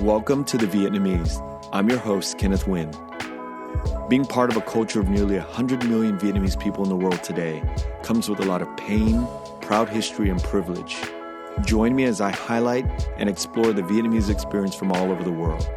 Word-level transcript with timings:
Welcome 0.00 0.44
to 0.46 0.56
The 0.56 0.66
Vietnamese. 0.66 1.38
I'm 1.70 1.88
your 1.88 1.98
host, 1.98 2.38
Kenneth 2.38 2.64
Nguyen. 2.64 4.08
Being 4.08 4.24
part 4.24 4.50
of 4.50 4.56
a 4.56 4.62
culture 4.62 4.98
of 4.98 5.08
nearly 5.08 5.36
100 5.36 5.88
million 5.88 6.18
Vietnamese 6.18 6.58
people 6.58 6.82
in 6.82 6.88
the 6.88 6.96
world 6.96 7.22
today 7.22 7.62
comes 8.02 8.28
with 8.28 8.40
a 8.40 8.44
lot 8.44 8.62
of 8.62 8.76
pain, 8.76 9.28
proud 9.60 9.88
history, 9.88 10.30
and 10.30 10.42
privilege. 10.42 10.96
Join 11.66 11.94
me 11.94 12.04
as 12.04 12.20
I 12.20 12.32
highlight 12.32 12.86
and 13.18 13.28
explore 13.28 13.72
the 13.72 13.82
Vietnamese 13.82 14.30
experience 14.30 14.74
from 14.74 14.90
all 14.90 15.12
over 15.12 15.22
the 15.22 15.30
world. 15.30 15.68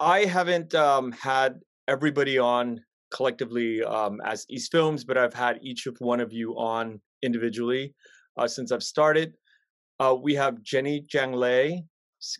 I 0.00 0.24
haven't 0.24 0.74
um, 0.74 1.12
had 1.12 1.60
everybody 1.88 2.36
on 2.36 2.82
collectively 3.10 3.82
um, 3.84 4.20
as 4.24 4.44
East 4.50 4.72
Films, 4.72 5.04
but 5.04 5.16
I've 5.16 5.34
had 5.34 5.60
each 5.62 5.86
of 5.86 5.96
one 6.00 6.20
of 6.20 6.32
you 6.32 6.58
on 6.58 7.00
individually 7.22 7.94
uh, 8.36 8.48
since 8.48 8.72
I've 8.72 8.82
started. 8.82 9.34
Uh, 10.00 10.14
we 10.20 10.34
have 10.34 10.62
Jenni 10.62 11.06
Trang 11.06 11.34
Le. 11.34 11.80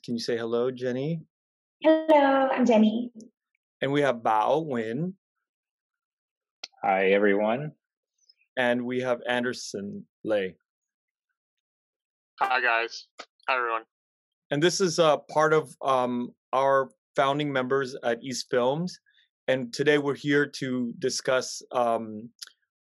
Can 0.05 0.15
you 0.15 0.19
say 0.19 0.37
hello, 0.37 0.70
Jenni? 0.70 1.20
Hello, 1.83 2.48
I'm 2.51 2.65
Jenni. 2.65 3.10
And 3.80 3.93
we 3.93 4.01
have 4.02 4.16
Bao 4.16 4.66
Nguyen. 4.66 5.12
Hi, 6.83 7.10
everyone. 7.10 7.73
And 8.57 8.84
we 8.84 9.01
have 9.01 9.20
Anderson 9.29 10.05
Le. 10.24 10.48
Hi, 12.41 12.60
guys. 12.60 13.07
Hi, 13.48 13.57
everyone. 13.57 13.82
And 14.51 14.62
this 14.62 14.80
is 14.80 14.98
uh, 14.98 15.19
part 15.30 15.52
of 15.52 15.74
um, 15.82 16.30
our 16.52 16.91
founding 17.16 17.52
members 17.52 17.96
at 18.05 18.23
East 18.23 18.46
Films. 18.51 18.98
And 19.48 19.73
today 19.73 19.98
we're 19.98 20.15
here 20.15 20.46
to 20.46 20.93
discuss 20.98 21.62
um, 21.73 22.29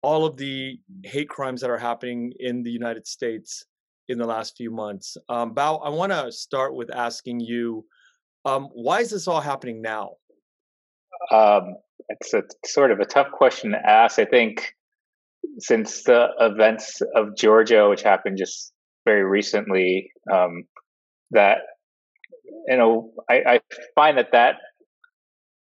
all 0.01 0.25
of 0.25 0.37
the 0.37 0.79
hate 1.03 1.29
crimes 1.29 1.61
that 1.61 1.69
are 1.69 1.77
happening 1.77 2.33
in 2.39 2.63
the 2.63 2.71
United 2.71 3.07
States 3.07 3.65
in 4.07 4.17
the 4.17 4.25
last 4.25 4.55
few 4.57 4.71
months. 4.71 5.17
Um, 5.29 5.53
Bao, 5.53 5.81
I 5.83 5.89
want 5.89 6.11
to 6.11 6.31
start 6.31 6.75
with 6.75 6.93
asking 6.93 7.39
you, 7.39 7.85
um, 8.45 8.69
why 8.73 9.01
is 9.01 9.11
this 9.11 9.27
all 9.27 9.41
happening 9.41 9.81
now? 9.81 10.11
Um, 11.31 11.75
it's 12.09 12.33
a 12.33 12.43
sort 12.65 12.91
of 12.91 12.99
a 12.99 13.05
tough 13.05 13.31
question 13.31 13.71
to 13.71 13.89
ask. 13.89 14.19
I 14.19 14.25
think 14.25 14.73
since 15.59 16.03
the 16.03 16.29
events 16.39 17.01
of 17.15 17.35
Georgia, 17.35 17.89
which 17.89 18.03
happened 18.03 18.37
just 18.37 18.71
very 19.05 19.23
recently, 19.23 20.11
um, 20.31 20.63
that 21.31 21.59
you 22.67 22.77
know, 22.77 23.11
I, 23.29 23.35
I 23.35 23.59
find 23.95 24.17
that 24.17 24.31
that 24.33 24.55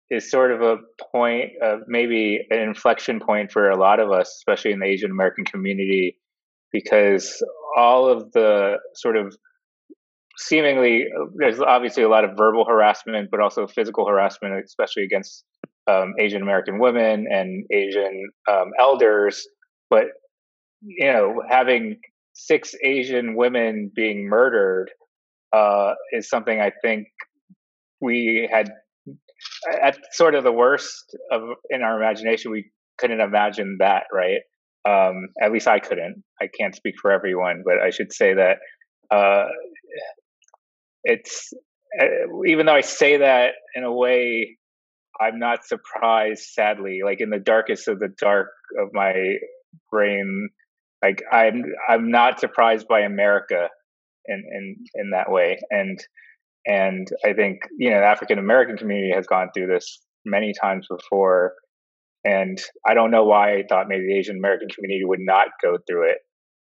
is 0.09 0.29
sort 0.29 0.51
of 0.51 0.61
a 0.61 0.77
point 1.11 1.51
of 1.61 1.81
maybe 1.87 2.45
an 2.49 2.59
inflection 2.59 3.19
point 3.19 3.51
for 3.51 3.69
a 3.69 3.77
lot 3.77 3.99
of 3.99 4.11
us, 4.11 4.27
especially 4.39 4.71
in 4.71 4.79
the 4.79 4.85
Asian 4.85 5.09
American 5.09 5.45
community, 5.45 6.17
because 6.71 7.43
all 7.77 8.07
of 8.07 8.31
the 8.31 8.77
sort 8.95 9.17
of 9.17 9.35
seemingly 10.37 11.05
there's 11.35 11.59
obviously 11.59 12.03
a 12.03 12.09
lot 12.09 12.23
of 12.23 12.31
verbal 12.37 12.65
harassment, 12.65 13.29
but 13.31 13.39
also 13.39 13.67
physical 13.67 14.07
harassment, 14.07 14.53
especially 14.63 15.03
against 15.03 15.43
um, 15.87 16.13
Asian 16.19 16.41
American 16.41 16.79
women 16.79 17.27
and 17.29 17.65
Asian 17.71 18.29
um, 18.49 18.71
elders. 18.79 19.47
But 19.89 20.05
you 20.81 21.11
know, 21.11 21.41
having 21.47 21.99
six 22.33 22.73
Asian 22.83 23.35
women 23.35 23.91
being 23.93 24.27
murdered 24.27 24.89
uh, 25.53 25.93
is 26.11 26.29
something 26.29 26.59
I 26.59 26.71
think 26.81 27.07
we 27.99 28.49
had 28.51 28.71
at 29.81 29.97
sort 30.11 30.35
of 30.35 30.43
the 30.43 30.51
worst 30.51 31.15
of 31.31 31.41
in 31.69 31.81
our 31.81 32.01
imagination. 32.01 32.51
We 32.51 32.71
couldn't 32.97 33.21
imagine 33.21 33.77
that, 33.79 34.03
right? 34.13 34.41
Um, 34.87 35.27
at 35.41 35.51
least 35.51 35.67
I 35.67 35.79
couldn't. 35.79 36.23
I 36.41 36.47
can't 36.47 36.75
speak 36.75 36.95
for 37.01 37.11
everyone, 37.11 37.63
but 37.65 37.79
I 37.79 37.91
should 37.91 38.11
say 38.11 38.33
that 38.33 38.57
uh, 39.15 39.47
it's 41.03 41.53
uh, 41.99 42.05
even 42.47 42.65
though 42.65 42.75
I 42.75 42.81
say 42.81 43.17
that 43.17 43.53
in 43.75 43.83
a 43.83 43.93
way, 43.93 44.57
I'm 45.19 45.39
not 45.39 45.65
surprised. 45.65 46.43
Sadly, 46.53 47.01
like 47.03 47.21
in 47.21 47.29
the 47.29 47.39
darkest 47.39 47.87
of 47.87 47.99
the 47.99 48.09
dark 48.19 48.49
of 48.79 48.89
my 48.93 49.35
brain, 49.91 50.49
like 51.03 51.21
I'm 51.31 51.63
I'm 51.87 52.09
not 52.09 52.39
surprised 52.39 52.87
by 52.87 53.01
America 53.01 53.69
in 54.25 54.43
in 54.51 54.75
in 54.95 55.09
that 55.11 55.31
way, 55.31 55.59
and 55.69 55.99
and 56.65 57.07
I 57.25 57.33
think 57.33 57.59
you 57.77 57.89
know 57.89 57.99
the 57.99 58.05
African 58.05 58.39
American 58.39 58.77
community 58.77 59.13
has 59.13 59.27
gone 59.27 59.49
through 59.53 59.67
this 59.67 59.99
many 60.25 60.53
times 60.59 60.87
before 60.89 61.53
and 62.23 62.61
I 62.87 62.93
don't 62.93 63.11
know 63.11 63.25
why 63.25 63.55
I 63.55 63.63
thought 63.67 63.87
maybe 63.87 64.05
the 64.07 64.17
Asian 64.17 64.37
American 64.37 64.67
community 64.69 65.03
would 65.05 65.19
not 65.19 65.47
go 65.61 65.77
through 65.87 66.11
it, 66.11 66.17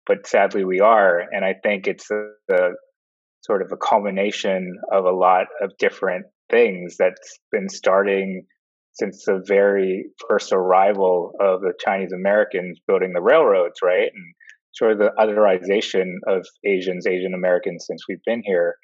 but 0.06 0.26
sadly 0.26 0.64
we 0.64 0.80
are. 0.80 1.20
And 1.32 1.44
I 1.44 1.54
think 1.62 1.86
it's 1.86 2.06
sort 2.06 3.62
of 3.62 3.72
a 3.72 3.76
culmination 3.76 4.76
of 4.92 5.04
a 5.04 5.10
lot 5.10 5.46
of 5.62 5.72
different 5.78 6.26
things 6.50 6.96
that's 6.98 7.38
been 7.50 7.68
starting 7.68 8.44
since 8.92 9.24
the 9.24 9.42
very 9.46 10.06
first 10.28 10.52
arrival 10.52 11.32
of 11.40 11.60
the 11.60 11.72
Chinese 11.78 12.12
Americans 12.12 12.78
building 12.86 13.12
the 13.12 13.22
railroads, 13.22 13.80
right? 13.82 14.10
And 14.12 14.34
sort 14.74 14.92
of 14.92 14.98
the 14.98 15.12
otherization 15.18 16.16
of 16.26 16.46
Asians, 16.64 17.06
Asian 17.06 17.34
Americans 17.34 17.86
since 17.88 18.02
we've 18.08 18.22
been 18.26 18.42
here, 18.44 18.76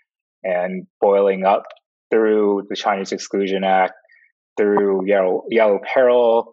and 0.42 0.86
boiling 1.00 1.44
up 1.44 1.64
through 2.12 2.62
the 2.68 2.76
Chinese 2.76 3.12
Exclusion 3.12 3.64
Act, 3.64 3.94
through 4.56 5.06
Yellow, 5.06 5.42
Yellow 5.50 5.80
Peril, 5.92 6.52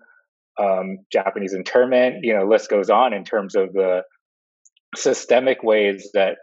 um, 0.60 1.00
Japanese 1.12 1.54
internment, 1.54 2.18
you 2.22 2.36
know, 2.36 2.46
list 2.46 2.70
goes 2.70 2.90
on 2.90 3.14
in 3.14 3.24
terms 3.24 3.56
of 3.56 3.74
the 3.74 4.04
systemic 4.96 5.64
ways 5.64 6.10
that 6.14 6.38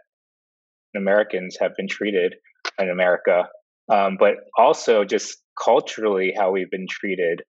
Americans 0.95 1.57
have 1.59 1.71
been 1.77 1.87
treated 1.87 2.35
in 2.79 2.89
America, 2.89 3.47
um, 3.89 4.17
but 4.19 4.35
also 4.57 5.03
just 5.05 5.37
culturally 5.61 6.33
how 6.35 6.51
we've 6.51 6.71
been 6.71 6.87
treated 6.89 7.41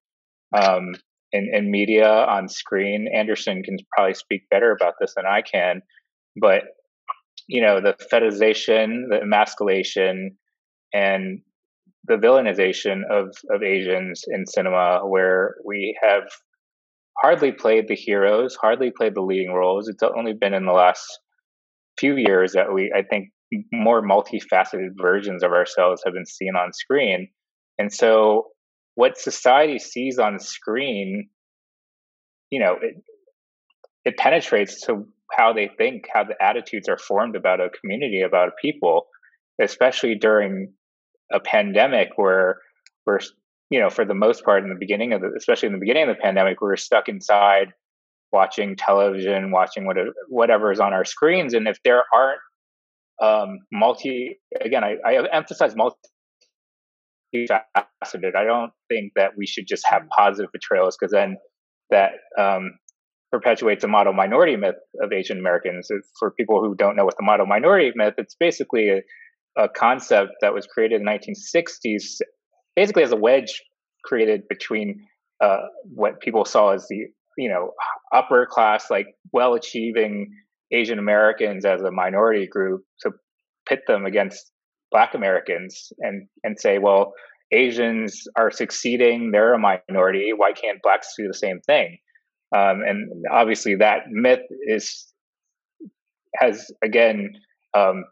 um, 0.57 0.95
in, 1.33 1.51
in 1.53 1.71
media, 1.71 2.09
on 2.09 2.49
screen. 2.49 3.09
Anderson 3.13 3.63
can 3.63 3.77
probably 3.97 4.15
speak 4.15 4.43
better 4.51 4.71
about 4.71 4.95
this 5.01 5.15
than 5.17 5.27
I 5.27 5.43
can, 5.43 5.83
but 6.41 6.65
you 7.49 7.61
know, 7.61 7.81
the 7.81 7.97
fetishization, 8.13 9.09
the 9.11 9.21
emasculation, 9.23 10.37
and 10.95 11.41
the 12.05 12.15
villainization 12.15 13.03
of 13.11 13.35
of 13.51 13.63
Asians 13.63 14.25
in 14.29 14.47
cinema, 14.47 15.01
where 15.05 15.57
we 15.65 15.99
have 16.01 16.25
hardly 17.21 17.53
played 17.53 17.89
the 17.89 17.95
heroes, 17.95 18.57
hardly 18.61 18.91
played 18.91 19.15
the 19.15 19.23
leading 19.23 19.53
roles. 19.53 19.89
It's 19.89 20.03
only 20.03 20.33
been 20.33 20.55
in 20.55 20.67
the 20.67 20.73
last 20.73 21.05
few 21.99 22.17
years 22.17 22.53
that 22.53 22.73
we, 22.73 22.93
I 22.95 23.03
think, 23.03 23.29
more 23.73 24.03
multifaceted 24.03 24.91
versions 25.01 25.43
of 25.43 25.53
ourselves 25.53 26.03
have 26.05 26.15
been 26.15 26.27
seen 26.27 26.57
on 26.57 26.73
screen. 26.73 27.29
And 27.79 27.93
so, 27.93 28.49
what 28.95 29.19
society 29.19 29.79
sees 29.79 30.19
on 30.19 30.39
screen, 30.39 31.29
you 32.51 32.61
know, 32.61 32.77
it, 32.81 32.95
it 34.05 34.17
penetrates 34.17 34.83
to 34.83 35.07
how 35.31 35.53
they 35.53 35.71
think, 35.79 36.07
how 36.13 36.25
the 36.25 36.35
attitudes 36.43 36.89
are 36.89 36.99
formed 36.99 37.37
about 37.37 37.61
a 37.61 37.71
community, 37.71 38.21
about 38.21 38.49
a 38.49 38.53
people, 38.61 39.07
especially 39.61 40.15
during 40.15 40.73
a 41.33 41.41
pandemic 41.41 42.11
where 42.17 42.59
we're 43.07 43.21
you 43.73 43.81
know, 43.81 43.89
for 43.89 44.05
the 44.05 44.15
most 44.15 44.45
part 44.45 44.63
in 44.63 44.69
the 44.69 44.77
beginning 44.79 45.15
of 45.15 45.23
the, 45.23 45.33
especially 45.35 45.69
in 45.69 45.73
the 45.73 45.79
beginning 45.79 46.03
of 46.03 46.15
the 46.15 46.23
pandemic, 46.23 46.61
we 46.61 46.69
were 46.69 46.77
stuck 46.77 47.09
inside 47.09 47.73
watching 48.31 48.77
television, 48.77 49.51
watching 49.51 49.87
what, 49.87 49.97
whatever 50.29 50.71
is 50.71 50.79
on 50.79 50.93
our 50.93 51.07
screens. 51.07 51.55
And 51.55 51.67
if 51.67 51.79
there 51.83 52.03
aren't 52.13 52.41
um, 53.23 53.61
multi, 53.73 54.39
again, 54.61 54.85
I, 54.85 54.97
I 55.07 55.27
emphasize 55.35 55.75
multi 55.75 55.97
faceted. 57.33 58.35
I 58.37 58.45
don't 58.45 58.73
think 58.91 59.13
that 59.17 59.39
we 59.39 59.47
should 59.47 59.67
just 59.67 59.87
have 59.89 60.03
positive 60.15 60.51
portrayals 60.53 60.99
because 61.01 61.13
then 61.13 61.39
that 61.89 62.11
um, 62.39 62.73
perpetuates 63.31 63.81
the 63.81 63.89
model 63.89 64.13
minority 64.13 64.57
myth 64.57 64.75
of 65.03 65.15
Asian 65.15 65.39
Americans. 65.39 65.89
For 66.19 66.31
people 66.31 66.61
who 66.61 66.75
don't 66.75 66.95
know 66.95 67.07
what 67.07 67.17
the 67.17 67.25
model 67.25 67.47
minority 67.47 67.91
myth, 67.95 68.15
it's 68.19 68.37
basically 68.39 68.91
a, 68.91 69.01
a 69.57 69.71
concept 69.71 70.33
that 70.43 70.53
was 70.53 70.67
created 70.67 71.01
in 71.01 71.07
the 71.07 71.11
1960s 71.11 72.21
basically 72.77 73.03
as 73.03 73.13
a 73.13 73.17
wedge 73.17 73.63
created 74.05 74.49
between 74.49 75.07
uh, 75.43 75.63
what 75.85 76.21
people 76.21 76.45
saw 76.45 76.71
as 76.71 76.87
the 76.89 77.07
you 77.37 77.49
know 77.49 77.73
upper 78.13 78.47
class, 78.47 78.91
like 78.91 79.07
well 79.33 79.55
achieving 79.55 80.31
Asian 80.73 80.99
Americans 80.99 81.65
as 81.65 81.83
a 81.83 81.91
minority 81.91 82.47
group 82.47 82.83
to 83.01 83.13
pit 83.69 83.81
them 83.87 84.07
against 84.07 84.51
Black 84.91 85.15
Americans 85.15 85.93
and 85.99 86.29
and 86.45 86.59
say, 86.59 86.79
well, 86.79 87.15
Asians 87.53 88.25
are 88.37 88.51
succeeding; 88.51 89.31
they're 89.31 89.55
a 89.55 89.59
minority. 89.59 90.33
Why 90.35 90.53
can't 90.53 90.83
blacks 90.83 91.15
do 91.19 91.27
the 91.27 91.35
same 91.35 91.61
thing? 91.61 91.99
Um, 92.55 92.83
and 92.87 93.11
obviously, 93.31 93.77
that 93.77 94.09
myth 94.11 94.41
is 94.67 95.13
has 96.37 96.71
again 96.83 97.33
um, 97.75 98.05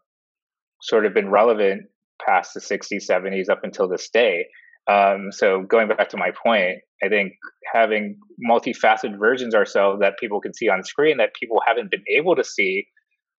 sort 0.82 1.06
of 1.06 1.14
been 1.14 1.30
relevant 1.30 1.82
past 2.24 2.52
the 2.54 2.60
60s, 2.60 3.08
70s, 3.08 3.48
up 3.48 3.60
until 3.62 3.88
this 3.88 4.10
day. 4.10 4.46
Um, 4.88 5.30
so 5.30 5.62
going 5.62 5.88
back 5.88 6.08
to 6.10 6.16
my 6.16 6.30
point, 6.30 6.78
I 7.02 7.08
think 7.08 7.32
having 7.72 8.18
multifaceted 8.48 9.18
versions 9.18 9.54
ourselves 9.54 10.00
that 10.00 10.18
people 10.18 10.40
can 10.40 10.54
see 10.54 10.68
on 10.68 10.82
screen 10.82 11.18
that 11.18 11.34
people 11.34 11.60
haven't 11.66 11.90
been 11.90 12.04
able 12.08 12.36
to 12.36 12.44
see 12.44 12.86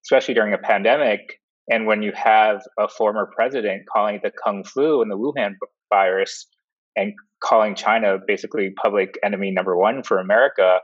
especially 0.04 0.34
during 0.34 0.54
a 0.54 0.58
pandemic, 0.58 1.40
and 1.70 1.86
when 1.86 2.02
you 2.02 2.12
have 2.16 2.62
a 2.80 2.88
former 2.88 3.30
president 3.36 3.84
calling 3.92 4.16
it 4.16 4.22
the 4.24 4.32
Kung 4.44 4.64
flu 4.64 5.02
and 5.02 5.12
the 5.12 5.18
Wuhan 5.18 5.54
virus, 5.90 6.48
and 6.96 7.14
calling 7.42 7.76
China 7.76 8.18
basically 8.26 8.72
public 8.82 9.18
enemy 9.24 9.52
number 9.52 9.78
one 9.78 10.04
for 10.04 10.20
America, 10.20 10.80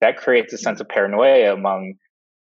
that 0.00 0.16
creates 0.16 0.52
a 0.52 0.58
sense 0.58 0.80
of 0.80 0.88
paranoia 0.88 1.52
among 1.52 1.94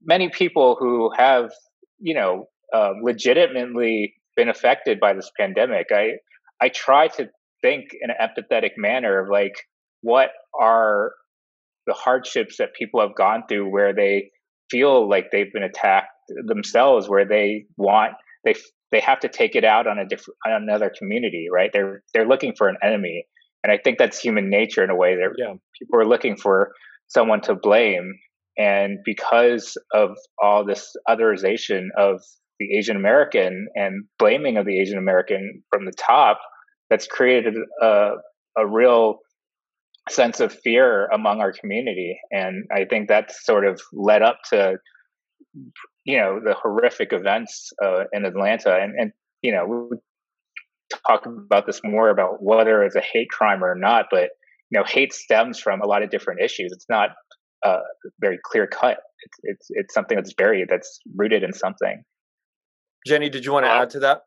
many 0.02 0.28
people 0.28 0.76
who 0.78 1.10
have, 1.16 1.50
you 1.98 2.14
know, 2.14 2.46
uh, 2.74 2.92
legitimately 3.02 4.14
been 4.36 4.48
affected 4.48 4.98
by 4.98 5.12
this 5.12 5.30
pandemic. 5.38 5.86
I 5.92 6.14
I 6.60 6.70
try 6.70 7.08
to 7.08 7.28
think 7.64 7.86
in 7.98 8.10
an 8.10 8.16
empathetic 8.20 8.72
manner 8.76 9.18
of 9.18 9.30
like 9.30 9.54
what 10.02 10.30
are 10.58 11.12
the 11.86 11.94
hardships 11.94 12.56
that 12.58 12.74
people 12.78 13.00
have 13.00 13.14
gone 13.16 13.44
through 13.48 13.70
where 13.70 13.94
they 13.94 14.30
feel 14.70 15.08
like 15.08 15.30
they've 15.30 15.52
been 15.52 15.62
attacked 15.62 16.08
themselves, 16.46 17.08
where 17.08 17.26
they 17.26 17.64
want 17.76 18.12
they 18.44 18.54
they 18.92 19.00
have 19.00 19.20
to 19.20 19.28
take 19.28 19.56
it 19.56 19.64
out 19.64 19.86
on 19.86 19.98
a 19.98 20.06
different 20.06 20.36
on 20.46 20.62
another 20.62 20.92
community, 20.96 21.46
right? 21.52 21.70
They're 21.72 22.02
they're 22.12 22.28
looking 22.28 22.54
for 22.56 22.68
an 22.68 22.76
enemy, 22.82 23.26
and 23.62 23.72
I 23.72 23.78
think 23.82 23.98
that's 23.98 24.18
human 24.18 24.50
nature 24.50 24.84
in 24.84 24.90
a 24.90 24.96
way. 24.96 25.16
That 25.16 25.30
yeah. 25.38 25.54
people 25.78 26.00
are 26.00 26.06
looking 26.06 26.36
for 26.36 26.72
someone 27.08 27.40
to 27.42 27.54
blame, 27.54 28.14
and 28.58 28.98
because 29.04 29.76
of 29.92 30.10
all 30.42 30.64
this 30.66 30.94
otherization 31.08 31.88
of 31.96 32.20
the 32.60 32.76
Asian 32.76 32.96
American 32.96 33.68
and 33.74 34.04
blaming 34.18 34.58
of 34.58 34.66
the 34.66 34.80
Asian 34.80 34.98
American 34.98 35.62
from 35.70 35.86
the 35.86 35.92
top, 35.92 36.38
that's 36.94 37.08
created 37.08 37.56
a 37.82 38.12
a 38.56 38.64
real 38.64 39.18
sense 40.08 40.38
of 40.38 40.52
fear 40.52 41.06
among 41.06 41.40
our 41.40 41.52
community, 41.52 42.20
and 42.30 42.64
I 42.72 42.84
think 42.84 43.08
that's 43.08 43.44
sort 43.44 43.66
of 43.66 43.80
led 43.92 44.22
up 44.22 44.38
to 44.50 44.76
you 46.04 46.18
know 46.18 46.38
the 46.38 46.54
horrific 46.54 47.12
events 47.12 47.72
uh, 47.84 48.04
in 48.12 48.24
Atlanta, 48.24 48.76
and 48.80 48.94
and 48.96 49.12
you 49.42 49.50
know 49.50 49.88
we 49.90 49.96
talk 51.08 51.26
about 51.26 51.66
this 51.66 51.80
more 51.82 52.10
about 52.10 52.40
whether 52.40 52.84
it's 52.84 52.94
a 52.94 53.00
hate 53.00 53.28
crime 53.30 53.64
or 53.64 53.74
not, 53.74 54.06
but 54.08 54.30
you 54.70 54.78
know 54.78 54.84
hate 54.84 55.12
stems 55.12 55.58
from 55.58 55.80
a 55.80 55.86
lot 55.86 56.04
of 56.04 56.10
different 56.10 56.40
issues. 56.40 56.70
It's 56.70 56.86
not 56.88 57.10
uh, 57.64 57.80
very 58.20 58.38
clear 58.44 58.68
cut. 58.68 58.98
It's 59.24 59.38
it's 59.42 59.66
it's 59.70 59.94
something 59.94 60.14
that's 60.16 60.32
buried, 60.32 60.68
that's 60.70 61.00
rooted 61.16 61.42
in 61.42 61.52
something. 61.52 62.04
Jenni, 63.08 63.32
did 63.32 63.44
you 63.44 63.52
want 63.52 63.66
to 63.66 63.72
uh, 63.72 63.82
add 63.82 63.90
to 63.90 63.98
that? 63.98 64.22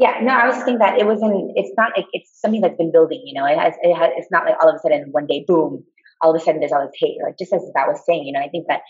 Yeah, 0.00 0.18
no, 0.22 0.32
I 0.32 0.46
was 0.46 0.56
thinking 0.56 0.78
that 0.78 0.98
it 0.98 1.04
wasn't. 1.04 1.52
It's 1.56 1.74
not. 1.76 1.92
Like, 1.94 2.06
it's 2.14 2.30
something 2.40 2.62
that's 2.62 2.78
been 2.78 2.90
building. 2.90 3.20
You 3.22 3.34
know, 3.38 3.44
it 3.44 3.58
has. 3.58 3.74
It 3.82 3.94
has. 3.94 4.10
It's 4.16 4.30
not 4.30 4.46
like 4.46 4.56
all 4.62 4.70
of 4.70 4.76
a 4.76 4.78
sudden 4.78 5.08
one 5.10 5.26
day, 5.26 5.44
boom, 5.46 5.84
all 6.22 6.34
of 6.34 6.40
a 6.40 6.42
sudden 6.42 6.60
there's 6.60 6.72
all 6.72 6.80
this 6.86 6.96
hate. 6.98 7.18
Like 7.22 7.36
just 7.38 7.52
as 7.52 7.60
I 7.76 7.86
was 7.86 8.00
saying, 8.06 8.24
you 8.24 8.32
know, 8.32 8.40
I 8.40 8.48
think 8.48 8.66
that 8.68 8.80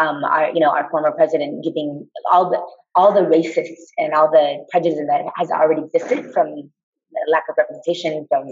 um, 0.00 0.24
our 0.24 0.50
you 0.50 0.58
know 0.58 0.70
our 0.70 0.90
former 0.90 1.12
president 1.12 1.62
giving 1.62 2.08
all 2.32 2.50
the 2.50 2.58
all 2.96 3.14
the 3.14 3.20
racists 3.20 3.86
and 3.98 4.12
all 4.14 4.32
the 4.32 4.66
prejudice 4.72 4.98
that 4.98 5.22
has 5.36 5.48
already 5.52 5.82
existed 5.82 6.26
from 6.34 6.70
lack 7.30 7.44
of 7.48 7.54
representation 7.56 8.26
from 8.28 8.44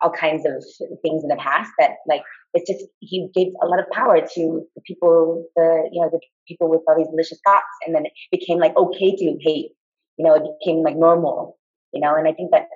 all 0.00 0.10
kinds 0.10 0.44
of 0.46 0.62
things 1.02 1.22
in 1.24 1.28
the 1.28 1.36
past 1.38 1.70
that 1.78 1.90
like 2.06 2.22
it's 2.54 2.70
just 2.70 2.88
he 3.00 3.28
gave 3.34 3.48
a 3.62 3.66
lot 3.66 3.80
of 3.80 3.90
power 3.90 4.20
to 4.20 4.62
the 4.74 4.82
people 4.86 5.44
the 5.56 5.88
you 5.92 6.00
know 6.00 6.08
the 6.10 6.20
people 6.46 6.70
with 6.70 6.80
all 6.88 6.96
these 6.96 7.06
malicious 7.10 7.38
thoughts 7.44 7.66
and 7.84 7.94
then 7.94 8.06
it 8.06 8.12
became 8.30 8.58
like 8.58 8.76
okay 8.76 9.14
to 9.14 9.36
hate 9.40 9.72
you 10.18 10.24
know 10.24 10.34
it 10.34 10.42
became 10.58 10.82
like 10.82 10.96
normal 10.96 11.58
you 11.92 12.00
know 12.00 12.14
and 12.14 12.28
i 12.28 12.32
think 12.32 12.50
that 12.50 12.66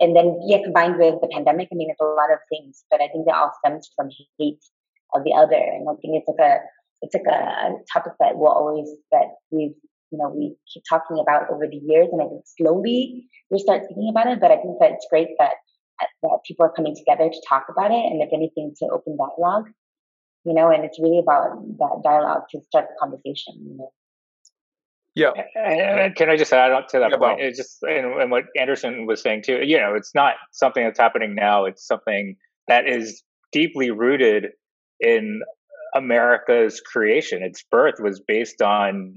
and 0.00 0.16
then 0.16 0.38
yeah 0.46 0.62
combined 0.62 0.96
with 0.98 1.20
the 1.20 1.28
pandemic 1.32 1.68
i 1.72 1.74
mean 1.74 1.90
it's 1.90 2.00
a 2.00 2.04
lot 2.04 2.32
of 2.32 2.38
things 2.48 2.84
but 2.90 3.00
i 3.00 3.08
think 3.08 3.26
that 3.26 3.34
all 3.34 3.52
stems 3.58 3.90
from 3.96 4.08
hate 4.38 4.62
of 5.14 5.24
the 5.24 5.32
other 5.32 5.56
and 5.56 5.88
i 5.88 5.94
think 6.00 6.14
it's 6.18 6.28
like 6.28 6.44
a 6.46 6.60
it's 7.02 7.14
like 7.14 7.26
a 7.26 7.72
topic 7.92 8.12
that 8.20 8.36
will 8.36 8.48
always 8.48 8.88
that 9.10 9.28
we've 9.50 9.74
you 10.10 10.18
know 10.18 10.28
we 10.28 10.54
keep 10.72 10.82
talking 10.88 11.18
about 11.18 11.50
over 11.50 11.66
the 11.66 11.80
years, 11.82 12.08
and 12.12 12.20
I 12.20 12.26
think 12.26 12.42
slowly 12.58 13.24
we 13.50 13.58
start 13.58 13.82
thinking 13.86 14.08
about 14.10 14.26
it. 14.26 14.40
But 14.40 14.50
I 14.50 14.56
think 14.56 14.78
that 14.80 14.92
it's 14.92 15.06
great 15.10 15.28
that 15.38 15.54
that 16.00 16.38
people 16.46 16.66
are 16.66 16.72
coming 16.72 16.96
together 16.96 17.28
to 17.28 17.42
talk 17.48 17.66
about 17.70 17.90
it, 17.90 18.04
and 18.04 18.22
if 18.22 18.30
anything, 18.32 18.74
to 18.78 18.88
open 18.92 19.16
dialogue. 19.16 19.68
You 20.44 20.54
know, 20.54 20.70
and 20.70 20.84
it's 20.84 20.98
really 20.98 21.18
about 21.18 21.60
that 21.78 22.00
dialogue 22.02 22.44
to 22.50 22.60
start 22.68 22.86
the 22.88 22.96
conversation. 22.98 23.54
You 23.60 23.76
know. 23.78 23.92
Yeah. 25.20 25.32
And 25.54 26.16
can 26.16 26.30
I 26.30 26.36
just 26.36 26.52
add 26.52 26.72
on 26.72 26.86
to 26.88 26.98
that 26.98 27.10
yeah, 27.10 27.16
point? 27.18 27.40
It's 27.40 27.58
just 27.58 27.82
and, 27.82 28.20
and 28.20 28.30
what 28.30 28.44
Anderson 28.58 29.06
was 29.06 29.20
saying 29.20 29.42
too. 29.42 29.60
You 29.62 29.78
know, 29.78 29.94
it's 29.94 30.14
not 30.14 30.34
something 30.52 30.82
that's 30.82 30.98
happening 30.98 31.34
now. 31.34 31.66
It's 31.66 31.86
something 31.86 32.36
that 32.68 32.88
is 32.88 33.22
deeply 33.52 33.90
rooted 33.90 34.48
in 35.00 35.42
America's 35.94 36.80
creation. 36.80 37.42
Its 37.42 37.64
birth 37.70 37.96
was 38.00 38.20
based 38.20 38.62
on 38.62 39.16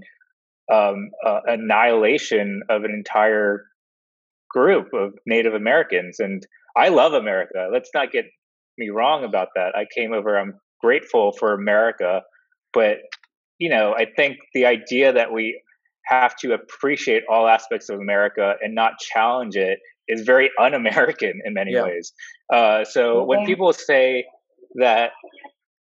um, 0.72 1.10
uh, 1.26 1.40
annihilation 1.46 2.64
of 2.70 2.84
an 2.84 2.92
entire 2.92 3.66
group 4.50 4.88
of 4.94 5.14
Native 5.26 5.54
Americans. 5.54 6.20
And 6.20 6.46
I 6.76 6.90
love 6.90 7.14
America. 7.14 7.70
Let's 7.72 7.92
not 7.94 8.12
get 8.12 8.26
me 8.78 8.90
wrong 8.90 9.24
about 9.24 9.50
that. 9.56 9.76
I 9.76 9.86
came 9.96 10.14
over, 10.14 10.38
I'm 10.38 10.56
grateful 10.82 11.32
for 11.34 11.54
America. 11.54 12.22
But, 12.74 12.98
you 13.60 13.70
know, 13.70 13.94
I 13.94 14.06
think 14.16 14.38
the 14.54 14.66
idea 14.66 15.14
that 15.14 15.32
we 15.32 15.62
have 16.06 16.36
to 16.38 16.54
appreciate 16.54 17.24
all 17.30 17.48
aspects 17.48 17.90
of 17.90 18.00
America 18.00 18.56
and 18.62 18.76
not 18.76 19.00
challenge 19.00 19.56
it 19.56 19.80
is 20.08 20.22
very 20.22 20.50
un 20.60 20.74
American 20.74 21.42
in 21.46 21.54
many 21.54 21.74
yeah. 21.74 21.84
ways. 21.84 22.14
Uh, 22.52 22.84
so 22.84 23.20
okay. 23.20 23.26
when 23.26 23.46
people 23.46 23.74
say 23.74 24.26
that 24.76 25.12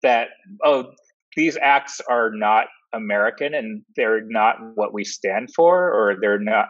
that 0.03 0.29
oh 0.65 0.85
these 1.37 1.57
acts 1.61 2.01
are 2.09 2.31
not 2.33 2.67
American 2.93 3.55
and 3.55 3.83
they're 3.97 4.23
not 4.25 4.57
what 4.75 4.93
we 4.93 5.05
stand 5.05 5.51
for 5.55 5.93
or 5.93 6.17
they're 6.21 6.39
not 6.39 6.69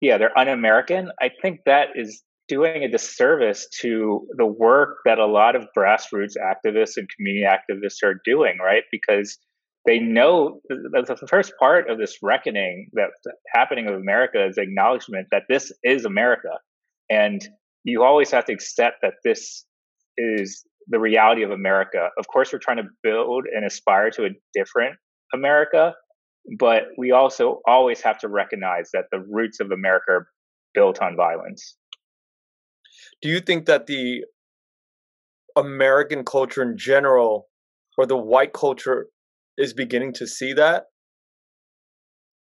yeah 0.00 0.16
they're 0.16 0.36
un-American 0.38 1.10
I 1.20 1.30
think 1.42 1.60
that 1.66 1.88
is 1.94 2.22
doing 2.48 2.82
a 2.82 2.88
disservice 2.88 3.68
to 3.80 4.26
the 4.36 4.46
work 4.46 4.98
that 5.04 5.18
a 5.18 5.26
lot 5.26 5.54
of 5.54 5.68
grassroots 5.76 6.34
activists 6.36 6.96
and 6.96 7.08
community 7.16 7.46
activists 7.46 8.02
are 8.02 8.20
doing 8.24 8.58
right 8.58 8.84
because 8.90 9.38
they 9.86 9.98
know 9.98 10.60
the, 10.68 11.16
the 11.20 11.26
first 11.26 11.52
part 11.58 11.88
of 11.88 11.98
this 11.98 12.18
reckoning 12.22 12.90
that's 12.92 13.20
happening 13.54 13.88
of 13.88 13.94
America 13.94 14.46
is 14.46 14.58
acknowledgement 14.58 15.28
that 15.30 15.44
this 15.48 15.72
is 15.82 16.04
America 16.04 16.58
and 17.08 17.46
you 17.84 18.04
always 18.04 18.30
have 18.30 18.44
to 18.46 18.52
accept 18.52 18.98
that 19.02 19.14
this 19.24 19.64
is 20.16 20.64
the 20.88 20.98
reality 20.98 21.42
of 21.42 21.50
America. 21.50 22.08
Of 22.18 22.28
course, 22.28 22.52
we're 22.52 22.58
trying 22.58 22.78
to 22.78 22.88
build 23.02 23.44
and 23.52 23.64
aspire 23.64 24.10
to 24.12 24.26
a 24.26 24.30
different 24.54 24.96
America, 25.32 25.94
but 26.58 26.84
we 26.98 27.12
also 27.12 27.60
always 27.66 28.00
have 28.02 28.18
to 28.18 28.28
recognize 28.28 28.90
that 28.92 29.06
the 29.10 29.20
roots 29.20 29.60
of 29.60 29.70
America 29.70 30.10
are 30.10 30.28
built 30.74 31.00
on 31.00 31.16
violence. 31.16 31.76
Do 33.22 33.28
you 33.28 33.40
think 33.40 33.66
that 33.66 33.86
the 33.86 34.24
American 35.56 36.24
culture 36.24 36.62
in 36.62 36.76
general 36.76 37.48
or 37.98 38.06
the 38.06 38.16
white 38.16 38.52
culture 38.52 39.06
is 39.60 39.74
beginning 39.74 40.12
to 40.14 40.26
see 40.26 40.52
that 40.54 40.84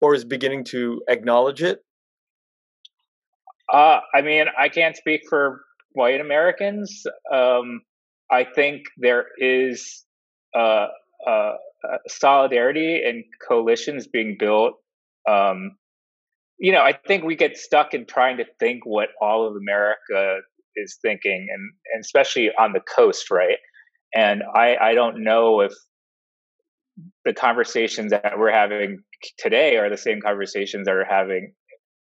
or 0.01 0.13
is 0.13 0.25
beginning 0.25 0.63
to 0.65 1.01
acknowledge 1.09 1.63
it? 1.63 1.79
Uh, 3.71 3.99
I 4.13 4.21
mean, 4.21 4.45
I 4.57 4.69
can't 4.69 4.95
speak 4.95 5.21
for 5.29 5.61
white 5.93 6.21
Americans. 6.21 7.03
Um, 7.33 7.81
I 8.31 8.43
think 8.43 8.83
there 8.97 9.25
is 9.37 10.05
uh, 10.55 10.87
uh, 11.25 11.53
solidarity 12.07 13.01
and 13.05 13.23
coalitions 13.47 14.07
being 14.07 14.37
built. 14.39 14.73
Um, 15.29 15.77
you 16.59 16.71
know, 16.71 16.81
I 16.81 16.93
think 17.07 17.23
we 17.23 17.35
get 17.35 17.57
stuck 17.57 17.93
in 17.93 18.05
trying 18.05 18.37
to 18.37 18.45
think 18.59 18.85
what 18.85 19.09
all 19.21 19.47
of 19.47 19.55
America 19.55 20.39
is 20.75 20.97
thinking, 21.01 21.47
and, 21.51 21.71
and 21.93 22.01
especially 22.01 22.49
on 22.57 22.73
the 22.73 22.79
coast, 22.79 23.29
right? 23.29 23.57
And 24.15 24.43
I, 24.55 24.75
I 24.77 24.93
don't 24.93 25.23
know 25.23 25.61
if 25.61 25.73
the 27.25 27.33
conversations 27.33 28.11
that 28.11 28.33
we're 28.37 28.51
having 28.51 29.03
today 29.37 29.77
are 29.77 29.89
the 29.89 29.97
same 29.97 30.21
conversations 30.21 30.85
that 30.85 30.95
are 30.95 31.05
having 31.07 31.53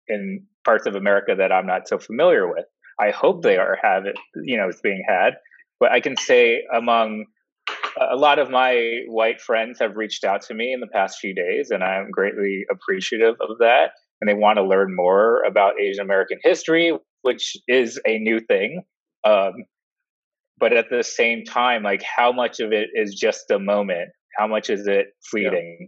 in 0.08 0.44
parts 0.66 0.86
of 0.86 0.96
America 0.96 1.36
that 1.38 1.52
I'm 1.52 1.68
not 1.68 1.88
so 1.88 2.00
familiar 2.00 2.48
with. 2.48 2.66
I 3.00 3.12
hope 3.12 3.44
they 3.44 3.58
are 3.58 3.78
have 3.82 4.06
it, 4.06 4.18
you 4.44 4.58
know, 4.58 4.68
it's 4.68 4.82
being 4.82 5.04
had. 5.08 5.36
But 5.80 5.92
I 5.92 6.00
can 6.00 6.18
say 6.18 6.64
among 6.74 7.26
a 8.00 8.16
lot 8.16 8.40
of 8.40 8.50
my 8.50 9.02
white 9.08 9.42
friends 9.42 9.80
have 9.80 9.96
reached 9.96 10.24
out 10.24 10.42
to 10.44 10.54
me 10.54 10.74
in 10.74 10.80
the 10.80 10.88
past 10.88 11.20
few 11.20 11.34
days, 11.34 11.70
and 11.70 11.84
I'm 11.84 12.12
greatly 12.12 12.66
appreciative 12.72 13.36
of 13.42 13.58
that. 13.60 13.92
And 14.22 14.30
they 14.30 14.34
want 14.34 14.58
to 14.58 14.64
learn 14.64 14.96
more 14.96 15.44
about 15.44 15.80
Asian 15.80 16.04
American 16.04 16.40
history, 16.44 16.98
which 17.22 17.56
is 17.68 18.00
a 18.06 18.18
new 18.20 18.40
thing. 18.42 18.84
Um, 19.24 19.54
but 20.60 20.74
at 20.74 20.90
the 20.90 21.04
same 21.04 21.46
time, 21.46 21.84
like 21.84 22.04
how 22.04 22.34
much 22.34 22.60
of 22.60 22.74
it 22.74 22.90
is 22.94 23.16
just 23.16 23.50
a 23.50 23.60
moment? 23.60 24.10
How 24.40 24.48
much 24.48 24.70
is 24.70 24.88
it 24.88 25.08
fleeting? 25.30 25.78
Yeah. 25.82 25.88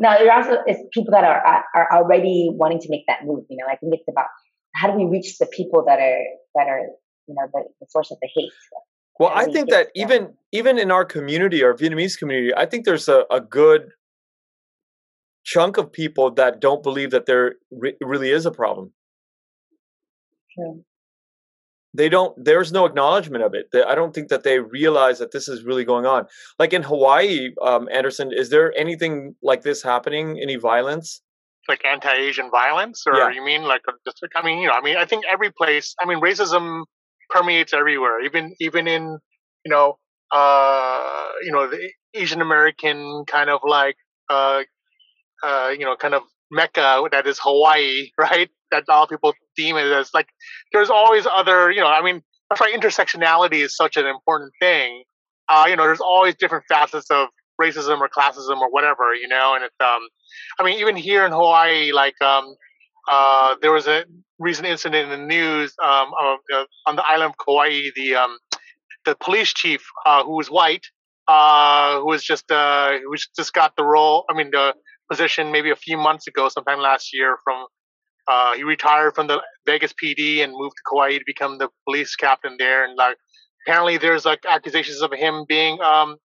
No, 0.00 0.18
there 0.18 0.32
also 0.32 0.58
is 0.66 0.76
people 0.92 1.12
that 1.12 1.24
are 1.24 1.64
are 1.74 1.88
already 1.92 2.48
wanting 2.52 2.80
to 2.80 2.88
make 2.90 3.04
that 3.06 3.24
move. 3.24 3.44
You 3.48 3.56
know, 3.58 3.66
I 3.70 3.76
think 3.76 3.94
it's 3.94 4.08
about 4.08 4.26
how 4.74 4.90
do 4.90 4.98
we 4.98 5.04
reach 5.04 5.38
the 5.38 5.46
people 5.46 5.84
that 5.86 5.98
are 5.98 6.24
that 6.56 6.68
are 6.68 6.80
you 7.26 7.34
know 7.34 7.46
the, 7.52 7.64
the 7.80 7.86
source 7.88 8.10
of 8.10 8.18
the 8.20 8.28
hate. 8.34 8.50
Well, 9.18 9.30
I 9.34 9.46
think 9.46 9.70
that 9.70 9.88
even 9.94 10.34
even 10.52 10.78
in 10.78 10.90
our 10.90 11.04
community, 11.04 11.62
our 11.62 11.74
Vietnamese 11.74 12.18
community, 12.18 12.54
I 12.54 12.66
think 12.66 12.84
there's 12.84 13.08
a, 13.08 13.24
a 13.30 13.40
good 13.40 13.90
chunk 15.44 15.76
of 15.76 15.92
people 15.92 16.30
that 16.32 16.60
don't 16.60 16.82
believe 16.82 17.10
that 17.10 17.26
there 17.26 17.56
re- 17.70 17.96
really 18.00 18.30
is 18.30 18.46
a 18.46 18.50
problem. 18.50 18.92
True. 20.54 20.84
They 21.94 22.08
don't. 22.08 22.34
There's 22.42 22.70
no 22.70 22.84
acknowledgement 22.84 23.42
of 23.42 23.54
it. 23.54 23.68
I 23.86 23.94
don't 23.94 24.14
think 24.14 24.28
that 24.28 24.42
they 24.42 24.58
realize 24.60 25.18
that 25.18 25.32
this 25.32 25.48
is 25.48 25.62
really 25.64 25.84
going 25.84 26.06
on. 26.06 26.26
Like 26.58 26.72
in 26.72 26.82
Hawaii, 26.82 27.50
um, 27.62 27.88
Anderson, 27.90 28.30
is 28.32 28.50
there 28.50 28.76
anything 28.78 29.34
like 29.42 29.62
this 29.62 29.82
happening? 29.82 30.38
Any 30.40 30.56
violence? 30.56 31.22
Like 31.68 31.84
anti-Asian 31.84 32.50
violence, 32.50 33.04
or 33.06 33.14
Yeah. 33.16 33.30
you 33.30 33.42
mean 33.44 33.62
like 33.62 33.82
just? 34.06 34.20
I 34.36 34.42
mean, 34.44 34.58
you 34.58 34.68
know, 34.68 34.74
I 34.74 34.80
mean, 34.82 34.96
I 34.96 35.04
think 35.06 35.24
every 35.30 35.50
place. 35.50 35.94
I 36.00 36.06
mean, 36.06 36.20
racism 36.20 36.84
permeates 37.30 37.72
everywhere. 37.72 38.20
Even 38.20 38.54
even 38.60 38.86
in 38.86 39.18
you 39.64 39.70
know, 39.70 39.98
uh, 40.32 41.28
you 41.42 41.52
know, 41.52 41.68
the 41.68 41.90
Asian 42.14 42.40
American 42.40 43.24
kind 43.26 43.50
of 43.50 43.60
like, 43.64 43.96
uh, 44.30 44.62
uh, 45.42 45.70
you 45.78 45.84
know, 45.84 45.96
kind 45.96 46.14
of 46.14 46.22
mecca 46.50 47.02
that 47.12 47.26
is 47.26 47.38
Hawaii, 47.42 48.10
right? 48.18 48.50
That 48.70 48.84
a 48.88 48.92
lot 48.92 49.04
of 49.04 49.08
people 49.08 49.34
deem 49.56 49.76
it 49.76 49.86
as 49.86 50.10
like. 50.14 50.28
There's 50.72 50.90
always 50.90 51.26
other, 51.26 51.70
you 51.70 51.80
know. 51.80 51.86
I 51.88 52.02
mean, 52.02 52.22
that's 52.48 52.60
why 52.60 52.72
intersectionality 52.72 53.64
is 53.64 53.76
such 53.76 53.96
an 53.96 54.06
important 54.06 54.52
thing. 54.60 55.04
Uh, 55.48 55.66
you 55.68 55.76
know, 55.76 55.84
there's 55.84 56.00
always 56.00 56.34
different 56.34 56.64
facets 56.68 57.10
of 57.10 57.28
racism 57.60 58.00
or 58.00 58.08
classism 58.08 58.60
or 58.60 58.70
whatever, 58.70 59.14
you 59.14 59.28
know, 59.28 59.54
and 59.54 59.64
it's 59.64 59.74
um, 59.80 60.00
I 60.58 60.64
mean, 60.64 60.78
even 60.78 60.96
here 60.96 61.24
in 61.24 61.32
Hawaii, 61.32 61.92
like 61.92 62.20
um, 62.22 62.54
uh, 63.08 63.56
there 63.60 63.72
was 63.72 63.86
a 63.86 64.04
recent 64.38 64.66
incident 64.66 65.10
in 65.10 65.20
the 65.20 65.26
news 65.26 65.74
um, 65.82 66.08
of, 66.20 66.38
uh, 66.54 66.64
on 66.86 66.96
the 66.96 67.04
island 67.06 67.32
of 67.32 67.44
Kauai. 67.44 67.90
The 67.96 68.14
um, 68.14 68.38
the 69.04 69.16
police 69.16 69.52
chief, 69.52 69.84
uh, 70.06 70.24
who 70.24 70.36
was 70.36 70.48
white, 70.48 70.86
uh, 71.26 72.00
who 72.00 72.06
was 72.06 72.22
just 72.22 72.50
uh, 72.50 72.98
who 72.98 73.16
just 73.36 73.52
got 73.52 73.74
the 73.76 73.84
role. 73.84 74.24
I 74.30 74.34
mean, 74.34 74.50
the 74.52 74.74
position 75.10 75.50
maybe 75.52 75.70
a 75.70 75.76
few 75.76 75.96
months 75.96 76.26
ago, 76.26 76.48
sometime 76.48 76.80
last 76.80 77.14
year. 77.14 77.36
From 77.44 77.66
uh, 78.28 78.54
he 78.54 78.62
retired 78.62 79.14
from 79.14 79.26
the 79.26 79.42
Vegas 79.66 79.92
PD 79.92 80.44
and 80.44 80.52
moved 80.52 80.76
to 80.76 80.82
Kauai 80.90 81.18
to 81.18 81.24
become 81.26 81.58
the 81.58 81.68
police 81.86 82.14
captain 82.14 82.56
there. 82.58 82.84
And 82.84 82.96
like 82.96 83.16
apparently, 83.66 83.96
there's 83.96 84.24
like 84.24 84.40
accusations 84.46 85.00
of 85.00 85.12
him 85.12 85.44
being 85.48 85.80
um, 85.80 86.16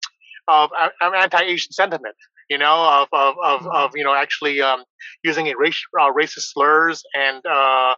of 0.49 0.71
uh, 0.79 0.89
anti-Asian 1.15 1.73
sentiment. 1.73 2.17
You 2.51 2.59
know, 2.59 2.75
of 2.75 3.09
of 3.13 3.37
of, 3.43 3.67
of 3.69 3.91
you 3.95 4.05
know 4.05 4.15
actually 4.15 4.61
um, 4.61 4.85
using 5.23 5.47
a 5.49 5.55
race, 5.57 5.81
uh, 5.99 6.13
racist 6.13 6.51
slurs 6.53 7.03
and 7.15 7.41
uh, 7.47 7.95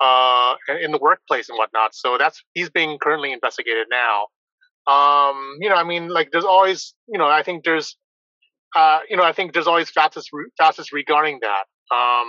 uh, 0.00 0.54
in 0.80 0.92
the 0.92 0.98
workplace 0.98 1.48
and 1.48 1.58
whatnot. 1.58 1.94
So 1.94 2.16
that's 2.18 2.42
he's 2.54 2.70
being 2.70 2.98
currently 2.98 3.32
investigated 3.32 3.86
now. 3.90 4.26
Um, 4.90 5.56
you 5.60 5.68
know, 5.68 5.74
I 5.74 5.84
mean, 5.84 6.08
like 6.08 6.30
there's 6.32 6.44
always, 6.44 6.94
you 7.08 7.18
know, 7.18 7.26
I 7.26 7.42
think 7.42 7.64
there's, 7.64 7.96
uh, 8.74 9.00
you 9.10 9.16
know, 9.16 9.22
I 9.22 9.32
think 9.32 9.52
there's 9.52 9.66
always 9.66 9.90
facets 9.90 10.28
facets 10.56 10.92
regarding 10.92 11.40
that. 11.42 11.64
Um, 11.94 12.28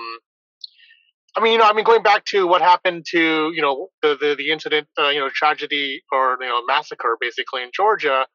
I 1.38 1.41
mean, 1.41 1.53
you 1.53 1.59
know, 1.59 1.65
I 1.65 1.74
mean, 1.74 1.86
going 1.86 2.03
back 2.03 2.25
to 2.25 2.48
what 2.48 2.62
happened 2.62 3.05
to, 3.12 3.51
you 3.53 3.62
know, 3.62 3.89
the 4.01 4.17
the, 4.19 4.36
the 4.36 4.51
incident, 4.51 4.88
uh, 5.00 5.09
you 5.09 5.19
know, 5.19 5.29
tragedy 5.33 6.01
or 6.12 6.38
you 6.39 6.48
know, 6.48 6.63
massacre 6.65 7.17
basically 7.19 7.63
in 7.63 7.69
Georgia, 7.74 8.25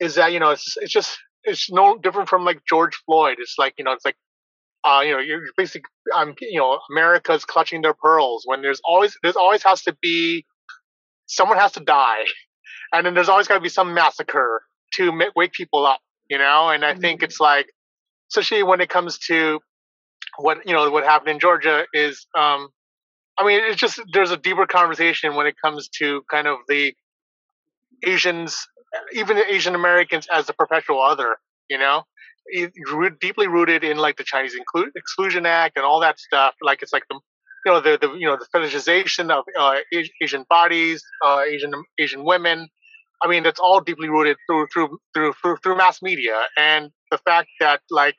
is 0.00 0.14
that 0.16 0.32
you 0.32 0.40
know, 0.40 0.50
it's 0.50 0.76
it's 0.78 0.92
just 0.92 1.18
it's 1.44 1.70
no 1.70 1.98
different 1.98 2.28
from 2.28 2.44
like 2.44 2.60
George 2.68 2.96
Floyd. 3.06 3.36
It's 3.38 3.56
like 3.58 3.74
you 3.78 3.84
know, 3.84 3.92
it's 3.92 4.04
like 4.04 4.16
uh, 4.86 5.00
you 5.00 5.12
know, 5.12 5.18
you're 5.18 5.42
basically, 5.56 5.90
um, 6.14 6.34
you 6.40 6.60
know, 6.60 6.78
America's 6.92 7.44
clutching 7.44 7.82
their 7.82 7.94
pearls 7.94 8.42
when 8.46 8.62
there's 8.62 8.80
always, 8.84 9.16
there's 9.22 9.36
always 9.36 9.62
has 9.64 9.82
to 9.82 9.96
be, 10.00 10.46
someone 11.26 11.58
has 11.58 11.72
to 11.72 11.80
die, 11.80 12.24
and 12.92 13.04
then 13.04 13.14
there's 13.14 13.28
always 13.28 13.48
got 13.48 13.54
to 13.54 13.60
be 13.60 13.68
some 13.68 13.94
massacre 13.94 14.62
to 14.94 15.12
wake 15.34 15.52
people 15.52 15.84
up, 15.84 16.00
you 16.30 16.38
know. 16.38 16.68
And 16.68 16.84
I 16.84 16.94
think 16.94 17.24
it's 17.24 17.40
like, 17.40 17.66
especially 18.30 18.62
when 18.62 18.80
it 18.80 18.88
comes 18.88 19.18
to 19.26 19.60
what 20.38 20.66
you 20.66 20.72
know, 20.72 20.90
what 20.90 21.04
happened 21.04 21.30
in 21.30 21.40
Georgia 21.40 21.86
is, 21.92 22.26
um, 22.36 22.68
I 23.38 23.46
mean, 23.46 23.60
it's 23.64 23.80
just 23.80 24.00
there's 24.12 24.30
a 24.30 24.36
deeper 24.36 24.66
conversation 24.66 25.34
when 25.34 25.46
it 25.46 25.54
comes 25.62 25.88
to 25.98 26.22
kind 26.30 26.46
of 26.46 26.58
the 26.68 26.94
Asians, 28.04 28.66
even 29.12 29.38
Asian 29.38 29.74
Americans 29.74 30.26
as 30.32 30.46
the 30.46 30.52
perpetual 30.52 31.02
other, 31.02 31.36
you 31.68 31.78
know 31.78 32.02
deeply 33.20 33.48
rooted 33.48 33.84
in 33.84 33.96
like 33.96 34.16
the 34.16 34.24
Chinese 34.24 34.54
Inclu- 34.54 34.90
Exclusion 34.94 35.46
Act 35.46 35.76
and 35.76 35.84
all 35.84 36.00
that 36.00 36.18
stuff. 36.18 36.54
Like 36.62 36.82
it's 36.82 36.92
like 36.92 37.04
the 37.08 37.18
you 37.64 37.72
know 37.72 37.80
the 37.80 37.98
the 38.00 38.12
you 38.14 38.26
know 38.26 38.36
the 38.36 38.46
fetishization 38.56 39.30
of 39.30 39.44
uh, 39.58 39.76
Asian 40.22 40.44
bodies, 40.48 41.02
uh, 41.24 41.42
Asian 41.46 41.72
Asian 41.98 42.24
women. 42.24 42.68
I 43.22 43.28
mean, 43.28 43.42
that's 43.42 43.60
all 43.60 43.80
deeply 43.80 44.08
rooted 44.08 44.36
through 44.48 44.66
through 44.72 44.98
through 45.14 45.32
through, 45.42 45.56
through 45.62 45.76
mass 45.76 46.02
media 46.02 46.34
and 46.58 46.90
the 47.10 47.18
fact 47.18 47.48
that 47.60 47.80
like 47.90 48.14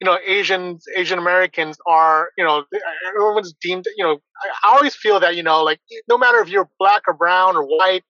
you 0.00 0.04
know 0.04 0.18
Asians 0.26 0.84
Asian 0.94 1.18
Americans 1.18 1.78
are 1.86 2.30
you 2.36 2.44
know 2.44 2.64
everyone's 3.08 3.54
deemed 3.60 3.86
you 3.96 4.04
know 4.04 4.18
I 4.64 4.74
always 4.74 4.94
feel 4.94 5.20
that 5.20 5.36
you 5.36 5.42
know 5.42 5.62
like 5.62 5.80
no 6.08 6.18
matter 6.18 6.38
if 6.38 6.48
you're 6.48 6.68
black 6.78 7.02
or 7.06 7.14
brown 7.14 7.56
or 7.56 7.62
white, 7.62 8.04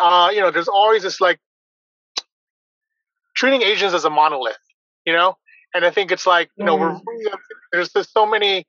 uh, 0.00 0.30
you 0.32 0.40
know 0.40 0.50
there's 0.50 0.68
always 0.68 1.02
this 1.02 1.20
like 1.20 1.38
treating 3.34 3.62
Asians 3.62 3.94
as 3.94 4.04
a 4.04 4.10
monolith 4.10 4.58
you 5.04 5.12
know 5.12 5.36
and 5.74 5.84
i 5.84 5.90
think 5.90 6.10
it's 6.10 6.26
like 6.26 6.50
you 6.56 6.64
know 6.64 6.76
we're 6.76 6.98
there's 7.72 7.90
there's 7.92 8.10
so 8.10 8.26
many 8.26 8.66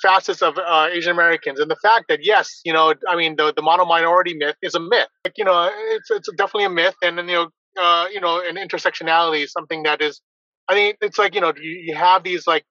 facets 0.00 0.42
of 0.42 0.56
uh, 0.58 0.88
asian 0.92 1.12
americans 1.12 1.60
and 1.60 1.70
the 1.70 1.76
fact 1.76 2.06
that 2.08 2.20
yes 2.22 2.60
you 2.64 2.72
know 2.72 2.94
i 3.08 3.16
mean 3.16 3.36
the 3.36 3.52
the 3.54 3.62
mono 3.62 3.84
minority 3.84 4.34
myth 4.34 4.56
is 4.62 4.74
a 4.74 4.80
myth 4.80 5.08
like 5.24 5.36
you 5.36 5.44
know 5.44 5.70
it's 5.90 6.10
it's 6.10 6.28
definitely 6.36 6.64
a 6.64 6.70
myth 6.70 6.94
and 7.02 7.18
then 7.18 7.28
you 7.28 7.34
know 7.34 7.48
uh, 7.80 8.06
you 8.12 8.20
know 8.20 8.42
and 8.46 8.58
intersectionality 8.58 9.44
is 9.44 9.52
something 9.52 9.82
that 9.82 10.02
is 10.02 10.20
i 10.68 10.74
think 10.74 10.96
it's 11.00 11.18
like 11.18 11.34
you 11.34 11.40
know 11.40 11.52
you, 11.60 11.70
you 11.86 11.94
have 11.94 12.22
these 12.22 12.46
like 12.46 12.64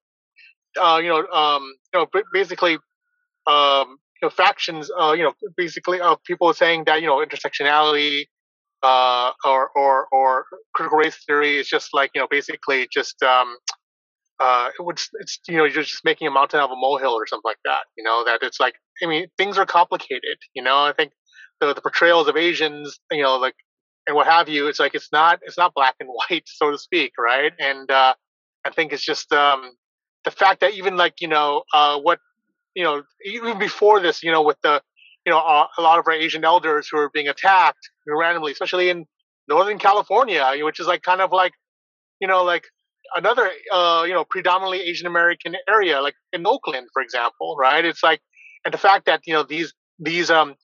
uh, 0.81 0.99
you 1.01 1.09
know 1.09 1.25
um 1.27 1.63
you 1.93 1.99
know 1.99 2.07
basically 2.33 2.75
um 3.47 3.97
you 4.21 4.23
know 4.23 4.29
factions 4.29 4.89
uh 4.99 5.13
you 5.13 5.23
know 5.23 5.33
basically 5.57 5.99
of 5.99 6.23
people 6.23 6.53
saying 6.53 6.83
that 6.85 7.01
you 7.01 7.07
know 7.07 7.23
intersectionality 7.25 8.25
uh, 8.83 9.31
or 9.45 9.69
or 9.75 10.07
or 10.11 10.45
critical 10.73 10.97
race 10.97 11.17
theory 11.25 11.57
is 11.57 11.67
just 11.67 11.89
like 11.93 12.11
you 12.15 12.21
know 12.21 12.27
basically 12.29 12.87
just 12.91 13.21
um, 13.23 13.55
uh, 14.39 14.69
it 14.77 14.83
would, 14.83 14.99
it's 15.19 15.39
you 15.47 15.57
know 15.57 15.65
you're 15.65 15.83
just 15.83 16.03
making 16.03 16.27
a 16.27 16.31
mountain 16.31 16.59
out 16.59 16.65
of 16.65 16.71
a 16.71 16.79
molehill 16.79 17.13
or 17.13 17.27
something 17.27 17.43
like 17.45 17.59
that. 17.65 17.81
You 17.97 18.03
know 18.03 18.23
that 18.25 18.39
it's 18.41 18.59
like 18.59 18.75
I 19.03 19.07
mean 19.07 19.27
things 19.37 19.57
are 19.57 19.65
complicated. 19.65 20.37
You 20.53 20.63
know 20.63 20.77
I 20.77 20.93
think 20.93 21.11
the 21.59 21.73
the 21.73 21.81
portrayals 21.81 22.27
of 22.27 22.37
Asians, 22.37 22.99
you 23.11 23.23
know 23.23 23.37
like 23.37 23.55
and 24.07 24.15
what 24.15 24.27
have 24.27 24.49
you, 24.49 24.67
it's 24.67 24.79
like 24.79 24.95
it's 24.95 25.11
not 25.11 25.39
it's 25.43 25.57
not 25.57 25.73
black 25.73 25.95
and 25.99 26.09
white 26.29 26.43
so 26.45 26.71
to 26.71 26.77
speak, 26.77 27.13
right? 27.17 27.53
And 27.59 27.89
uh, 27.89 28.13
I 28.65 28.69
think 28.71 28.93
it's 28.93 29.05
just 29.05 29.31
um, 29.33 29.71
the 30.23 30.31
fact 30.31 30.61
that 30.61 30.73
even 30.73 30.97
like 30.97 31.21
you 31.21 31.27
know 31.27 31.63
uh, 31.73 31.99
what 31.99 32.19
you 32.75 32.83
know 32.83 33.03
even 33.25 33.59
before 33.59 33.99
this, 33.99 34.23
you 34.23 34.31
know 34.31 34.41
with 34.43 34.57
the 34.61 34.81
you 35.25 35.31
know, 35.31 35.39
uh, 35.39 35.67
a 35.77 35.81
lot 35.81 35.99
of 35.99 36.05
our 36.07 36.13
Asian 36.13 36.43
elders 36.43 36.87
who 36.91 36.97
are 36.97 37.09
being 37.13 37.27
attacked 37.27 37.89
randomly, 38.07 38.51
especially 38.51 38.89
in 38.89 39.05
Northern 39.47 39.77
California, 39.77 40.43
which 40.61 40.79
is 40.79 40.87
like 40.87 41.03
kind 41.03 41.21
of 41.21 41.31
like, 41.31 41.53
you 42.19 42.27
know, 42.27 42.43
like 42.43 42.65
another, 43.15 43.49
uh, 43.71 44.03
you 44.07 44.13
know, 44.13 44.23
predominantly 44.23 44.81
Asian 44.81 45.07
American 45.07 45.55
area, 45.69 46.01
like 46.01 46.15
in 46.33 46.45
Oakland, 46.45 46.87
for 46.93 47.01
example, 47.01 47.55
right? 47.59 47.85
It's 47.85 48.03
like, 48.03 48.21
and 48.65 48.73
the 48.73 48.77
fact 48.77 49.05
that 49.05 49.21
you 49.25 49.33
know 49.33 49.43
these 49.43 49.73
these 49.99 50.29
um, 50.29 50.55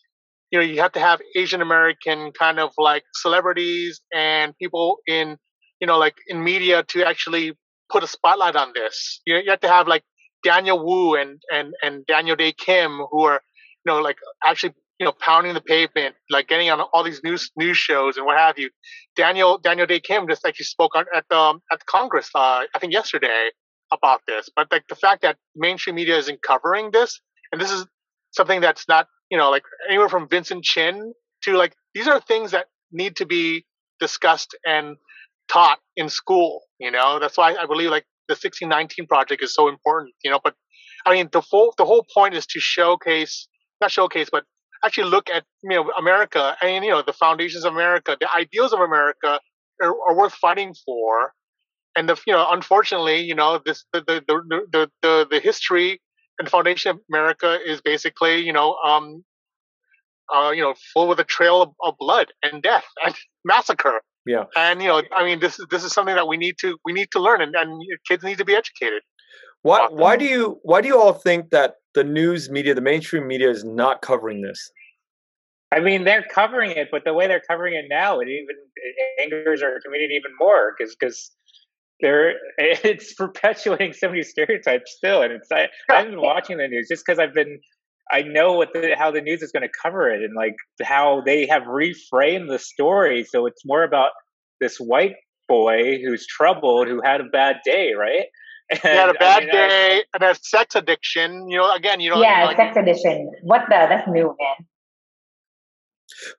you 0.52 0.60
know, 0.60 0.66
you 0.66 0.82
have 0.82 0.94
to 0.94 1.00
have 1.00 1.22
Asian 1.36 1.62
American 1.62 2.32
kind 2.32 2.60
of 2.60 2.72
like 2.78 3.04
celebrities 3.16 4.02
and 4.14 4.56
people 4.58 4.98
in, 5.08 5.38
you 5.80 5.88
know, 5.88 5.98
like 5.98 6.16
in 6.28 6.44
media 6.44 6.84
to 6.84 7.06
actually 7.06 7.54
put 7.92 8.04
a 8.04 8.08
spotlight 8.08 8.56
on 8.56 8.72
this. 8.74 9.22
You 9.26 9.36
know, 9.36 9.42
you 9.42 9.50
have 9.52 9.62
to 9.62 9.68
have 9.68 9.88
like 9.88 10.04
Daniel 10.44 10.84
Wu 10.86 11.16
and 11.16 11.42
and 11.52 11.74
and 11.84 12.06
Daniel 12.06 12.36
Dae 12.36 12.54
Kim 12.54 13.02
who 13.12 13.24
are 13.26 13.42
you 13.86 13.94
know, 13.94 14.00
like 14.02 14.18
actually, 14.44 14.74
you 15.00 15.06
know, 15.06 15.14
pounding 15.20 15.54
the 15.54 15.62
pavement, 15.62 16.16
like 16.30 16.48
getting 16.48 16.70
on 16.70 16.82
all 16.82 17.04
these 17.04 17.22
news 17.24 17.52
news 17.56 17.78
shows 17.78 18.18
and 18.18 18.26
what 18.26 18.38
have 18.38 18.58
you. 18.60 18.70
Daniel 19.16 19.58
Daniel 19.58 19.88
Dae 19.88 20.00
Kim 20.00 20.28
just 20.28 20.46
actually 20.46 20.66
spoke 20.66 20.96
on, 20.96 21.06
at 21.16 21.26
the 21.30 21.38
um, 21.38 21.62
at 21.72 21.80
the 21.80 21.86
Congress, 21.86 22.30
uh, 22.36 22.64
I 22.74 22.80
think 22.80 22.94
yesterday 22.94 23.50
about 23.92 24.22
this. 24.28 24.50
But 24.56 24.72
like 24.72 24.84
the 24.90 24.96
fact 24.96 25.22
that 25.22 25.38
mainstream 25.56 25.96
media 25.96 26.18
isn't 26.18 26.42
covering 26.44 26.92
this, 26.92 27.20
and 27.52 27.62
this 27.62 27.72
is 27.72 27.86
something 28.32 28.62
that's 28.62 28.88
not, 28.88 29.08
you 29.30 29.38
know, 29.38 29.50
like 29.50 29.64
anywhere 29.90 30.10
from 30.10 30.28
Vincent 30.28 30.64
Chin 30.64 31.14
to 31.44 31.58
like 31.58 31.74
these 31.94 32.08
are 32.08 32.20
things 32.20 32.52
that 32.52 32.68
need 32.92 33.16
to 33.18 33.26
be 33.26 33.66
discussed 34.00 34.56
and 34.66 34.98
taught 35.52 35.80
in 35.96 36.10
school. 36.10 36.62
You 36.80 36.92
know, 36.92 37.20
that's 37.20 37.38
why 37.38 37.56
I 37.56 37.66
believe 37.66 37.90
like 37.90 38.06
the 38.28 38.34
1619 38.34 39.08
project 39.08 39.44
is 39.44 39.54
so 39.54 39.68
important. 39.68 40.14
You 40.24 40.32
know, 40.32 40.40
but 40.44 40.56
I 41.06 41.14
mean 41.14 41.30
the 41.32 41.42
full 41.42 41.74
the 41.78 41.86
whole 41.86 42.06
point 42.14 42.36
is 42.36 42.46
to 42.48 42.60
showcase 42.60 43.48
not 43.82 43.92
showcase, 43.92 44.30
but 44.32 44.44
actually 44.84 45.10
look 45.10 45.30
at 45.30 45.44
you 45.64 45.70
know 45.70 45.92
America 45.98 46.56
and 46.62 46.84
you 46.84 46.92
know 46.92 47.02
the 47.02 47.14
foundations 47.14 47.66
of 47.66 47.74
America, 47.74 48.18
the 48.20 48.30
ideals 48.36 48.74
of 48.74 48.80
America 48.80 49.40
are, 49.82 49.96
are 50.08 50.16
worth 50.16 50.34
fighting 50.34 50.74
for. 50.86 51.34
And 51.96 52.08
the 52.08 52.20
you 52.28 52.34
know 52.34 52.48
unfortunately 52.52 53.22
you 53.22 53.36
know 53.36 53.60
this 53.66 53.86
the 53.92 54.02
the 54.02 54.24
the 54.28 54.62
the, 54.72 54.92
the, 55.02 55.28
the 55.32 55.40
history 55.40 56.00
and 56.40 56.48
the 56.48 56.52
foundation 56.52 56.92
of 56.92 57.00
America 57.12 57.60
is 57.66 57.82
basically 57.82 58.40
you 58.40 58.54
know 58.54 58.76
um 58.76 59.24
uh 60.34 60.52
you 60.52 60.62
know 60.62 60.74
full 60.94 61.08
with 61.08 61.20
a 61.20 61.24
trail 61.24 61.62
of, 61.62 61.72
of 61.84 61.96
blood 62.00 62.28
and 62.44 62.62
death 62.62 62.86
and 63.06 63.16
massacre. 63.46 64.02
Yeah. 64.26 64.44
And 64.58 64.82
you 64.82 64.90
know 64.90 65.02
I 65.16 65.24
mean 65.24 65.40
this 65.40 65.60
is 65.60 65.66
this 65.70 65.84
is 65.84 65.94
something 65.94 66.16
that 66.16 66.28
we 66.28 66.38
need 66.38 66.56
to 66.60 66.78
we 66.84 66.94
need 66.94 67.10
to 67.12 67.20
learn 67.20 67.42
and, 67.42 67.56
and 67.56 67.82
kids 68.08 68.24
need 68.24 68.38
to 68.38 68.46
be 68.46 68.56
educated. 68.56 69.02
Why 69.62 69.88
why 69.90 70.18
do 70.18 70.26
you 70.26 70.60
why 70.64 70.82
do 70.82 70.88
you 70.88 71.00
all 71.00 71.14
think 71.14 71.50
that 71.50 71.76
the 71.94 72.04
news 72.04 72.50
media, 72.50 72.76
the 72.76 72.82
mainstream 72.82 73.28
media, 73.28 73.50
is 73.50 73.64
not 73.64 74.02
covering 74.02 74.42
this? 74.42 74.72
I 75.72 75.82
mean, 75.82 76.06
they're 76.06 76.24
covering 76.24 76.72
it, 76.72 76.90
but 76.92 77.04
the 77.04 77.14
way 77.14 77.28
they're 77.28 77.42
covering 77.42 77.74
it 77.74 77.86
now, 77.90 78.20
it 78.20 78.30
even 78.30 78.56
it 78.76 79.22
angers 79.22 79.62
our 79.62 79.80
community 79.82 80.14
even 80.14 80.32
more 80.40 80.74
because 80.78 80.96
because 80.96 81.32
they're 82.02 82.36
it's 82.58 83.14
perpetuating 83.14 83.94
so 83.94 84.10
many 84.10 84.24
stereotypes 84.24 84.96
still, 84.96 85.22
and 85.22 85.34
it's 85.34 85.52
I, 85.52 85.68
I've 85.90 86.08
been 86.08 86.22
watching 86.22 86.58
the 86.58 86.68
news 86.68 86.88
just 86.90 87.04
because 87.06 87.20
I've 87.20 87.34
been 87.34 87.60
I 88.12 88.22
know 88.22 88.54
what 88.54 88.74
the 88.74 88.96
how 88.98 89.12
the 89.12 89.22
news 89.22 89.42
is 89.42 89.52
going 89.52 89.64
to 89.64 89.74
cover 89.82 90.10
it 90.10 90.24
and 90.24 90.34
like 90.36 90.56
how 90.82 91.22
they 91.26 91.48
have 91.48 91.64
reframed 91.64 92.50
the 92.50 92.60
story, 92.60 93.24
so 93.24 93.46
it's 93.46 93.64
more 93.66 93.84
about 93.84 94.12
this 94.60 94.78
white 94.78 95.16
boy 95.48 95.98
who's 96.04 96.26
troubled 96.28 96.88
who 96.88 97.02
had 97.04 97.22
a 97.22 97.26
bad 97.26 97.58
day, 97.66 97.94
right? 97.94 98.26
And, 98.70 98.80
he 98.82 98.88
had 98.90 99.10
a 99.10 99.14
bad 99.14 99.44
I 99.44 99.46
mean, 99.46 99.52
day 99.52 100.02
I, 100.02 100.04
and 100.14 100.24
a 100.24 100.36
sex 100.36 100.76
addiction. 100.76 101.50
You 101.50 101.58
know, 101.58 101.74
again, 101.74 102.02
you 102.02 102.10
know, 102.10 102.22
yeah, 102.22 102.46
like, 102.46 102.58
sex 102.58 102.76
addiction. 102.78 103.32
What 103.44 103.62
the? 103.70 103.86
That's 103.90 104.08
new, 104.10 104.26
man. 104.28 104.68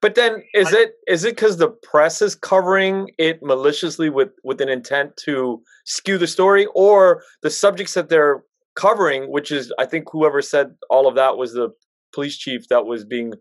But 0.01 0.15
then, 0.15 0.43
is 0.55 0.73
it 0.73 0.93
is 1.07 1.25
it 1.25 1.37
because 1.37 1.57
the 1.57 1.69
press 1.69 2.21
is 2.23 2.35
covering 2.35 3.11
it 3.19 3.41
maliciously 3.43 4.11
with 4.11 4.31
with 4.43 4.61
an 4.61 4.69
intent 4.69 5.17
to 5.25 5.63
skew 5.85 6.19
the 6.19 6.27
story, 6.27 6.67
or 6.75 7.23
the 7.43 7.51
subjects 7.51 7.95
that 7.95 8.09
they're 8.09 8.43
covering, 8.75 9.31
which 9.31 9.51
is 9.53 9.73
I 9.79 9.87
think 9.87 10.07
whoever 10.11 10.43
said 10.43 10.75
all 10.91 11.07
of 11.07 11.15
that 11.17 11.37
was 11.37 11.53
the 11.53 11.71
police 12.15 12.37
chief 12.37 12.69
that 12.69 12.87
was 12.87 13.05
being, 13.05 13.35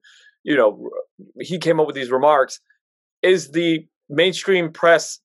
you 0.44 0.56
know, 0.56 0.90
he 1.40 1.58
came 1.58 1.80
up 1.80 1.88
with 1.88 1.96
these 1.96 2.12
remarks. 2.12 2.60
Is 3.24 3.52
the 3.52 3.88
mainstream 4.10 4.72
press 4.72 5.20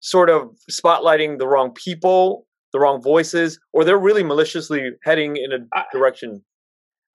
sort 0.00 0.30
of 0.30 0.50
spotlighting 0.70 1.38
the 1.38 1.46
wrong 1.46 1.72
people, 1.72 2.46
the 2.72 2.78
wrong 2.80 3.02
voices, 3.02 3.58
or 3.72 3.84
they're 3.84 3.98
really 3.98 4.22
maliciously 4.22 4.90
heading 5.02 5.36
in 5.36 5.52
a 5.52 5.84
direction? 5.92 6.42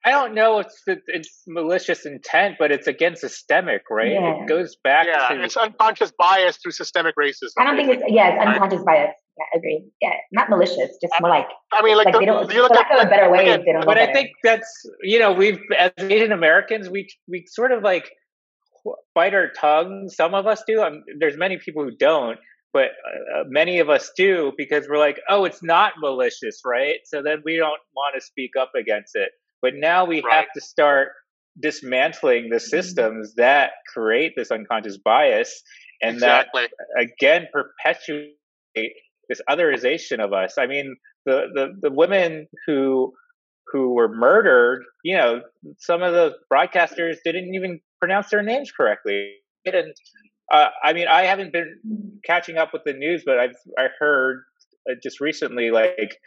I 0.05 0.11
don't 0.11 0.33
know 0.33 0.59
if 0.59 0.67
it's 0.87 1.43
malicious 1.45 2.05
intent, 2.05 2.55
but 2.57 2.71
it's 2.71 2.87
again 2.87 3.15
systemic, 3.17 3.83
right? 3.89 4.13
Yeah. 4.13 4.43
It 4.43 4.47
goes 4.47 4.77
back 4.81 5.07
yeah, 5.07 5.35
to 5.35 5.43
it's 5.43 5.57
unconscious 5.57 6.13
bias 6.17 6.57
through 6.57 6.71
systemic 6.71 7.15
racism. 7.17 7.51
I 7.57 7.65
don't 7.65 7.75
think 7.75 7.89
it's 7.89 8.03
yeah, 8.07 8.29
it's 8.29 8.47
unconscious 8.47 8.79
right? 8.85 9.07
bias. 9.07 9.15
Yeah, 9.37 9.43
I 9.53 9.57
agree. 9.57 9.83
Yeah, 10.01 10.13
not 10.31 10.49
malicious, 10.49 10.97
just 11.01 11.13
more 11.19 11.29
like. 11.29 11.47
I 11.73 11.81
mean, 11.81 11.97
like, 11.97 12.05
like 12.05 12.13
the, 12.13 12.19
they 12.19 12.25
don't. 12.25 12.51
You 12.51 12.61
look 12.61 12.75
at, 12.75 13.05
a 13.05 13.09
better 13.09 13.29
way, 13.29 13.41
again, 13.41 13.63
they 13.65 13.73
don't. 13.73 13.85
But 13.85 13.97
I 13.97 14.11
think 14.13 14.31
that's 14.41 14.67
you 15.01 15.19
know 15.19 15.33
we've 15.33 15.59
as 15.77 15.91
Asian 15.97 16.31
Americans 16.31 16.89
we 16.89 17.09
we 17.27 17.45
sort 17.47 17.73
of 17.73 17.83
like 17.83 18.09
bite 19.13 19.33
our 19.33 19.49
tongue. 19.49 20.09
Some 20.09 20.33
of 20.33 20.47
us 20.47 20.63
do. 20.65 20.81
Um, 20.81 21.03
there's 21.19 21.35
many 21.35 21.57
people 21.57 21.83
who 21.83 21.91
don't, 21.97 22.39
but 22.71 22.85
uh, 23.35 23.43
many 23.47 23.79
of 23.79 23.89
us 23.89 24.11
do 24.15 24.53
because 24.57 24.87
we're 24.89 24.97
like, 24.97 25.19
oh, 25.29 25.43
it's 25.43 25.63
not 25.63 25.93
malicious, 25.99 26.61
right? 26.65 26.99
So 27.05 27.21
then 27.21 27.41
we 27.43 27.57
don't 27.57 27.81
want 27.95 28.15
to 28.15 28.21
speak 28.21 28.51
up 28.59 28.71
against 28.75 29.15
it. 29.15 29.31
But 29.61 29.73
now 29.75 30.05
we 30.05 30.21
right. 30.21 30.33
have 30.33 30.45
to 30.55 30.61
start 30.61 31.09
dismantling 31.59 32.49
the 32.49 32.57
mm-hmm. 32.57 32.65
systems 32.65 33.33
that 33.35 33.71
create 33.93 34.33
this 34.35 34.51
unconscious 34.51 34.97
bias 34.97 35.61
and 36.01 36.15
exactly. 36.15 36.67
that 36.67 37.03
again 37.03 37.47
perpetuate 37.51 38.35
this 39.27 39.41
otherization 39.49 40.19
of 40.19 40.33
us. 40.33 40.55
I 40.57 40.67
mean, 40.67 40.95
the, 41.25 41.47
the, 41.53 41.89
the 41.89 41.91
women 41.91 42.47
who 42.65 43.13
who 43.71 43.93
were 43.93 44.09
murdered, 44.09 44.83
you 45.03 45.15
know, 45.15 45.41
some 45.77 46.01
of 46.01 46.13
the 46.13 46.31
broadcasters 46.51 47.17
didn't 47.23 47.53
even 47.53 47.79
pronounce 47.99 48.29
their 48.31 48.41
names 48.41 48.71
correctly. 48.71 49.33
And 49.63 49.93
uh, 50.51 50.69
I 50.83 50.93
mean, 50.93 51.07
I 51.07 51.23
haven't 51.23 51.53
been 51.53 52.19
catching 52.25 52.57
up 52.57 52.73
with 52.73 52.81
the 52.85 52.93
news, 52.93 53.23
but 53.25 53.39
I've 53.39 53.55
I 53.77 53.87
heard 53.99 54.43
uh, 54.89 54.95
just 55.03 55.19
recently 55.19 55.69
like 55.69 56.17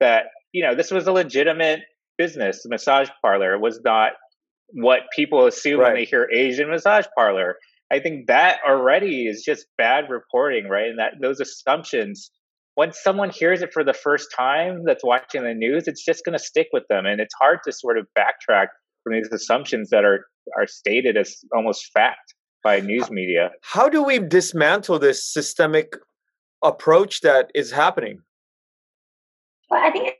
that 0.00 0.26
you 0.52 0.64
know 0.64 0.74
this 0.74 0.90
was 0.90 1.06
a 1.06 1.12
legitimate 1.12 1.80
business, 2.18 2.62
massage 2.66 3.08
parlor, 3.22 3.58
was 3.58 3.80
not 3.84 4.12
what 4.72 5.00
people 5.14 5.46
assume 5.46 5.80
right. 5.80 5.88
when 5.88 5.94
they 5.96 6.04
hear 6.04 6.28
Asian 6.34 6.68
massage 6.68 7.06
parlor. 7.16 7.56
I 7.90 8.00
think 8.00 8.26
that 8.26 8.58
already 8.68 9.26
is 9.26 9.42
just 9.42 9.66
bad 9.78 10.10
reporting, 10.10 10.68
right? 10.68 10.88
And 10.88 10.98
that 10.98 11.14
those 11.22 11.40
assumptions, 11.40 12.30
when 12.74 12.92
someone 12.92 13.30
hears 13.30 13.62
it 13.62 13.72
for 13.72 13.82
the 13.82 13.94
first 13.94 14.28
time 14.36 14.82
that's 14.84 15.02
watching 15.02 15.42
the 15.42 15.54
news, 15.54 15.88
it's 15.88 16.04
just 16.04 16.24
going 16.24 16.36
to 16.36 16.44
stick 16.44 16.68
with 16.72 16.84
them, 16.90 17.06
and 17.06 17.20
it's 17.20 17.34
hard 17.40 17.60
to 17.64 17.72
sort 17.72 17.96
of 17.96 18.06
backtrack 18.18 18.66
from 19.02 19.14
these 19.14 19.28
assumptions 19.32 19.88
that 19.90 20.04
are 20.04 20.26
are 20.56 20.66
stated 20.66 21.16
as 21.16 21.36
almost 21.54 21.90
fact 21.92 22.34
by 22.62 22.80
news 22.80 23.10
media. 23.10 23.50
How 23.62 23.88
do 23.88 24.02
we 24.02 24.18
dismantle 24.18 24.98
this 24.98 25.24
systemic 25.24 25.94
approach 26.62 27.20
that 27.20 27.50
is 27.54 27.70
happening? 27.70 28.20
Well, 29.70 29.82
I 29.82 29.90
think 29.90 30.14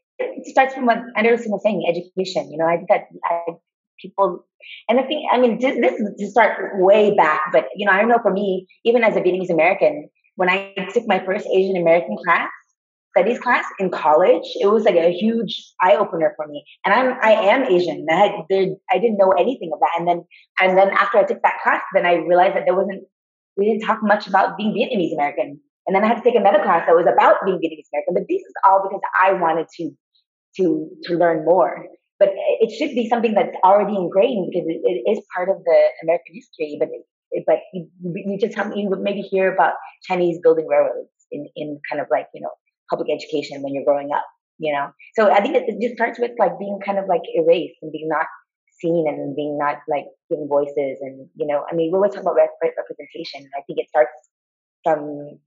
it 0.48 0.52
starts 0.52 0.74
from 0.74 0.86
what 0.86 0.98
Anderson 1.16 1.52
was 1.52 1.62
saying, 1.62 1.84
education. 1.88 2.50
You 2.50 2.58
know, 2.58 2.66
I 2.66 2.76
think 2.76 2.88
that 2.88 3.08
I, 3.24 3.52
people, 4.00 4.44
and 4.88 4.98
the 4.98 5.02
thing, 5.02 5.28
I 5.32 5.38
mean, 5.38 5.58
this, 5.60 5.76
is 5.76 6.16
to 6.18 6.30
start 6.30 6.80
way 6.80 7.14
back, 7.14 7.42
but 7.52 7.66
you 7.76 7.86
know, 7.86 7.92
I 7.92 8.00
don't 8.00 8.08
know 8.08 8.18
for 8.22 8.32
me, 8.32 8.66
even 8.84 9.04
as 9.04 9.16
a 9.16 9.20
Vietnamese 9.20 9.50
American, 9.50 10.08
when 10.36 10.48
I 10.48 10.74
took 10.92 11.06
my 11.06 11.24
first 11.24 11.46
Asian 11.52 11.76
American 11.76 12.16
class, 12.24 12.48
studies 13.16 13.40
class 13.40 13.64
in 13.78 13.90
college, 13.90 14.44
it 14.60 14.66
was 14.66 14.84
like 14.84 14.94
a 14.94 15.12
huge 15.12 15.72
eye 15.80 15.96
opener 15.96 16.32
for 16.36 16.46
me. 16.46 16.64
And 16.84 16.94
I'm 16.94 17.18
I 17.22 17.32
am 17.32 17.64
Asian. 17.64 18.06
I 18.10 18.14
had 18.14 18.32
I 18.90 18.98
didn't 18.98 19.18
know 19.18 19.32
anything 19.32 19.70
of 19.72 19.80
that. 19.80 19.90
And 19.98 20.06
then 20.06 20.24
and 20.60 20.78
then 20.78 20.90
after 20.90 21.18
I 21.18 21.24
took 21.24 21.42
that 21.42 21.58
class, 21.62 21.82
then 21.94 22.06
I 22.06 22.14
realized 22.14 22.56
that 22.56 22.64
there 22.66 22.76
wasn't 22.76 23.04
we 23.56 23.66
didn't 23.66 23.86
talk 23.86 23.98
much 24.02 24.28
about 24.28 24.56
being 24.56 24.72
Vietnamese 24.72 25.14
American. 25.14 25.60
And 25.86 25.96
then 25.96 26.04
I 26.04 26.06
had 26.06 26.18
to 26.18 26.22
take 26.22 26.36
another 26.36 26.62
class 26.62 26.84
that 26.86 26.94
was 26.94 27.06
about 27.10 27.36
being 27.44 27.56
Vietnamese 27.56 27.88
American. 27.92 28.14
But 28.14 28.28
this 28.28 28.42
is 28.42 28.54
all 28.64 28.82
because 28.86 29.00
I 29.24 29.32
wanted 29.32 29.66
to 29.78 29.90
to 30.56 30.88
to 31.04 31.14
learn 31.14 31.44
more. 31.44 31.86
But 32.18 32.30
it 32.34 32.74
should 32.76 32.94
be 32.94 33.08
something 33.08 33.34
that's 33.34 33.54
already 33.62 33.94
ingrained 33.94 34.50
because 34.50 34.66
it, 34.66 34.80
it 34.82 35.10
is 35.10 35.24
part 35.34 35.48
of 35.48 35.62
the 35.64 35.78
American 36.02 36.34
history. 36.34 36.76
But 36.78 36.88
it, 37.30 37.44
but 37.46 37.58
you, 37.72 37.88
you 38.02 38.38
just 38.40 38.56
have, 38.56 38.72
you 38.74 38.88
would 38.88 39.00
maybe 39.00 39.20
hear 39.20 39.52
about 39.52 39.74
Chinese 40.08 40.38
building 40.42 40.66
railroads 40.66 41.10
in 41.30 41.46
in 41.54 41.78
kind 41.90 42.00
of 42.00 42.08
like 42.10 42.26
you 42.34 42.40
know 42.40 42.50
public 42.90 43.08
education 43.10 43.62
when 43.62 43.72
you're 43.74 43.84
growing 43.84 44.10
up. 44.12 44.24
You 44.58 44.72
know, 44.72 44.90
so 45.14 45.30
I 45.30 45.40
think 45.40 45.54
it, 45.54 45.64
it 45.68 45.80
just 45.80 45.94
starts 45.94 46.18
with 46.18 46.32
like 46.36 46.58
being 46.58 46.80
kind 46.84 46.98
of 46.98 47.04
like 47.08 47.22
erased 47.36 47.78
and 47.80 47.92
being 47.92 48.08
not 48.08 48.26
seen 48.80 49.06
and 49.08 49.34
being 49.36 49.58
not 49.58 49.76
like 49.88 50.06
given 50.30 50.48
voices 50.48 50.98
and 51.00 51.28
you 51.34 51.46
know 51.46 51.64
i 51.70 51.74
mean 51.74 51.90
we 51.90 51.96
always 51.96 52.12
talk 52.12 52.22
about 52.22 52.36
representation 52.62 53.48
i 53.58 53.62
think 53.66 53.78
it 53.78 53.88
starts 53.88 54.12
from 54.84 55.38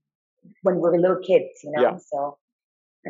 when 0.63 0.75
we're 0.77 0.97
little 0.97 1.19
kids 1.25 1.63
you 1.63 1.71
know 1.71 1.81
yeah. 1.81 1.97
so 1.97 2.37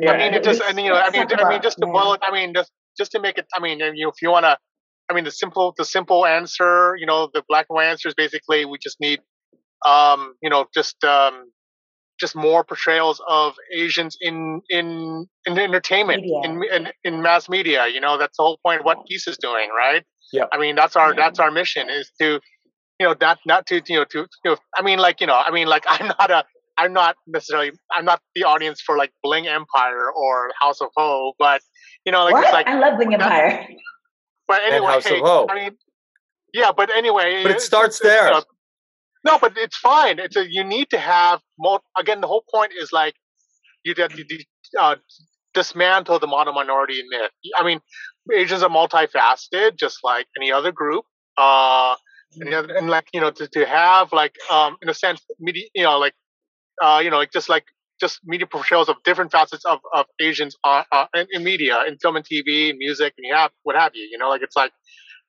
yeah, 0.00 0.12
I 0.12 0.18
mean, 0.18 0.34
it 0.34 0.42
just, 0.42 0.62
I 0.64 0.72
mean, 0.72 0.86
you 0.86 0.92
know, 0.92 0.98
I 0.98 1.10
mean, 1.10 1.26
I 1.30 1.48
mean, 1.48 1.62
just 1.62 1.78
to 1.78 1.86
boil 1.86 2.14
it, 2.14 2.20
I 2.26 2.32
mean, 2.32 2.54
just 2.54 2.70
just 2.96 3.12
to 3.12 3.20
make 3.20 3.38
it, 3.38 3.46
I 3.54 3.60
mean, 3.60 3.78
you 3.80 4.04
know, 4.04 4.10
if 4.10 4.22
you 4.22 4.30
want 4.30 4.44
to, 4.44 4.56
I 5.10 5.14
mean, 5.14 5.24
the 5.24 5.30
simple, 5.30 5.74
the 5.76 5.84
simple 5.84 6.26
answer, 6.26 6.96
you 6.98 7.06
know, 7.06 7.28
the 7.32 7.42
black 7.48 7.66
and 7.68 7.76
white 7.76 7.86
answer 7.86 8.08
is 8.08 8.14
basically 8.14 8.64
we 8.64 8.78
just 8.78 9.00
need, 9.00 9.20
um, 9.86 10.34
you 10.42 10.50
know, 10.50 10.66
just 10.74 11.02
um, 11.04 11.50
just 12.18 12.36
more 12.36 12.64
portrayals 12.64 13.20
of 13.28 13.54
Asians 13.74 14.16
in 14.20 14.62
in 14.70 15.26
in 15.44 15.58
entertainment, 15.58 16.24
in, 16.24 16.62
in 16.72 16.88
in 17.04 17.22
mass 17.22 17.48
media. 17.48 17.86
You 17.88 18.00
know, 18.00 18.16
that's 18.16 18.36
the 18.36 18.42
whole 18.42 18.58
point 18.64 18.80
of 18.80 18.86
what 18.86 18.98
East 19.10 19.28
is 19.28 19.36
doing, 19.38 19.68
right? 19.76 20.04
Yeah. 20.32 20.44
I 20.52 20.58
mean, 20.58 20.76
that's 20.76 20.96
our 20.96 21.14
that's 21.14 21.38
our 21.38 21.50
mission 21.50 21.90
is 21.90 22.10
to, 22.20 22.40
you 22.98 23.06
know, 23.06 23.14
not 23.20 23.38
not 23.44 23.66
to 23.66 23.82
you 23.86 23.98
know 23.98 24.04
to 24.04 24.18
you 24.44 24.50
know, 24.50 24.56
I 24.74 24.82
mean, 24.82 24.98
like 24.98 25.20
you 25.20 25.26
know, 25.26 25.34
I 25.34 25.50
mean, 25.50 25.66
like 25.66 25.84
I'm 25.88 26.06
not 26.06 26.30
a 26.30 26.44
I'm 26.78 26.92
not 26.92 27.16
necessarily 27.26 27.72
I'm 27.92 28.04
not 28.04 28.20
the 28.34 28.44
audience 28.44 28.80
for 28.80 28.96
like 28.96 29.12
Bling 29.22 29.46
Empire 29.46 30.10
or 30.10 30.50
House 30.60 30.80
of 30.80 30.88
Ho, 30.96 31.32
but 31.38 31.60
you 32.04 32.12
know, 32.12 32.24
like 32.24 32.34
what? 32.34 32.44
it's 32.44 32.52
like 32.52 32.66
I 32.66 32.78
love 32.78 32.96
Bling 32.96 33.14
Empire. 33.14 33.66
But 34.48 34.62
anyway, 34.64 34.86
House 34.86 35.06
of 35.06 35.18
Ho. 35.18 35.46
I 35.48 35.54
mean, 35.54 35.76
yeah, 36.52 36.72
but 36.76 36.94
anyway, 36.94 37.42
but 37.42 37.52
it 37.52 37.60
starts 37.60 38.00
there. 38.00 38.32
Uh, 38.32 38.42
no, 39.24 39.38
but 39.38 39.56
it's 39.56 39.76
fine. 39.76 40.18
It's 40.18 40.36
a 40.36 40.46
you 40.50 40.64
need 40.64 40.90
to 40.90 40.98
have 40.98 41.40
more. 41.58 41.80
Again, 41.98 42.20
the 42.20 42.26
whole 42.26 42.44
point 42.52 42.72
is 42.78 42.92
like 42.92 43.14
you 43.84 43.94
get 43.94 44.10
to 44.10 44.44
uh, 44.78 44.96
dismantle 45.54 46.18
the 46.18 46.26
model 46.26 46.52
minority 46.52 47.02
myth. 47.08 47.30
I 47.56 47.64
mean, 47.64 47.80
Asians 48.34 48.62
are 48.62 48.70
multifaceted, 48.70 49.76
just 49.76 49.98
like 50.02 50.26
any 50.36 50.52
other 50.52 50.72
group. 50.72 51.04
Uh, 51.38 51.94
and, 52.40 52.52
and 52.52 52.90
like 52.90 53.06
you 53.12 53.20
know, 53.20 53.30
to, 53.30 53.46
to 53.48 53.66
have 53.66 54.12
like 54.12 54.36
um, 54.50 54.76
in 54.82 54.88
a 54.88 54.94
sense, 54.94 55.20
media, 55.38 55.64
you 55.74 55.82
know, 55.82 55.98
like 55.98 56.14
uh, 56.80 57.00
you 57.02 57.10
know, 57.10 57.18
like 57.18 57.32
just 57.32 57.48
like 57.48 57.64
just 58.00 58.20
media 58.24 58.46
portrayals 58.46 58.88
of 58.88 58.96
different 59.04 59.30
facets 59.30 59.64
of, 59.64 59.78
of 59.94 60.06
Asians 60.20 60.56
uh, 60.64 60.82
uh, 60.90 61.06
in, 61.14 61.26
in, 61.32 61.44
media, 61.44 61.84
in 61.86 61.96
film 61.98 62.16
and 62.16 62.24
TV, 62.24 62.74
music, 62.76 63.14
and 63.16 63.24
you 63.24 63.34
have 63.34 63.50
what 63.62 63.76
have 63.76 63.92
you. 63.94 64.08
You 64.10 64.18
know, 64.18 64.28
like 64.28 64.42
it's 64.42 64.56
like, 64.56 64.72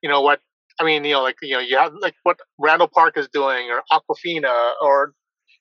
you 0.01 0.09
know, 0.09 0.21
what 0.21 0.39
I 0.79 0.83
mean, 0.83 1.05
you 1.05 1.13
know, 1.13 1.21
like 1.21 1.35
you 1.41 1.53
know, 1.55 1.59
you 1.59 1.77
have 1.77 1.93
like 2.01 2.15
what 2.23 2.39
Randall 2.59 2.87
Park 2.87 3.17
is 3.17 3.27
doing, 3.31 3.69
or 3.69 3.81
Awkwafina, 3.91 4.73
or 4.81 5.13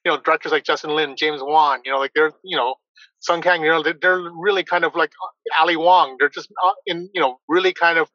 you 0.05 0.11
know, 0.11 0.19
directors 0.19 0.53
like 0.53 0.65
Justin 0.65 0.91
Lin, 0.91 1.17
James 1.17 1.41
Wan. 1.43 1.81
You 1.85 1.93
know, 1.93 1.99
like 1.99 2.13
they're 2.15 2.33
you 2.45 2.57
know, 2.57 2.75
Sung 3.21 3.43
Kang. 3.43 3.63
You 3.63 3.71
know, 3.71 3.83
they're, 3.83 3.99
they're 4.01 4.23
really 4.35 4.65
kind 4.65 4.85
of 4.85 4.95
like 4.95 5.11
uh, 5.23 5.61
Ali 5.61 5.77
Wong. 5.77 6.17
They're 6.19 6.31
just 6.31 6.51
uh, 6.65 6.73
in 6.87 7.11
you 7.13 7.21
know, 7.21 7.39
really 7.49 7.75
kind 7.75 7.99
of 7.99 8.09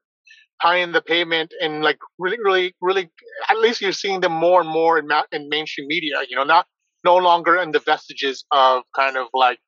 in 0.73 0.91
the 0.91 1.01
pavement 1.01 1.53
and 1.61 1.83
like 1.83 1.99
really, 2.17 2.37
really, 2.43 2.73
really. 2.81 3.09
At 3.47 3.59
least 3.59 3.79
you're 3.79 3.91
seeing 3.91 4.21
them 4.21 4.31
more 4.31 4.61
and 4.61 4.69
more 4.69 4.97
in 4.97 5.07
ma- 5.07 5.29
in 5.31 5.49
mainstream 5.49 5.87
media. 5.87 6.15
You 6.27 6.35
know, 6.35 6.43
not 6.43 6.65
no 7.07 7.15
longer 7.29 7.55
in 7.63 7.69
the 7.71 7.83
vestiges 7.93 8.37
of 8.51 8.83
kind 9.01 9.15
of 9.21 9.27
like 9.33 9.59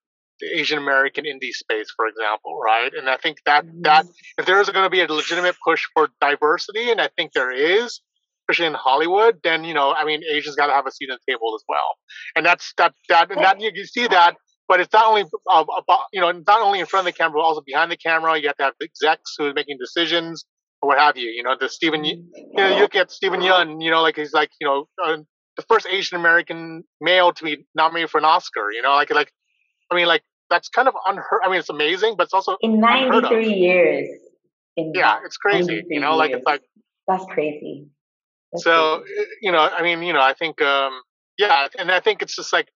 the 0.42 0.48
Asian 0.60 0.78
American 0.78 1.26
indie 1.26 1.56
space, 1.64 1.90
for 1.96 2.06
example, 2.12 2.60
right? 2.72 2.92
And 2.94 3.10
I 3.10 3.18
think 3.18 3.38
that 3.46 3.64
that 3.82 4.06
if 4.38 4.46
there 4.46 4.60
is 4.62 4.70
going 4.70 4.86
to 4.86 4.94
be 4.98 5.02
a 5.02 5.08
legitimate 5.22 5.56
push 5.68 5.84
for 5.94 6.10
diversity, 6.22 6.86
and 6.92 7.00
I 7.06 7.10
think 7.16 7.34
there 7.34 7.52
is, 7.52 8.02
especially 8.42 8.68
in 8.68 8.74
Hollywood, 8.74 9.40
then 9.44 9.64
you 9.64 9.74
know, 9.74 9.94
I 10.02 10.06
mean, 10.10 10.22
Asians 10.36 10.56
got 10.56 10.68
to 10.68 10.74
have 10.74 10.88
a 10.88 10.92
seat 10.92 11.10
at 11.14 11.20
the 11.20 11.32
table 11.32 11.50
as 11.58 11.64
well, 11.68 11.90
and 12.36 12.46
that's 12.46 12.74
that 12.78 12.94
that 13.10 13.32
and 13.32 13.44
that 13.44 13.60
you, 13.60 13.86
see 13.86 14.08
that. 14.08 14.36
But 14.68 14.80
it's 14.82 14.94
not 14.94 15.06
only 15.12 15.24
uh, 15.24 15.66
about 15.82 16.04
you 16.14 16.22
know 16.22 16.32
not 16.32 16.62
only 16.62 16.80
in 16.80 16.86
front 16.86 17.08
of 17.08 17.14
the 17.14 17.18
camera, 17.18 17.36
but 17.40 17.46
also 17.50 17.64
behind 17.66 17.92
the 17.92 17.98
camera. 17.98 18.40
You 18.40 18.48
have 18.48 18.58
to 18.58 18.64
have 18.68 18.78
the 18.80 18.88
execs 18.92 19.36
who 19.38 19.46
are 19.48 19.54
making 19.54 19.78
decisions 19.86 20.46
or 20.82 20.90
what 20.90 21.00
have 21.00 21.18
you. 21.18 21.30
You 21.38 21.44
know, 21.44 21.56
the 21.60 21.70
Stephen, 21.70 22.04
you 22.06 22.16
know, 22.54 22.70
you 22.76 22.82
look 22.84 22.96
at 22.96 23.12
Steven 23.12 23.42
Yeun. 23.42 23.82
You 23.84 23.92
know, 23.92 24.02
like 24.08 24.18
he's 24.22 24.34
like 24.42 24.52
you 24.62 24.68
know 24.68 24.78
uh, 25.04 25.18
the 25.60 25.66
first 25.68 25.86
Asian 25.88 26.18
American 26.18 26.84
male 27.02 27.34
to 27.34 27.44
be 27.44 27.66
nominated 27.76 28.10
for 28.10 28.18
an 28.18 28.26
Oscar. 28.26 28.72
You 28.72 28.82
know, 28.82 28.92
like 28.92 29.14
like 29.14 29.32
I 29.92 29.96
mean, 29.96 30.08
like 30.08 30.24
that's 30.50 30.70
kind 30.70 30.88
of 30.88 30.94
unheard. 31.06 31.42
I 31.44 31.50
mean, 31.50 31.60
it's 31.60 31.70
amazing, 31.70 32.16
but 32.18 32.26
it's 32.26 32.34
also 32.34 32.56
in 32.62 32.80
ninety 32.80 33.28
three 33.28 33.54
years. 33.54 34.08
In 34.78 34.94
yeah, 34.96 35.20
it's 35.26 35.38
crazy. 35.38 35.84
You 35.90 36.00
know, 36.00 36.16
like 36.16 36.30
years. 36.30 36.40
it's 36.40 36.46
like 36.46 36.62
that's 37.08 37.26
crazy. 37.26 37.88
That's 38.54 38.64
so 38.64 39.02
crazy. 39.02 39.30
you 39.42 39.52
know, 39.52 39.60
I 39.60 39.84
mean, 39.84 40.02
you 40.02 40.14
know, 40.14 40.22
I 40.22 40.34
think 40.34 40.62
um 40.62 41.02
yeah, 41.38 41.68
and 41.78 41.92
I 41.92 42.00
think 42.00 42.22
it's 42.22 42.36
just 42.36 42.54
like 42.54 42.70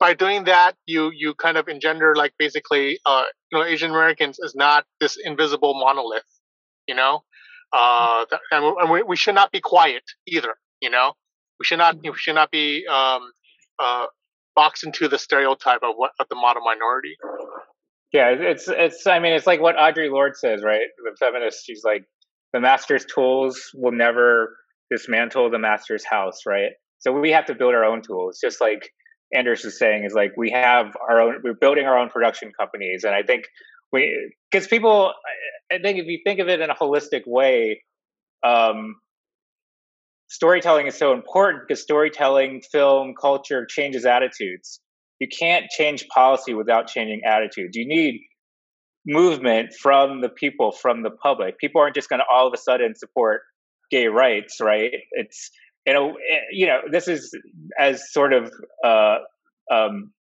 by 0.00 0.14
doing 0.14 0.44
that, 0.44 0.72
you 0.86 1.12
you 1.14 1.34
kind 1.34 1.56
of 1.56 1.68
engender 1.68 2.16
like 2.16 2.32
basically, 2.38 2.98
uh, 3.06 3.24
you 3.52 3.58
know, 3.58 3.64
Asian 3.64 3.90
Americans 3.90 4.38
is 4.40 4.54
not 4.56 4.84
this 5.00 5.16
invisible 5.22 5.74
monolith. 5.74 6.22
You 6.88 6.96
know, 6.96 7.22
uh, 7.72 8.24
and 8.50 8.90
we, 8.90 9.02
we 9.02 9.16
should 9.16 9.34
not 9.34 9.52
be 9.52 9.60
quiet 9.60 10.02
either. 10.26 10.54
You 10.80 10.90
know, 10.90 11.14
we 11.58 11.64
should 11.64 11.78
not 11.78 11.96
we 12.02 12.12
should 12.16 12.34
not 12.34 12.50
be 12.50 12.86
um, 12.86 13.32
uh, 13.78 14.06
boxed 14.54 14.84
into 14.84 15.08
the 15.08 15.18
stereotype 15.18 15.80
of 15.82 15.94
what 15.96 16.12
of 16.18 16.26
the 16.28 16.36
model 16.36 16.62
minority. 16.64 17.16
Yeah, 18.12 18.30
it's 18.30 18.68
it's. 18.68 19.06
I 19.06 19.18
mean, 19.18 19.34
it's 19.34 19.46
like 19.46 19.60
what 19.60 19.76
Audre 19.76 20.10
Lorde 20.10 20.36
says, 20.36 20.62
right? 20.62 20.86
The 21.04 21.16
feminist. 21.18 21.64
She's 21.66 21.82
like, 21.84 22.04
the 22.52 22.60
master's 22.60 23.04
tools 23.04 23.60
will 23.74 23.92
never 23.92 24.56
dismantle 24.90 25.50
the 25.50 25.58
master's 25.58 26.04
house, 26.04 26.40
right? 26.46 26.70
So 27.00 27.12
we 27.12 27.30
have 27.30 27.46
to 27.46 27.54
build 27.54 27.74
our 27.74 27.84
own 27.84 28.02
tools, 28.02 28.38
just 28.42 28.60
like 28.60 28.90
Anders 29.34 29.64
is 29.64 29.78
saying. 29.78 30.04
Is 30.04 30.14
like 30.14 30.32
we 30.36 30.50
have 30.50 30.96
our 31.08 31.20
own. 31.20 31.40
We're 31.44 31.54
building 31.54 31.84
our 31.84 31.98
own 31.98 32.08
production 32.08 32.50
companies, 32.58 33.04
and 33.04 33.14
I 33.14 33.22
think 33.22 33.44
we 33.92 34.34
because 34.50 34.66
people. 34.66 35.12
I 35.70 35.78
think 35.78 35.98
if 35.98 36.06
you 36.06 36.20
think 36.24 36.40
of 36.40 36.48
it 36.48 36.60
in 36.60 36.70
a 36.70 36.74
holistic 36.74 37.24
way, 37.26 37.82
um, 38.42 38.94
storytelling 40.28 40.86
is 40.86 40.96
so 40.96 41.12
important 41.12 41.64
because 41.66 41.82
storytelling, 41.82 42.62
film, 42.72 43.14
culture 43.20 43.66
changes 43.66 44.04
attitudes. 44.04 44.80
You 45.18 45.26
can't 45.26 45.66
change 45.70 46.06
policy 46.08 46.54
without 46.54 46.86
changing 46.86 47.22
attitudes. 47.26 47.76
You 47.76 47.86
need 47.86 48.20
movement 49.06 49.74
from 49.74 50.20
the 50.20 50.28
people, 50.28 50.70
from 50.70 51.02
the 51.02 51.10
public. 51.10 51.58
People 51.58 51.80
aren't 51.80 51.94
just 51.94 52.08
going 52.08 52.20
to 52.20 52.26
all 52.30 52.46
of 52.46 52.54
a 52.54 52.58
sudden 52.58 52.94
support 52.94 53.42
gay 53.90 54.06
rights, 54.06 54.60
right? 54.60 54.92
It's 55.12 55.50
you 55.86 55.94
know, 55.94 56.16
you 56.52 56.66
know, 56.66 56.80
this 56.90 57.08
is 57.08 57.34
as 57.78 58.12
sort 58.12 58.34
of 58.34 58.52
uh, 58.84 59.18
um, 59.72 60.12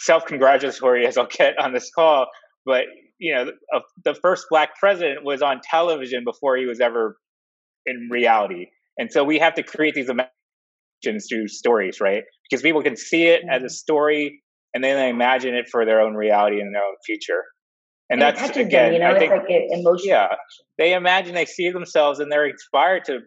self-congratulatory 0.00 1.06
as 1.08 1.16
I'll 1.16 1.26
get 1.26 1.58
on 1.58 1.72
this 1.72 1.90
call, 1.90 2.26
but 2.66 2.84
you 3.18 3.34
know, 3.34 3.52
the 4.04 4.14
first 4.14 4.46
black 4.50 4.76
president 4.78 5.24
was 5.24 5.42
on 5.42 5.60
television 5.62 6.24
before 6.24 6.56
he 6.56 6.66
was 6.66 6.80
ever 6.80 7.16
in 7.86 8.08
reality. 8.10 8.66
And 8.98 9.10
so 9.10 9.24
we 9.24 9.38
have 9.38 9.54
to 9.54 9.62
create 9.62 9.94
these 9.94 10.08
imaginations 10.08 11.26
through 11.28 11.48
stories, 11.48 12.00
right? 12.00 12.22
Because 12.48 12.62
people 12.62 12.82
can 12.82 12.96
see 12.96 13.24
it 13.24 13.42
as 13.50 13.62
a 13.62 13.68
story 13.68 14.42
and 14.74 14.82
then 14.82 14.96
they 14.96 15.08
imagine 15.08 15.54
it 15.54 15.68
for 15.70 15.84
their 15.84 16.00
own 16.00 16.14
reality 16.14 16.60
and 16.60 16.74
their 16.74 16.82
own 16.82 16.94
future. 17.04 17.42
And, 18.10 18.22
and 18.22 18.36
that's 18.36 18.56
again, 18.56 18.68
them, 18.68 18.92
you 18.94 18.98
know, 18.98 19.14
I 19.14 19.18
think, 19.18 19.32
like 19.32 19.44
emotion. 19.48 20.08
Yeah, 20.08 20.28
they 20.78 20.92
imagine 20.94 21.34
they 21.34 21.46
see 21.46 21.70
themselves 21.70 22.20
and 22.20 22.30
they're 22.30 22.46
inspired 22.46 23.04
to 23.06 23.20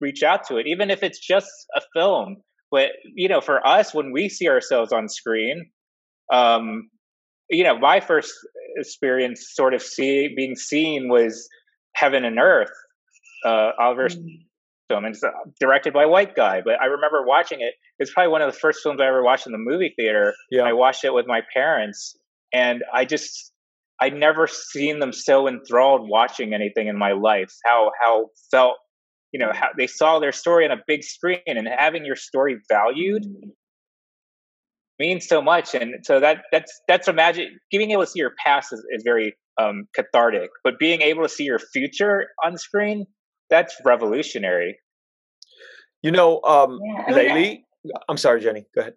reach 0.00 0.22
out 0.22 0.46
to 0.48 0.56
it, 0.56 0.66
even 0.66 0.90
if 0.90 1.02
it's 1.02 1.18
just 1.18 1.50
a 1.76 1.82
film. 1.94 2.36
But 2.70 2.90
you 3.14 3.28
know, 3.28 3.40
for 3.40 3.66
us, 3.66 3.92
when 3.92 4.12
we 4.12 4.28
see 4.28 4.48
ourselves 4.48 4.92
on 4.92 5.08
screen, 5.08 5.70
um, 6.32 6.88
you 7.50 7.64
know, 7.64 7.78
my 7.78 8.00
first 8.00 8.32
experience, 8.76 9.50
sort 9.52 9.74
of 9.74 9.82
see 9.82 10.32
being 10.34 10.54
seen, 10.54 11.08
was 11.08 11.48
Heaven 11.94 12.24
and 12.24 12.38
Earth, 12.38 12.72
uh, 13.44 13.72
Oliver 13.78 14.08
mm-hmm 14.08 14.46
film, 14.90 15.04
and 15.04 15.14
it's 15.14 15.22
uh, 15.24 15.30
directed 15.60 15.92
by 15.92 16.04
a 16.04 16.08
white 16.08 16.34
guy. 16.34 16.60
But 16.64 16.80
I 16.80 16.86
remember 16.86 17.24
watching 17.24 17.60
it. 17.60 17.74
It's 17.98 18.12
probably 18.12 18.32
one 18.32 18.42
of 18.42 18.52
the 18.52 18.58
first 18.58 18.80
films 18.82 19.00
I 19.00 19.06
ever 19.06 19.22
watched 19.22 19.46
in 19.46 19.52
the 19.52 19.58
movie 19.58 19.94
theater. 19.96 20.34
Yeah. 20.50 20.62
I 20.62 20.72
watched 20.72 21.04
it 21.04 21.14
with 21.14 21.26
my 21.26 21.40
parents, 21.54 22.16
and 22.52 22.82
I 22.92 23.04
just 23.04 23.52
I'd 24.00 24.14
never 24.14 24.46
seen 24.46 24.98
them 24.98 25.12
so 25.12 25.46
enthralled 25.46 26.08
watching 26.08 26.54
anything 26.54 26.88
in 26.88 26.98
my 26.98 27.12
life. 27.12 27.52
How 27.64 27.92
how 28.02 28.30
felt 28.50 28.76
you 29.32 29.38
know 29.38 29.52
how 29.52 29.68
they 29.76 29.86
saw 29.86 30.18
their 30.18 30.32
story 30.32 30.64
on 30.64 30.72
a 30.72 30.82
big 30.86 31.04
screen 31.04 31.40
and 31.46 31.68
having 31.68 32.04
your 32.04 32.16
story 32.16 32.58
valued 32.68 33.24
means 34.98 35.26
so 35.26 35.40
much 35.40 35.74
and 35.74 35.94
so 36.04 36.20
that 36.20 36.42
that's 36.52 36.80
that's 36.88 37.08
a 37.08 37.12
magic 37.12 37.48
being 37.70 37.90
able 37.90 38.02
to 38.02 38.10
see 38.10 38.18
your 38.18 38.34
past 38.44 38.72
is, 38.72 38.84
is 38.90 39.02
very 39.02 39.34
um, 39.58 39.86
cathartic 39.94 40.50
but 40.62 40.78
being 40.78 41.00
able 41.00 41.22
to 41.22 41.28
see 41.28 41.44
your 41.44 41.58
future 41.58 42.26
on 42.44 42.58
screen 42.58 43.06
that's 43.50 43.76
revolutionary. 43.84 44.78
You 46.02 46.12
know, 46.12 46.40
um, 46.42 46.80
yeah, 46.82 47.14
lately, 47.14 47.66
I'm 48.08 48.16
sorry, 48.16 48.40
Jenni. 48.40 48.64
Go 48.74 48.80
ahead. 48.80 48.94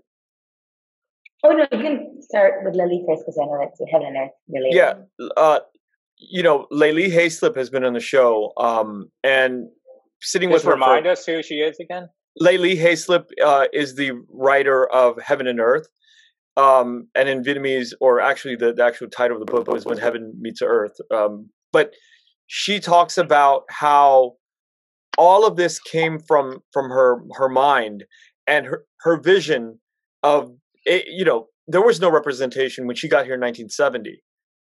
Oh 1.43 1.51
no, 1.51 1.67
you 1.71 1.83
can 1.83 2.21
start 2.21 2.63
with 2.63 2.75
Le 2.75 2.83
Ly 2.83 3.01
first 3.05 3.23
because 3.25 3.37
I 3.41 3.45
know 3.45 3.59
that's 3.59 3.79
heaven 3.91 4.07
and 4.07 4.17
earth 4.17 4.31
related. 4.47 4.75
Yeah, 4.75 4.93
uh, 5.35 5.59
you 6.17 6.41
know, 6.41 6.67
Le 6.71 6.93
Ly 6.93 7.09
Hayslip 7.09 7.57
has 7.57 7.69
been 7.69 7.83
on 7.83 7.93
the 7.93 7.99
show, 7.99 8.53
um, 8.57 9.09
and 9.23 9.67
sitting 10.21 10.49
Just 10.49 10.63
with 10.63 10.69
her. 10.69 10.73
Remind 10.75 11.05
for, 11.05 11.11
us 11.11 11.25
who 11.25 11.43
she 11.43 11.55
is 11.55 11.77
again. 11.81 12.07
Le 12.39 12.57
Ly 12.57 12.75
Hayslip 12.75 13.25
uh, 13.43 13.65
is 13.73 13.95
the 13.95 14.11
writer 14.29 14.89
of 14.89 15.21
Heaven 15.21 15.47
and 15.47 15.59
Earth, 15.59 15.87
um, 16.55 17.07
and 17.13 17.27
in 17.27 17.43
Vietnamese, 17.43 17.91
or 17.99 18.21
actually, 18.21 18.55
the, 18.55 18.73
the, 18.73 18.83
actual 18.83 19.09
title 19.09 19.35
of 19.41 19.45
the 19.45 19.51
book 19.51 19.67
was 19.67 19.85
When 19.85 19.97
Heaven 19.97 20.33
Meets 20.39 20.61
Earth. 20.61 20.95
Um, 21.11 21.49
but 21.73 21.93
she 22.47 22.79
talks 22.79 23.17
about 23.17 23.63
how 23.69 24.35
all 25.17 25.45
of 25.45 25.55
this 25.55 25.79
came 25.79 26.19
from 26.19 26.59
from 26.71 26.89
her 26.89 27.21
her 27.33 27.49
mind 27.49 28.05
and 28.47 28.65
her 28.65 28.85
her 29.01 29.17
vision 29.17 29.79
of 30.23 30.51
it, 30.85 31.05
you 31.07 31.25
know 31.25 31.47
there 31.67 31.81
was 31.81 31.99
no 31.99 32.11
representation 32.11 32.87
when 32.87 32.95
she 32.95 33.07
got 33.07 33.25
here 33.25 33.35
in 33.35 33.41
1970 33.41 34.21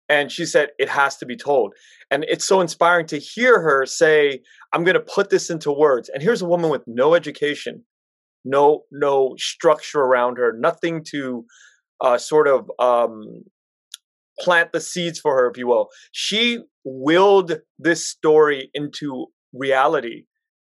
and 0.09 0.31
she 0.31 0.45
said 0.45 0.69
it 0.79 0.89
has 0.89 1.17
to 1.17 1.25
be 1.25 1.35
told. 1.35 1.73
And 2.09 2.25
it's 2.27 2.45
so 2.45 2.61
inspiring 2.61 3.05
to 3.07 3.19
hear 3.19 3.61
her 3.61 3.85
say 3.85 4.41
i'm 4.73 4.83
going 4.83 4.95
to 4.95 4.99
put 5.01 5.29
this 5.29 5.49
into 5.49 5.71
words. 5.71 6.09
And 6.09 6.23
here's 6.23 6.41
a 6.41 6.47
woman 6.47 6.69
with 6.69 6.83
no 6.87 7.13
education 7.13 7.83
no 8.45 8.83
no 8.91 9.35
structure 9.37 9.99
around 9.99 10.37
her 10.37 10.53
nothing 10.57 11.03
to 11.11 11.45
uh, 11.99 12.17
sort 12.17 12.47
of 12.47 12.69
um, 12.79 13.43
plant 14.39 14.71
the 14.71 14.79
seeds 14.79 15.19
for 15.19 15.35
her 15.35 15.49
if 15.49 15.57
you 15.57 15.67
will. 15.67 15.89
She 16.11 16.59
willed 16.83 17.59
this 17.79 18.07
story 18.07 18.69
into 18.73 19.27
reality 19.53 20.25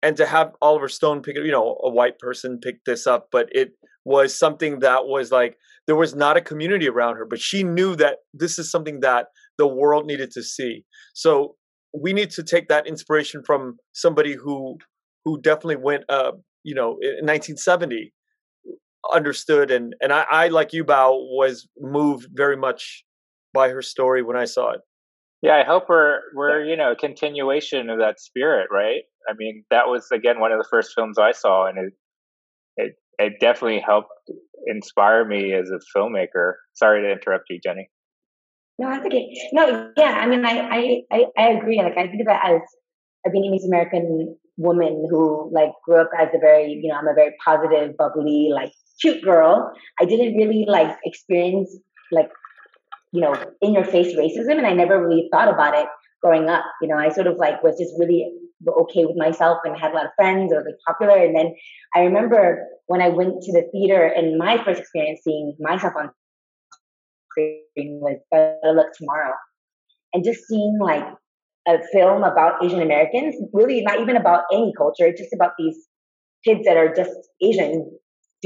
and 0.06 0.16
to 0.18 0.26
have 0.26 0.52
Oliver 0.62 0.88
Stone 0.88 1.22
pick 1.22 1.36
it, 1.36 1.44
you 1.44 1.50
know, 1.50 1.76
a 1.82 1.90
white 1.90 2.20
person 2.20 2.60
pick 2.62 2.84
this 2.84 3.08
up, 3.08 3.26
but 3.32 3.48
it 3.50 3.72
was 4.04 4.38
something 4.38 4.78
that 4.78 5.06
was 5.06 5.32
like 5.32 5.56
there 5.88 5.96
was 5.96 6.14
not 6.14 6.36
a 6.36 6.40
community 6.40 6.88
around 6.88 7.16
her, 7.16 7.26
but 7.28 7.40
she 7.40 7.64
knew 7.64 7.96
that 7.96 8.18
this 8.32 8.56
is 8.56 8.70
something 8.70 9.00
that 9.00 9.26
the 9.58 9.66
world 9.66 10.06
needed 10.06 10.30
to 10.30 10.44
see. 10.44 10.84
So 11.12 11.56
we 11.92 12.12
need 12.12 12.30
to 12.30 12.44
take 12.44 12.68
that 12.68 12.86
inspiration 12.86 13.42
from 13.44 13.78
somebody 13.94 14.36
who 14.36 14.78
who 15.24 15.40
definitely 15.40 15.82
went 15.82 16.04
uh 16.08 16.32
you 16.62 16.74
know 16.74 16.98
in 17.02 17.26
1970 17.26 18.12
understood 19.12 19.72
and 19.72 19.96
and 20.00 20.12
I, 20.12 20.24
I 20.30 20.48
like 20.48 20.72
you 20.72 20.84
Bao 20.84 21.14
was 21.36 21.68
moved 21.80 22.28
very 22.32 22.56
much 22.56 23.02
by 23.52 23.70
her 23.70 23.82
story 23.82 24.22
when 24.22 24.36
I 24.36 24.44
saw 24.44 24.70
it. 24.70 24.82
Yeah, 25.42 25.56
I 25.56 25.64
hope 25.64 25.86
we're 25.88 26.20
we're 26.32 26.64
you 26.64 26.76
know 26.76 26.92
a 26.92 26.96
continuation 26.96 27.90
of 27.90 27.98
that 27.98 28.20
spirit, 28.20 28.68
right? 28.70 29.02
I 29.28 29.32
mean, 29.36 29.64
that 29.70 29.86
was 29.86 30.08
again 30.12 30.40
one 30.40 30.52
of 30.52 30.58
the 30.58 30.68
first 30.70 30.92
films 30.94 31.18
I 31.18 31.32
saw, 31.32 31.66
and 31.66 31.78
it 31.78 31.92
it 32.76 32.92
it 33.18 33.32
definitely 33.40 33.80
helped 33.80 34.10
inspire 34.66 35.24
me 35.24 35.52
as 35.52 35.70
a 35.70 35.80
filmmaker. 35.96 36.54
Sorry 36.74 37.02
to 37.02 37.10
interrupt 37.10 37.44
you, 37.50 37.60
Jenni. 37.66 37.86
No, 38.78 38.90
that's 38.90 39.06
okay. 39.06 39.26
No, 39.52 39.90
yeah, 39.96 40.18
I 40.20 40.26
mean, 40.26 40.44
I 40.44 41.02
I 41.10 41.24
I, 41.36 41.48
agree. 41.50 41.78
Like, 41.78 41.96
I 41.96 42.08
think 42.08 42.20
of 42.20 42.28
it 42.28 42.40
as 42.44 42.60
a 43.26 43.30
Vietnamese 43.30 43.66
American 43.66 44.36
woman 44.58 45.06
who 45.10 45.50
like 45.52 45.70
grew 45.84 46.00
up 46.00 46.10
as 46.18 46.28
a 46.34 46.38
very 46.38 46.72
you 46.82 46.88
know 46.88 46.96
I'm 46.96 47.08
a 47.08 47.14
very 47.14 47.34
positive, 47.44 47.96
bubbly, 47.96 48.50
like 48.52 48.72
cute 49.00 49.22
girl. 49.24 49.72
I 50.00 50.04
didn't 50.04 50.36
really 50.36 50.66
like 50.68 50.96
experience 51.04 51.74
like 52.12 52.28
you 53.12 53.22
know 53.22 53.34
in 53.62 53.72
your 53.72 53.84
face 53.84 54.14
racism, 54.14 54.58
and 54.58 54.66
I 54.66 54.74
never 54.74 55.02
really 55.02 55.28
thought 55.32 55.48
about 55.48 55.74
it 55.74 55.86
growing 56.22 56.48
up. 56.50 56.64
You 56.82 56.88
know, 56.88 56.98
I 56.98 57.08
sort 57.08 57.26
of 57.26 57.36
like 57.38 57.62
was 57.62 57.78
just 57.78 57.94
really 57.98 58.30
okay 58.66 59.04
with 59.04 59.16
myself 59.16 59.58
and 59.64 59.78
had 59.78 59.92
a 59.92 59.94
lot 59.94 60.06
of 60.06 60.12
friends. 60.16 60.52
I 60.52 60.56
was 60.56 60.66
like 60.66 60.76
popular. 60.86 61.16
And 61.16 61.36
then 61.36 61.54
I 61.94 62.00
remember 62.00 62.66
when 62.86 63.02
I 63.02 63.08
went 63.08 63.42
to 63.42 63.52
the 63.52 63.68
theater 63.72 64.04
and 64.04 64.38
my 64.38 64.62
first 64.64 64.80
experience 64.80 65.20
seeing 65.24 65.54
myself 65.60 65.92
on 65.98 66.10
screen 67.30 68.00
was 68.00 68.18
Better 68.30 68.72
Luck 68.72 68.88
Tomorrow, 68.96 69.34
and 70.12 70.24
just 70.24 70.46
seeing 70.48 70.78
like 70.80 71.04
a 71.68 71.78
film 71.92 72.22
about 72.22 72.64
Asian 72.64 72.80
Americans, 72.80 73.34
really 73.52 73.82
not 73.82 74.00
even 74.00 74.16
about 74.16 74.44
any 74.52 74.72
culture, 74.76 75.12
just 75.12 75.32
about 75.34 75.52
these 75.58 75.76
kids 76.44 76.60
that 76.64 76.76
are 76.76 76.94
just 76.94 77.10
Asian 77.42 77.90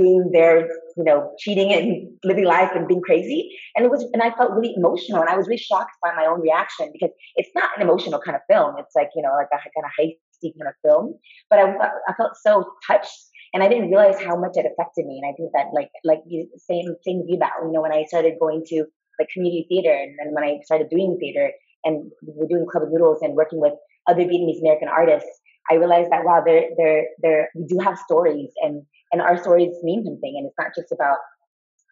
doing 0.01 0.31
their, 0.33 0.69
you 0.97 1.05
know, 1.05 1.33
cheating 1.39 1.73
and 1.73 2.09
living 2.25 2.45
life 2.45 2.71
and 2.75 2.89
being 2.89 3.03
crazy. 3.03 3.51
And 3.75 3.85
it 3.85 3.91
was, 3.91 4.05
and 4.13 4.23
I 4.23 4.31
felt 4.37 4.53
really 4.53 4.75
emotional 4.77 5.21
and 5.21 5.29
I 5.29 5.37
was 5.37 5.47
really 5.47 5.61
shocked 5.61 5.97
by 6.03 6.11
my 6.17 6.27
own 6.27 6.41
reaction 6.41 6.91
because 6.93 7.13
it's 7.37 7.51
not 7.55 7.71
an 7.77 7.83
emotional 7.83 8.21
kind 8.25 8.37
of 8.37 8.43
film. 8.49 8.75
It's 8.79 8.95
like, 8.97 9.11
you 9.15 9.23
know, 9.23 9.35
like 9.37 9.53
a 9.53 9.61
kind 9.61 9.85
of 9.85 9.93
hasty 9.99 10.55
kind 10.57 10.69
of 10.69 10.77
film. 10.85 11.15
But 11.51 11.59
I, 11.59 11.67
I 12.09 12.13
felt 12.17 12.37
so 12.41 12.65
touched 12.87 13.19
and 13.53 13.63
I 13.63 13.69
didn't 13.69 13.91
realize 13.91 14.21
how 14.21 14.37
much 14.37 14.55
it 14.55 14.67
affected 14.71 15.07
me. 15.07 15.21
And 15.23 15.29
I 15.29 15.35
think 15.37 15.51
that 15.53 15.75
like, 15.75 15.91
like 16.05 16.23
you, 16.27 16.49
same, 16.57 16.97
same 17.05 17.27
view 17.27 17.39
that, 17.41 17.53
you 17.63 17.73
know, 17.73 17.83
when 17.83 17.93
I 17.93 18.05
started 18.05 18.41
going 18.41 18.65
to 18.69 18.85
like 19.19 19.29
community 19.35 19.67
theater 19.69 19.93
and 19.93 20.17
then 20.19 20.33
when 20.33 20.45
I 20.45 20.61
started 20.65 20.89
doing 20.89 21.19
theater 21.21 21.53
and 21.85 22.11
we're 22.23 22.49
doing 22.49 22.67
Club 22.71 22.85
O' 22.87 22.91
Noodles 22.91 23.21
and 23.21 23.35
working 23.35 23.61
with 23.61 23.75
other 24.09 24.25
Vietnamese 24.25 24.61
American 24.61 24.89
artists, 24.89 25.29
I 25.71 25.75
realized 25.75 26.11
that 26.11 26.23
there, 26.45 27.05
there, 27.23 27.49
we 27.55 27.65
do 27.67 27.79
have 27.85 27.97
stories, 27.99 28.51
and 28.63 28.83
and 29.13 29.21
our 29.21 29.37
stories 29.37 29.75
mean 29.83 30.05
something, 30.05 30.35
and 30.37 30.47
it's 30.47 30.57
not 30.59 30.73
just 30.77 30.93
about, 30.93 31.19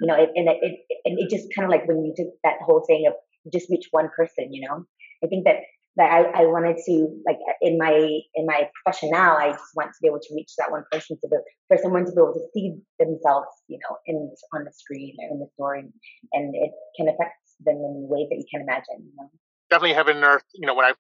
you 0.00 0.06
know, 0.06 0.14
it, 0.14 0.30
and 0.34 0.48
it, 0.48 0.58
it, 0.62 0.98
and 1.04 1.18
it 1.18 1.30
just 1.30 1.48
kind 1.54 1.64
of 1.64 1.70
like 1.70 1.86
when 1.86 2.04
you 2.04 2.12
did 2.16 2.28
that 2.44 2.56
whole 2.64 2.84
thing 2.86 3.06
of 3.06 3.14
just 3.52 3.70
reach 3.70 3.88
one 3.90 4.08
person, 4.16 4.52
you 4.52 4.66
know. 4.66 4.84
I 5.24 5.26
think 5.26 5.44
that 5.44 5.56
that 5.96 6.12
I, 6.12 6.42
I 6.42 6.46
wanted 6.46 6.76
to 6.86 7.08
like 7.26 7.38
in 7.60 7.76
my 7.76 7.92
in 8.34 8.46
my 8.46 8.68
profession 8.84 9.10
now, 9.10 9.36
I 9.36 9.50
just 9.50 9.74
want 9.74 9.90
to 9.90 9.98
be 10.00 10.08
able 10.08 10.20
to 10.20 10.34
reach 10.34 10.52
that 10.58 10.70
one 10.70 10.84
person 10.92 11.18
to 11.20 11.28
be, 11.28 11.36
for 11.66 11.76
someone 11.82 12.04
to 12.06 12.12
be 12.12 12.20
able 12.20 12.34
to 12.34 12.46
see 12.54 12.76
themselves, 13.00 13.48
you 13.66 13.78
know, 13.82 13.96
in 14.06 14.30
on 14.54 14.64
the 14.64 14.72
screen 14.72 15.16
or 15.18 15.34
in 15.34 15.40
the 15.40 15.48
story, 15.54 15.84
and 16.32 16.54
it 16.54 16.70
can 16.96 17.08
affect 17.08 17.34
them 17.64 17.76
in 17.76 18.06
ways 18.08 18.28
that 18.30 18.36
you 18.36 18.46
can 18.50 18.62
imagine. 18.62 19.02
You 19.02 19.12
know? 19.16 19.30
definitely 19.70 19.94
heaven 19.94 20.16
and 20.16 20.24
earth. 20.24 20.44
You 20.54 20.66
know, 20.66 20.74
when 20.74 20.86
I 20.86 20.92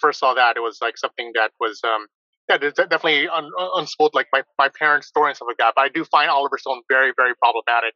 first 0.00 0.20
saw 0.20 0.34
that, 0.34 0.56
it 0.56 0.60
was 0.60 0.78
like 0.80 0.98
something 0.98 1.32
that 1.34 1.52
was, 1.60 1.80
um, 1.84 2.06
yeah, 2.50 2.58
definitely 2.58 3.28
un- 3.28 3.50
unspooled 3.58 4.10
like 4.14 4.26
my, 4.32 4.42
my 4.58 4.68
parents' 4.68 5.08
story 5.08 5.30
and 5.30 5.36
stuff 5.36 5.48
like 5.48 5.58
that. 5.58 5.74
But 5.76 5.82
I 5.82 5.88
do 5.88 6.04
find 6.04 6.30
Oliver 6.30 6.58
Stone 6.58 6.82
very, 6.88 7.12
very 7.16 7.34
problematic. 7.34 7.94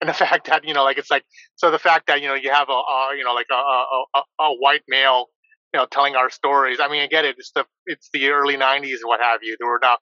And 0.00 0.08
the 0.08 0.14
fact 0.24 0.46
that, 0.48 0.64
you 0.64 0.74
know, 0.74 0.84
like 0.84 0.98
it's 0.98 1.10
like, 1.10 1.24
so 1.56 1.70
the 1.70 1.78
fact 1.78 2.06
that, 2.06 2.20
you 2.20 2.28
know, 2.28 2.34
you 2.34 2.50
have 2.52 2.68
a, 2.68 2.72
a 2.72 3.08
you 3.16 3.24
know, 3.24 3.32
like 3.34 3.48
a, 3.50 3.54
a, 3.54 4.22
a, 4.40 4.54
white 4.54 4.82
male, 4.88 5.26
you 5.72 5.80
know, 5.80 5.86
telling 5.86 6.14
our 6.16 6.30
stories. 6.30 6.78
I 6.80 6.88
mean, 6.88 7.02
I 7.02 7.06
get 7.06 7.24
it. 7.24 7.36
It's 7.38 7.50
the, 7.52 7.64
it's 7.86 8.08
the 8.12 8.28
early 8.28 8.56
90s 8.56 9.00
and 9.00 9.06
what 9.06 9.20
have 9.20 9.40
you. 9.42 9.56
There 9.58 9.68
were 9.68 9.80
not, 9.82 9.98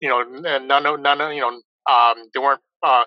you 0.00 0.08
know, 0.08 0.22
none, 0.22 0.86
of 0.86 1.00
none, 1.00 1.18
none 1.18 1.34
you 1.34 1.42
know, 1.42 1.60
um, 1.92 2.28
there 2.32 2.42
weren't, 2.42 2.60
uh, 2.82 3.04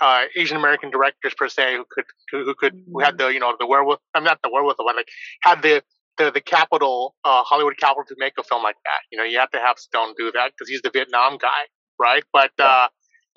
uh, 0.00 0.24
Asian 0.36 0.56
American 0.56 0.90
directors 0.90 1.34
per 1.36 1.48
se 1.48 1.76
who 1.76 1.84
could 1.90 2.04
who, 2.30 2.54
could 2.54 2.82
who 2.92 3.00
had 3.00 3.14
mm-hmm. 3.14 3.28
the 3.28 3.32
you 3.32 3.40
know 3.40 3.54
the 3.58 3.66
wherewithal 3.66 4.02
I'm 4.14 4.24
not 4.24 4.40
the 4.42 4.50
wherewithal 4.52 4.84
but 4.84 4.96
like 4.96 5.08
had 5.42 5.62
the 5.62 5.82
the 6.18 6.30
the 6.30 6.40
capital 6.40 7.14
uh, 7.24 7.42
Hollywood 7.44 7.74
capital 7.78 8.04
to 8.08 8.14
make 8.18 8.34
a 8.38 8.42
film 8.42 8.62
like 8.62 8.76
that. 8.84 9.00
You 9.10 9.18
know, 9.18 9.24
you 9.24 9.38
have 9.38 9.50
to 9.50 9.58
have 9.58 9.78
Stone 9.78 10.14
do 10.18 10.32
that 10.32 10.52
because 10.52 10.68
he's 10.68 10.82
the 10.82 10.90
Vietnam 10.90 11.38
guy, 11.38 11.62
right? 12.00 12.24
But 12.32 12.52
uh, 12.58 12.88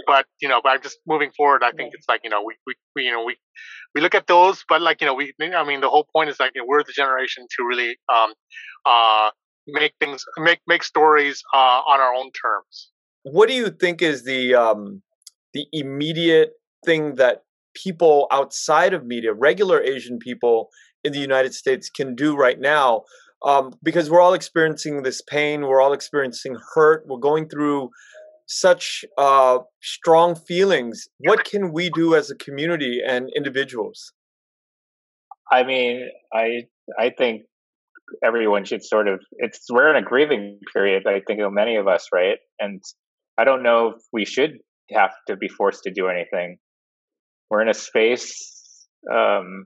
but 0.08 0.26
you 0.42 0.50
know, 0.50 0.62
but 0.63 0.70
I'm 0.70 0.82
just 0.82 1.00
moving 1.08 1.32
forward, 1.36 1.63
I 1.63 1.72
think 1.72 1.92
it's 1.94 2.08
like 2.08 2.22
you 2.24 2.30
know 2.30 2.44
we, 2.46 2.56
we, 2.65 2.74
we 2.96 3.04
you 3.04 3.12
know 3.12 3.24
we 3.24 3.38
we 3.96 4.02
look 4.02 4.15
at 4.15 4.28
those, 4.28 4.63
but 4.68 4.82
like 4.82 5.02
you 5.02 5.08
know 5.08 5.13
we 5.13 5.34
I 5.42 5.63
mean 5.63 5.82
the 5.82 5.89
whole 5.89 6.08
point 6.15 6.30
is 6.30 6.39
like 6.39 6.52
you 6.56 6.62
know, 6.62 6.65
we're 6.68 6.84
the 6.84 6.94
generation 6.94 7.48
to 7.58 7.65
really 7.65 7.98
um 8.13 8.34
uh 8.86 9.30
make 9.68 9.94
things 10.00 10.24
make 10.38 10.60
make 10.68 10.84
stories 10.84 11.44
uh 11.54 11.82
on 11.88 12.00
our 12.00 12.13
own 12.13 12.32
terms. 12.32 12.89
What 13.24 13.50
do 13.50 13.56
you 13.56 13.70
think 13.70 14.02
is 14.02 14.24
the 14.24 14.56
um 14.56 15.02
the 15.54 15.65
immediate 15.74 16.52
thing 16.86 17.15
that 17.15 17.44
people 17.76 18.28
outside 18.32 18.94
of 18.94 19.06
media, 19.06 19.34
regular 19.34 19.82
Asian 19.82 20.20
people 20.20 20.70
in 21.04 21.14
the 21.14 21.20
United 21.20 21.54
States, 21.54 21.90
can 21.90 22.16
do 22.16 22.36
right 22.36 22.60
now. 22.60 23.04
Um, 23.46 23.74
because 23.82 24.10
we're 24.10 24.22
all 24.22 24.34
experiencing 24.34 25.04
this 25.04 25.22
pain, 25.22 25.62
we're 25.62 25.82
all 25.82 25.94
experiencing 25.94 26.58
hurt, 26.74 27.06
we're 27.08 27.20
going 27.20 27.48
through 27.48 27.90
such 28.48 29.06
uh, 29.18 29.60
strong 29.82 30.36
feelings. 30.36 31.08
What 31.20 31.46
can 31.46 31.72
we 31.72 31.90
do 31.90 32.16
as 32.16 32.30
a 32.30 32.36
community 32.36 33.00
and 33.06 33.30
individuals? 33.36 34.12
I 35.52 35.64
mean, 35.64 36.10
I 36.34 36.64
I 36.98 37.12
think 37.18 37.44
everyone 38.24 38.66
should 38.66 38.84
sort 38.84 39.08
of. 39.08 39.20
It's 39.38 39.66
we're 39.72 39.90
in 39.96 40.04
a 40.04 40.06
grieving 40.06 40.60
period. 40.74 41.04
I 41.08 41.22
think 41.26 41.40
of 41.42 41.54
many 41.54 41.76
of 41.76 41.88
us, 41.88 42.08
right? 42.14 42.38
And 42.60 42.84
I 43.38 43.46
don't 43.46 43.64
know 43.64 43.94
if 43.96 44.02
we 44.12 44.26
should 44.26 44.58
have 44.92 45.12
to 45.28 45.38
be 45.38 45.48
forced 45.48 45.84
to 45.84 45.92
do 45.92 46.08
anything. 46.08 46.58
We're 47.50 47.62
in 47.62 47.70
a 47.70 47.74
space 47.74 48.88
um, 49.12 49.66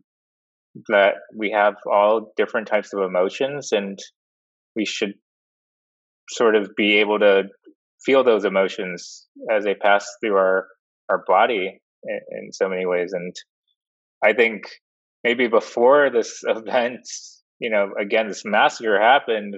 that 0.88 1.15
we 1.36 1.51
have 1.51 1.75
all 1.91 2.33
different 2.36 2.67
types 2.67 2.93
of 2.93 3.03
emotions, 3.03 3.71
and 3.71 3.97
we 4.75 4.86
should 4.86 5.13
sort 6.29 6.55
of 6.55 6.69
be 6.75 6.97
able 6.97 7.19
to 7.19 7.43
feel 8.03 8.23
those 8.23 8.45
emotions 8.45 9.27
as 9.51 9.63
they 9.63 9.75
pass 9.75 10.07
through 10.21 10.36
our 10.36 10.67
our 11.09 11.23
body 11.27 11.79
in, 12.03 12.19
in 12.31 12.53
so 12.53 12.69
many 12.69 12.86
ways. 12.86 13.12
And 13.13 13.36
I 14.23 14.33
think 14.33 14.63
maybe 15.23 15.47
before 15.47 16.09
this 16.09 16.41
event, 16.47 17.07
you 17.59 17.69
know, 17.69 17.91
again, 17.99 18.27
this 18.27 18.43
massacre 18.45 18.99
happened, 18.99 19.55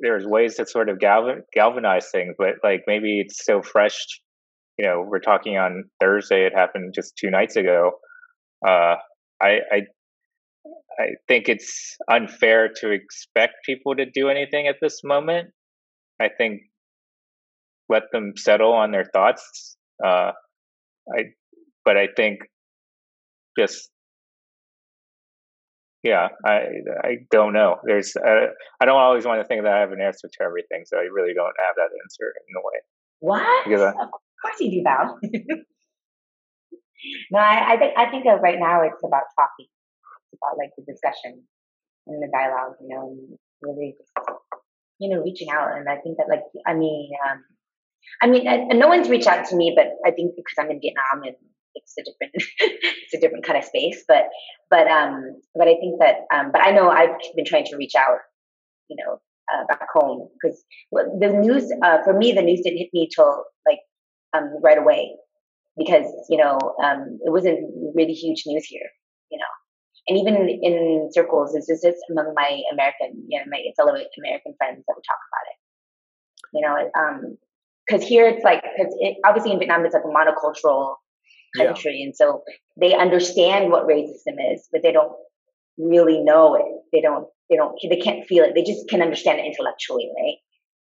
there's 0.00 0.24
ways 0.24 0.56
to 0.56 0.66
sort 0.66 0.88
of 0.88 0.98
galvanize 0.98 2.08
things, 2.10 2.34
but 2.38 2.54
like 2.62 2.82
maybe 2.86 3.20
it's 3.20 3.44
so 3.44 3.62
fresh 3.62 3.96
you 4.78 4.86
know, 4.86 5.04
we're 5.06 5.20
talking 5.20 5.56
on 5.56 5.84
Thursday. 6.00 6.46
It 6.46 6.54
happened 6.54 6.94
just 6.94 7.16
two 7.16 7.30
nights 7.30 7.56
ago. 7.56 7.92
Uh, 8.66 8.96
I, 9.40 9.58
I, 9.70 9.80
I 10.98 11.06
think 11.28 11.48
it's 11.48 11.96
unfair 12.10 12.70
to 12.80 12.90
expect 12.90 13.54
people 13.64 13.94
to 13.96 14.06
do 14.06 14.28
anything 14.28 14.66
at 14.66 14.76
this 14.80 15.02
moment. 15.04 15.50
I 16.20 16.28
think 16.28 16.62
let 17.88 18.04
them 18.12 18.34
settle 18.36 18.72
on 18.72 18.90
their 18.90 19.04
thoughts. 19.04 19.76
Uh, 20.04 20.32
I, 21.12 21.22
but 21.84 21.96
I 21.96 22.08
think 22.16 22.40
just 23.58 23.90
yeah, 26.02 26.28
I 26.44 26.64
I 27.02 27.16
don't 27.30 27.52
know. 27.52 27.76
There's 27.84 28.16
uh, 28.16 28.46
I 28.80 28.84
don't 28.84 29.00
always 29.00 29.24
want 29.24 29.40
to 29.40 29.46
think 29.46 29.62
that 29.62 29.72
I 29.72 29.80
have 29.80 29.92
an 29.92 30.00
answer 30.00 30.28
to 30.28 30.44
everything, 30.44 30.84
so 30.84 30.96
I 30.96 31.02
really 31.02 31.34
don't 31.34 31.46
have 31.46 31.76
that 31.76 31.90
answer 32.02 32.34
in 32.48 32.56
a 32.56 32.60
way. 32.60 32.80
What? 33.20 33.64
Because 33.64 33.82
I, 33.82 33.92
course 34.42 34.60
you 34.60 34.70
do, 34.70 34.82
Val. 34.82 35.18
no, 37.30 37.38
I, 37.38 37.74
I 37.74 37.76
think 37.78 37.92
I 37.96 38.10
think 38.10 38.26
of 38.26 38.40
right 38.40 38.58
now 38.58 38.82
it's 38.82 39.02
about 39.04 39.22
talking. 39.38 39.66
About 40.32 40.58
like 40.58 40.70
the 40.76 40.84
discussion 40.84 41.42
and 42.06 42.22
the 42.22 42.28
dialogue, 42.32 42.76
you 42.80 42.88
know, 42.94 43.10
and 43.10 43.38
really 43.62 43.94
just 43.98 44.12
you 44.98 45.14
know 45.14 45.22
reaching 45.22 45.50
out. 45.50 45.76
And 45.76 45.88
I 45.88 45.96
think 45.96 46.18
that 46.18 46.28
like 46.28 46.42
I 46.66 46.74
mean, 46.74 47.10
um, 47.26 47.44
I 48.22 48.26
mean, 48.26 48.48
I, 48.48 48.74
no 48.74 48.88
one's 48.88 49.08
reached 49.08 49.26
out 49.26 49.46
to 49.46 49.56
me, 49.56 49.72
but 49.76 49.86
I 50.06 50.10
think 50.12 50.34
because 50.36 50.56
I'm 50.58 50.70
in 50.70 50.80
Vietnam 50.80 51.22
and 51.24 51.36
it's 51.74 51.94
a 51.98 52.02
different 52.04 52.32
it's 53.04 53.14
a 53.14 53.20
different 53.20 53.44
kind 53.44 53.58
of 53.58 53.64
space. 53.64 54.04
But 54.06 54.28
but 54.70 54.86
um 54.88 55.40
but 55.54 55.68
I 55.68 55.74
think 55.74 56.00
that 56.00 56.26
um 56.34 56.50
but 56.52 56.62
I 56.62 56.70
know 56.70 56.88
I've 56.88 57.16
been 57.36 57.44
trying 57.44 57.66
to 57.66 57.76
reach 57.76 57.94
out, 57.96 58.18
you 58.88 58.96
know, 58.96 59.20
uh, 59.52 59.64
back 59.68 59.88
home 59.92 60.28
because 60.34 60.64
the 60.92 61.28
news 61.28 61.72
uh, 61.82 62.02
for 62.04 62.16
me 62.16 62.32
the 62.32 62.42
news 62.42 62.60
didn't 62.62 62.78
hit 62.78 62.90
me 62.92 63.08
till 63.14 63.44
like 63.66 63.80
um, 64.34 64.50
right 64.62 64.78
away 64.78 65.14
because 65.76 66.06
you 66.28 66.38
know 66.38 66.58
um, 66.82 67.18
it 67.24 67.30
wasn't 67.30 67.58
really 67.94 68.12
huge 68.12 68.44
news 68.46 68.64
here, 68.64 68.88
you 69.30 69.38
know. 69.38 69.61
And 70.08 70.18
even 70.18 70.34
in 70.48 71.08
circles, 71.12 71.54
it's 71.54 71.68
just, 71.68 71.82
just 71.82 71.98
among 72.10 72.34
my 72.34 72.60
American, 72.72 73.24
you 73.28 73.38
know, 73.38 73.44
my 73.48 73.62
fellow 73.76 73.92
American 73.92 74.54
friends 74.58 74.82
that 74.86 74.94
we 74.96 75.02
talk 75.06 75.22
about 75.30 75.46
it. 75.50 75.58
You 76.54 76.60
know, 76.60 77.36
because 77.86 78.02
um, 78.02 78.08
here 78.08 78.26
it's 78.26 78.44
like, 78.44 78.62
because 78.62 78.94
it, 78.98 79.16
obviously 79.24 79.52
in 79.52 79.58
Vietnam 79.58 79.84
it's 79.86 79.94
like 79.94 80.04
a 80.04 80.08
monocultural 80.08 80.96
country, 81.56 81.98
yeah. 81.98 82.06
and 82.06 82.16
so 82.16 82.42
they 82.78 82.94
understand 82.94 83.70
what 83.70 83.86
racism 83.86 84.36
is, 84.52 84.68
but 84.72 84.82
they 84.82 84.92
don't 84.92 85.12
really 85.78 86.20
know 86.20 86.54
it. 86.56 86.66
They 86.92 87.00
don't. 87.00 87.26
They 87.48 87.56
don't. 87.56 87.78
They 87.88 87.96
can't 87.96 88.26
feel 88.26 88.44
it. 88.44 88.52
They 88.54 88.62
just 88.62 88.88
can 88.88 89.02
understand 89.02 89.38
it 89.38 89.46
intellectually, 89.46 90.10
right? 90.16 90.36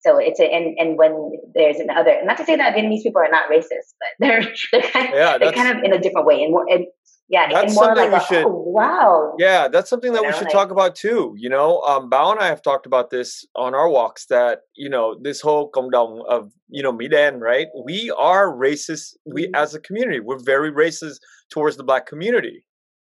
So 0.05 0.17
it's 0.17 0.39
a, 0.39 0.43
and 0.43 0.77
and 0.77 0.97
when 0.97 1.31
there's 1.55 1.77
another, 1.77 2.19
not 2.23 2.37
to 2.37 2.45
say 2.45 2.57
that 2.57 2.75
Vietnamese 2.75 3.03
people 3.03 3.21
are 3.21 3.31
not 3.31 3.49
racist, 3.49 3.95
but 3.99 4.09
they're 4.19 4.43
they're 4.71 4.91
kind 4.91 5.07
of, 5.07 5.13
yeah, 5.13 5.37
they're 5.37 5.53
kind 5.53 5.77
of 5.77 5.83
in 5.83 5.93
a 5.93 5.99
different 5.99 6.27
way 6.27 6.43
and 6.43 6.51
more 6.51 6.65
and 6.69 6.85
yeah, 7.33 7.47
that's 7.51 7.73
more 7.73 7.95
like 7.95 8.11
we 8.11 8.17
a, 8.17 8.23
should, 8.25 8.45
oh, 8.45 8.63
wow. 8.67 9.33
Yeah, 9.39 9.67
that's 9.67 9.89
something 9.89 10.13
that 10.13 10.21
you 10.21 10.27
we 10.27 10.31
know, 10.31 10.37
should 10.37 10.45
like, 10.45 10.53
talk 10.53 10.69
about 10.69 10.95
too. 10.95 11.33
You 11.35 11.49
know, 11.49 11.79
um, 11.81 12.07
Bao 12.07 12.31
and 12.31 12.39
I 12.39 12.45
have 12.45 12.61
talked 12.61 12.85
about 12.85 13.09
this 13.09 13.43
on 13.55 13.73
our 13.73 13.89
walks 13.89 14.27
that 14.27 14.59
you 14.75 14.87
know 14.87 15.15
this 15.19 15.41
whole 15.41 15.69
cộng 15.69 15.89
of 16.29 16.51
you 16.69 16.83
know 16.83 16.93
Miden, 16.93 17.39
right? 17.39 17.67
We 17.83 18.11
are 18.11 18.55
racist. 18.55 19.15
We 19.25 19.45
mm-hmm. 19.45 19.55
as 19.55 19.73
a 19.73 19.79
community, 19.79 20.19
we're 20.19 20.43
very 20.43 20.71
racist 20.71 21.15
towards 21.51 21.75
the 21.75 21.83
black 21.83 22.05
community. 22.05 22.63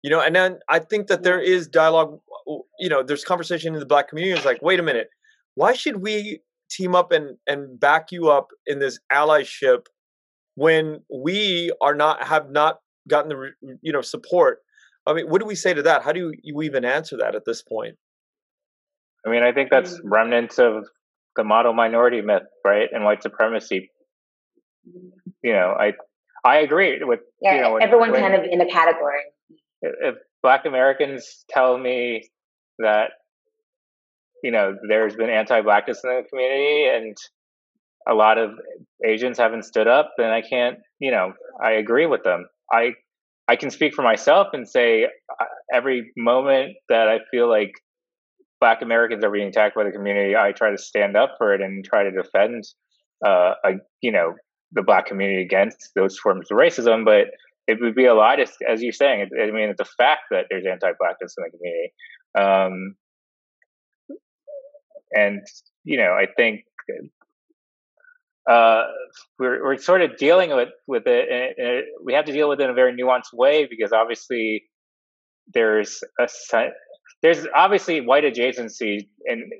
You 0.02 0.10
know, 0.10 0.20
and 0.20 0.34
then 0.34 0.58
I 0.68 0.80
think 0.80 1.06
that 1.06 1.22
there 1.22 1.40
is 1.40 1.68
dialogue. 1.68 2.18
You 2.80 2.88
know, 2.88 3.04
there's 3.04 3.24
conversation 3.24 3.72
in 3.72 3.78
the 3.78 3.86
black 3.86 4.08
community. 4.08 4.36
It's 4.36 4.44
like, 4.44 4.62
wait 4.62 4.80
a 4.80 4.82
minute, 4.82 5.10
why 5.54 5.74
should 5.74 6.02
we 6.02 6.40
team 6.68 6.96
up 6.96 7.12
and 7.12 7.36
and 7.46 7.78
back 7.78 8.10
you 8.10 8.30
up 8.30 8.48
in 8.66 8.80
this 8.80 8.98
allyship 9.12 9.86
when 10.56 11.02
we 11.08 11.70
are 11.80 11.94
not 11.94 12.24
have 12.24 12.50
not 12.50 12.80
gotten 13.08 13.28
the 13.30 13.78
you 13.82 13.92
know 13.92 14.02
support. 14.02 14.60
I 15.06 15.14
mean, 15.14 15.26
what 15.26 15.40
do 15.40 15.46
we 15.46 15.54
say 15.54 15.72
to 15.74 15.82
that? 15.82 16.02
How 16.02 16.12
do 16.12 16.32
you 16.42 16.60
even 16.62 16.84
answer 16.84 17.16
that 17.18 17.34
at 17.34 17.44
this 17.46 17.62
point? 17.62 17.96
I 19.26 19.30
mean, 19.30 19.42
I 19.42 19.52
think 19.52 19.70
that's 19.70 19.94
mm. 19.94 20.00
remnants 20.04 20.58
of 20.58 20.86
the 21.36 21.44
model 21.44 21.72
minority 21.72 22.20
myth, 22.20 22.42
right, 22.64 22.88
and 22.92 23.04
white 23.04 23.22
supremacy. 23.22 23.90
You 25.42 25.52
know, 25.52 25.74
I 25.78 25.92
I 26.44 26.58
agree 26.58 26.98
with 27.02 27.20
yeah. 27.40 27.54
You 27.54 27.60
know, 27.62 27.76
everyone 27.76 28.12
when, 28.12 28.20
kind 28.20 28.34
of 28.34 28.42
in 28.48 28.60
a 28.60 28.70
category. 28.70 29.20
If 29.80 30.16
Black 30.42 30.66
Americans 30.66 31.44
tell 31.48 31.78
me 31.78 32.28
that 32.78 33.10
you 34.42 34.50
know 34.50 34.76
there's 34.88 35.16
been 35.16 35.30
anti-blackness 35.30 36.00
in 36.04 36.10
the 36.10 36.22
community 36.28 36.88
and 36.92 37.16
a 38.08 38.14
lot 38.14 38.38
of 38.38 38.50
Asians 39.04 39.38
haven't 39.38 39.64
stood 39.64 39.86
up, 39.86 40.12
then 40.16 40.30
I 40.30 40.42
can't. 40.42 40.78
You 40.98 41.10
know, 41.10 41.32
I 41.62 41.72
agree 41.72 42.06
with 42.06 42.24
them. 42.24 42.46
I 42.72 42.94
I 43.48 43.56
can 43.56 43.70
speak 43.70 43.94
for 43.94 44.02
myself 44.02 44.48
and 44.52 44.68
say 44.68 45.04
uh, 45.04 45.44
every 45.72 46.12
moment 46.16 46.76
that 46.88 47.08
I 47.08 47.18
feel 47.30 47.48
like 47.48 47.72
Black 48.60 48.82
Americans 48.82 49.24
are 49.24 49.30
being 49.30 49.48
attacked 49.48 49.74
by 49.74 49.84
the 49.84 49.90
community, 49.90 50.36
I 50.36 50.52
try 50.52 50.70
to 50.70 50.78
stand 50.78 51.16
up 51.16 51.36
for 51.38 51.54
it 51.54 51.60
and 51.60 51.84
try 51.84 52.02
to 52.02 52.10
defend, 52.10 52.64
uh, 53.24 53.54
a, 53.64 53.70
you 54.02 54.12
know, 54.12 54.34
the 54.72 54.82
Black 54.82 55.06
community 55.06 55.42
against 55.42 55.92
those 55.94 56.18
forms 56.18 56.50
of 56.50 56.58
racism. 56.58 57.04
But 57.04 57.28
it 57.66 57.78
would 57.80 57.94
be 57.94 58.06
a 58.06 58.14
lot, 58.14 58.40
as, 58.40 58.50
as 58.68 58.82
you're 58.82 58.92
saying. 58.92 59.30
I 59.40 59.50
mean, 59.50 59.70
it's 59.70 59.80
a 59.80 59.84
fact 59.84 60.22
that 60.30 60.46
there's 60.50 60.66
anti-blackness 60.66 61.34
in 61.38 61.44
the 61.44 61.50
community, 61.56 61.92
um, 62.36 62.94
and 65.12 65.46
you 65.84 65.96
know, 65.96 66.12
I 66.12 66.26
think 66.36 66.64
uh, 68.48 68.84
we're 69.38 69.62
we're 69.62 69.76
sort 69.76 70.02
of 70.02 70.16
dealing 70.16 70.54
with 70.54 70.70
with 70.86 71.06
it, 71.06 71.54
and 71.58 71.84
we 72.04 72.14
have 72.14 72.24
to 72.24 72.32
deal 72.32 72.48
with 72.48 72.60
it 72.60 72.64
in 72.64 72.70
a 72.70 72.74
very 72.74 72.92
nuanced 72.92 73.32
way 73.32 73.66
because 73.68 73.92
obviously 73.92 74.64
there's 75.52 76.02
a 76.18 76.28
there's 77.22 77.46
obviously 77.54 78.00
white 78.00 78.24
adjacency 78.24 79.08
in 79.26 79.50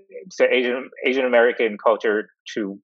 Asian 0.40 0.90
Asian 1.07 1.24
American 1.24 1.77
culture 1.83 2.31
to 2.55 2.79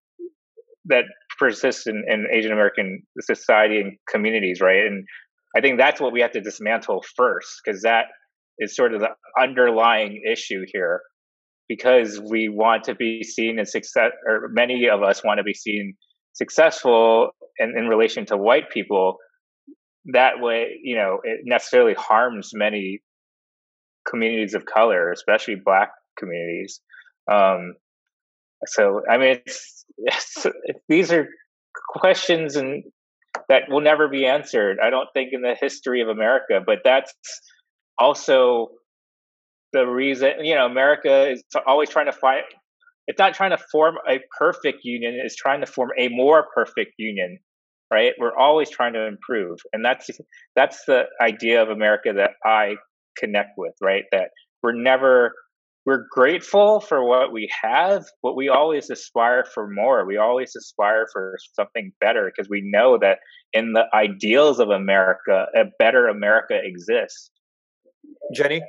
that 0.87 1.05
persists 1.39 1.87
in, 1.87 2.05
in 2.09 2.27
Asian 2.31 2.53
American 2.53 3.03
society 3.21 3.81
and 3.81 3.97
communities, 4.09 4.61
right? 4.61 4.87
And 4.87 5.07
I 5.57 5.61
think 5.61 5.79
that's 5.79 6.01
what 6.01 6.13
we 6.13 6.21
have 6.21 6.33
to 6.33 6.41
dismantle 6.41 7.05
first, 7.17 7.61
because 7.65 7.83
that 7.83 8.07
is 8.59 8.77
sort 8.77 8.95
of 8.95 9.01
the 9.01 9.11
underlying 9.41 10.23
issue 10.31 10.65
here. 10.73 11.01
Because 11.69 12.21
we 12.21 12.49
want 12.49 12.85
to 12.85 12.95
be 12.95 13.23
seen 13.23 13.59
as 13.59 13.73
success, 13.73 14.13
or 14.27 14.49
many 14.53 14.89
of 14.89 15.03
us 15.03 15.25
want 15.25 15.39
to 15.39 15.45
be 15.45 15.55
seen 15.55 15.95
successful 16.35 17.31
in, 17.59 17.77
in 17.77 17.89
relation 17.89 18.27
to 18.27 18.37
white 18.37 18.71
people. 18.71 19.17
That 20.13 20.41
way, 20.41 20.79
you 20.83 20.97
know, 20.97 21.21
it 21.25 21.41
necessarily 21.45 21.95
harms 21.95 22.51
many 22.53 23.01
communities 24.07 24.55
of 24.55 24.67
color, 24.67 25.11
especially 25.11 25.55
Black 25.55 25.91
communities. 26.19 26.81
Um, 27.31 27.75
so, 28.67 29.01
I 29.11 29.17
mean, 29.17 29.41
it's, 29.47 29.87
it's, 29.99 30.47
these 30.89 31.13
are 31.13 31.29
questions 31.89 32.57
and 32.57 32.85
that 33.49 33.63
will 33.69 33.81
never 33.81 34.09
be 34.09 34.27
answered. 34.27 34.79
I 34.83 34.91
don't 34.91 35.09
think 35.13 35.31
in 35.33 35.43
the 35.43 35.57
history 35.59 36.01
of 36.01 36.09
America, 36.09 36.61
but 36.65 36.79
that's 36.85 37.13
also 37.99 38.69
the 39.75 39.87
reason. 39.87 40.33
You 40.43 40.55
know, 40.55 40.65
America 40.65 41.31
is 41.31 41.43
always 41.67 41.91
trying 41.91 42.07
to 42.07 42.13
fight. 42.13 42.45
It's 43.07 43.19
not 43.19 43.35
trying 43.35 43.51
to 43.51 43.59
form 43.71 43.97
a 44.09 44.21
perfect 44.39 44.79
union; 44.85 45.21
it's 45.23 45.37
trying 45.37 45.61
to 45.61 45.67
form 45.67 45.91
a 45.99 46.09
more 46.09 46.47
perfect 46.55 46.95
union. 46.97 47.39
Right? 47.93 48.15
We're 48.19 48.37
always 48.37 48.71
trying 48.71 48.95
to 48.95 49.07
improve, 49.07 49.59
and 49.75 49.85
that's 49.85 50.09
that's 50.57 50.85
the 50.87 51.05
idea 51.21 51.63
of 51.63 51.69
America 51.69 52.13
that 52.15 52.31
I 52.45 52.77
connect 53.19 53.51
with, 53.59 53.75
right? 53.83 54.05
That 54.11 54.31
we're 54.63 54.73
never 54.73 55.35
we're 55.87 56.07
grateful 56.11 56.81
for 56.81 57.07
what 57.07 57.31
we 57.31 57.51
have, 57.63 58.07
but 58.23 58.37
we 58.37 58.49
always 58.49 58.89
aspire 58.89 59.45
for 59.45 59.69
more. 59.69 60.07
We 60.07 60.17
always 60.17 60.57
aspire 60.57 61.07
for 61.13 61.37
something 61.53 61.93
better 62.01 62.33
because 62.35 62.49
we 62.49 62.63
know 62.65 62.99
that 63.03 63.19
in 63.53 63.75
the 63.75 63.85
ideals 63.93 64.61
of 64.61 64.71
America, 64.71 65.47
a 65.55 65.65
better 65.79 66.09
America 66.09 66.59
exists. 66.63 67.31
Jenni? 68.35 68.63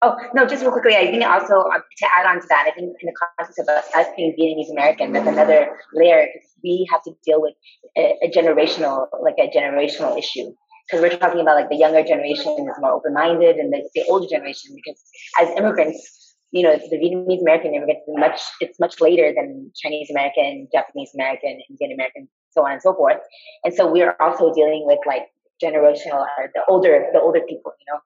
Oh, 0.00 0.14
no, 0.32 0.46
just 0.46 0.62
real 0.62 0.70
quickly, 0.70 0.94
I 0.94 1.10
think 1.10 1.24
also 1.24 1.54
uh, 1.58 1.78
to 1.78 2.06
add 2.16 2.26
on 2.26 2.40
to 2.40 2.46
that, 2.48 2.66
I 2.68 2.70
think 2.70 2.94
in 3.00 3.06
the 3.06 3.14
context 3.18 3.58
of 3.58 3.68
us, 3.68 3.84
us 3.96 4.06
being 4.16 4.34
Vietnamese 4.38 4.70
American, 4.70 5.12
there's 5.12 5.26
another 5.26 5.76
layer 5.92 6.28
because 6.32 6.48
we 6.62 6.86
have 6.92 7.02
to 7.02 7.12
deal 7.24 7.42
with 7.42 7.54
a, 7.96 8.14
a 8.22 8.30
generational, 8.30 9.06
like 9.22 9.34
a 9.38 9.50
generational 9.50 10.16
issue. 10.16 10.52
Because 10.86 11.02
we're 11.02 11.18
talking 11.18 11.40
about 11.40 11.56
like 11.56 11.68
the 11.68 11.76
younger 11.76 12.02
generation 12.02 12.52
is 12.58 12.76
more 12.80 12.92
open-minded 12.92 13.56
and 13.56 13.72
the, 13.72 13.88
the 13.94 14.04
older 14.08 14.26
generation 14.26 14.70
because 14.74 15.02
as 15.38 15.50
immigrants 15.58 16.34
you 16.50 16.62
know 16.62 16.78
the 16.78 16.96
vietnamese 16.96 17.42
american 17.42 17.74
immigrants 17.74 18.00
much 18.08 18.40
it's 18.62 18.80
much 18.80 18.98
later 19.02 19.34
than 19.36 19.70
chinese 19.76 20.08
american 20.08 20.66
japanese 20.72 21.10
american 21.14 21.60
indian 21.68 21.92
american 21.92 22.26
so 22.58 22.64
on 22.64 22.72
and 22.72 22.82
so 22.82 22.94
forth. 22.94 23.18
And 23.64 23.74
so 23.74 23.90
we're 23.90 24.16
also 24.20 24.52
dealing 24.52 24.84
with 24.86 24.98
like 25.06 25.26
generational 25.62 26.26
or 26.38 26.50
the 26.54 26.62
older 26.68 27.06
the 27.12 27.20
older 27.20 27.40
people 27.40 27.72
you 27.80 27.92
know 27.92 27.98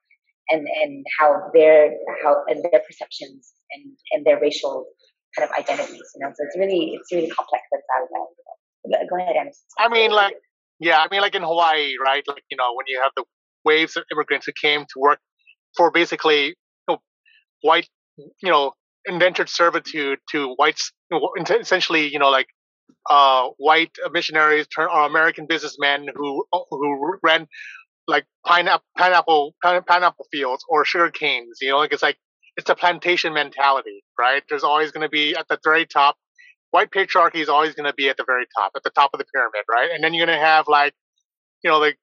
and 0.51 0.67
and 0.83 1.05
how 1.19 1.51
their 1.55 1.93
how 2.23 2.43
and 2.49 2.65
their 2.71 2.81
perceptions 2.87 3.53
and 3.73 3.97
and 4.13 4.27
their 4.27 4.41
racial 4.41 4.87
kind 5.37 5.49
of 5.49 5.55
identities 5.57 6.09
you 6.15 6.21
know? 6.21 6.31
So 6.35 6.45
it's 6.45 6.57
really 6.59 6.99
it's 6.99 7.13
really 7.13 7.31
complex 7.31 7.63
that's 7.71 7.87
out 7.97 8.05
of 8.05 8.09
that. 8.91 9.07
Go 9.09 9.17
ahead 9.17 9.37
i 9.79 9.89
mean 9.89 10.11
like 10.11 10.35
yeah, 10.83 10.99
I 10.99 11.07
mean, 11.13 11.21
like 11.21 11.37
in 11.37 11.43
Hawaii, 11.43 11.95
right? 12.05 12.25
Like 12.27 12.43
you 12.51 12.57
know, 12.57 12.75
when 12.75 12.87
you 12.89 13.01
have 13.01 13.13
the 13.17 13.25
waves 13.65 13.97
of 13.97 14.03
immigrants 14.11 14.47
who 14.47 14.53
came 14.61 14.81
to 14.81 14.99
work 14.99 15.21
for 15.77 15.93
basically 15.93 16.47
you 16.47 16.55
know, 16.89 16.99
white, 17.61 17.89
you 18.19 18.51
know, 18.51 18.73
indentured 19.07 19.49
servitude 19.49 20.19
to 20.33 20.55
whites, 20.59 20.91
essentially, 21.61 22.13
you 22.13 22.19
know, 22.19 22.31
like 22.31 22.49
uh, 23.09 23.51
white 23.59 23.93
missionaries, 24.11 24.67
turn, 24.67 24.89
uh, 24.93 25.07
American 25.07 25.47
businessmen 25.49 26.09
who 26.17 26.45
who 26.71 27.19
ran 27.23 27.47
like 28.13 28.27
pineapple 28.47 28.85
pineapple 28.97 29.55
pineapple 29.63 30.27
fields 30.31 30.65
or 30.69 30.85
sugar 30.85 31.11
canes. 31.11 31.59
You 31.61 31.71
know, 31.71 31.79
like 31.79 31.93
it's 31.93 32.03
like 32.03 32.19
it's 32.57 32.71
a 32.71 32.75
plantation 32.75 33.33
mentality, 33.35 34.05
right? 34.19 34.43
There's 34.49 34.65
always 34.65 34.93
going 34.93 35.03
to 35.03 35.09
be 35.11 35.35
at 35.35 35.49
the 35.49 35.59
very 35.65 35.87
top 35.87 36.17
white 36.73 36.91
patriarchy 36.91 37.37
is 37.37 37.49
always 37.49 37.75
going 37.75 37.87
to 37.87 37.95
be 37.95 38.09
at 38.09 38.17
the 38.17 38.25
very 38.27 38.47
top, 38.59 38.73
at 38.75 38.83
the 38.83 38.91
top 38.91 39.11
of 39.13 39.19
the 39.19 39.27
pyramid, 39.33 39.63
right? 39.71 39.91
And 39.95 40.03
then 40.03 40.15
you're 40.15 40.27
going 40.27 40.37
to 40.37 40.45
have 40.45 40.67
like, 40.69 40.95
you 41.63 41.71
know, 41.71 41.79
like 41.79 41.99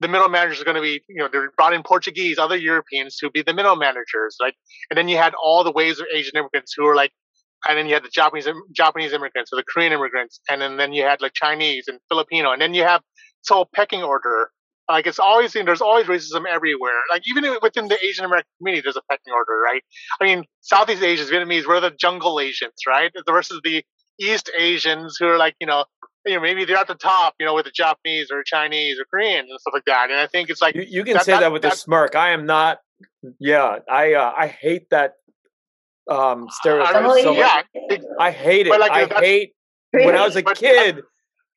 the 0.00 0.08
middle 0.08 0.28
managers 0.28 0.60
are 0.60 0.64
going 0.64 0.76
to 0.76 0.80
be, 0.80 1.02
you 1.08 1.16
know, 1.16 1.28
they're 1.30 1.50
brought 1.56 1.74
in 1.74 1.82
Portuguese, 1.82 2.38
other 2.38 2.56
Europeans 2.56 3.16
to 3.16 3.30
be 3.30 3.42
the 3.42 3.52
middle 3.52 3.76
managers, 3.76 4.36
like, 4.40 4.54
and 4.90 4.96
then 4.96 5.08
you 5.08 5.16
had 5.16 5.34
all 5.34 5.64
the 5.64 5.72
waves 5.72 6.00
of 6.00 6.06
Asian 6.14 6.36
immigrants 6.36 6.72
who 6.76 6.84
were 6.84 6.94
like, 6.94 7.10
and 7.68 7.76
then 7.76 7.86
you 7.86 7.94
had 7.94 8.02
the 8.02 8.10
Japanese 8.12 8.48
Japanese 8.74 9.12
immigrants 9.12 9.52
or 9.52 9.56
the 9.56 9.64
Korean 9.64 9.92
immigrants, 9.92 10.40
and 10.48 10.60
then, 10.60 10.76
then 10.76 10.92
you 10.92 11.04
had 11.04 11.20
like 11.20 11.32
Chinese 11.34 11.84
and 11.86 11.98
Filipino, 12.08 12.52
and 12.52 12.62
then 12.62 12.74
you 12.74 12.82
have 12.82 13.02
this 13.02 13.54
whole 13.54 13.68
pecking 13.72 14.02
order. 14.02 14.50
Like 14.88 15.06
it's 15.06 15.18
always 15.18 15.52
there's 15.52 15.80
always 15.80 16.06
racism 16.06 16.44
everywhere. 16.46 17.00
Like 17.10 17.22
even 17.26 17.44
within 17.62 17.88
the 17.88 18.04
Asian 18.04 18.24
American 18.24 18.50
community, 18.58 18.82
there's 18.84 18.96
a 18.96 19.02
pecking 19.10 19.32
order, 19.32 19.52
right? 19.64 19.82
I 20.20 20.24
mean, 20.24 20.44
Southeast 20.60 21.02
Asians, 21.02 21.30
Vietnamese, 21.30 21.66
we're 21.66 21.80
the 21.80 21.90
jungle 21.90 22.40
Asians, 22.40 22.74
right? 22.86 23.10
Versus 23.26 23.60
the 23.64 23.84
East 24.20 24.50
Asians 24.58 25.16
who 25.18 25.26
are 25.26 25.38
like, 25.38 25.54
you 25.60 25.66
know, 25.66 25.84
you 26.26 26.34
know, 26.34 26.40
maybe 26.40 26.64
they're 26.64 26.76
at 26.76 26.86
the 26.86 26.94
top, 26.94 27.34
you 27.40 27.46
know, 27.46 27.54
with 27.54 27.64
the 27.64 27.72
Japanese 27.72 28.30
or 28.30 28.42
Chinese 28.44 28.98
or 29.00 29.04
Korean 29.10 29.40
and 29.40 29.60
stuff 29.60 29.74
like 29.74 29.84
that. 29.86 30.10
And 30.10 30.20
I 30.20 30.26
think 30.26 30.50
it's 30.50 30.60
like 30.60 30.74
you, 30.74 30.84
you 30.86 31.04
can 31.04 31.14
that, 31.14 31.24
say 31.24 31.32
that, 31.32 31.40
that 31.40 31.52
with 31.52 31.64
a 31.64 31.70
smirk. 31.72 32.14
I 32.14 32.30
am 32.30 32.46
not. 32.46 32.78
Yeah, 33.38 33.78
I 33.90 34.14
uh, 34.14 34.32
I 34.36 34.46
hate 34.46 34.90
that 34.90 35.14
um 36.10 36.48
stereotype. 36.50 36.96
I 36.96 37.22
so 37.22 37.32
yeah, 37.32 37.62
I 38.18 38.30
hate 38.30 38.66
it. 38.66 38.70
Like, 38.70 38.90
I 38.90 39.20
hate 39.20 39.52
when 39.92 40.16
I 40.16 40.24
was 40.24 40.36
a 40.36 40.42
kid. 40.42 41.02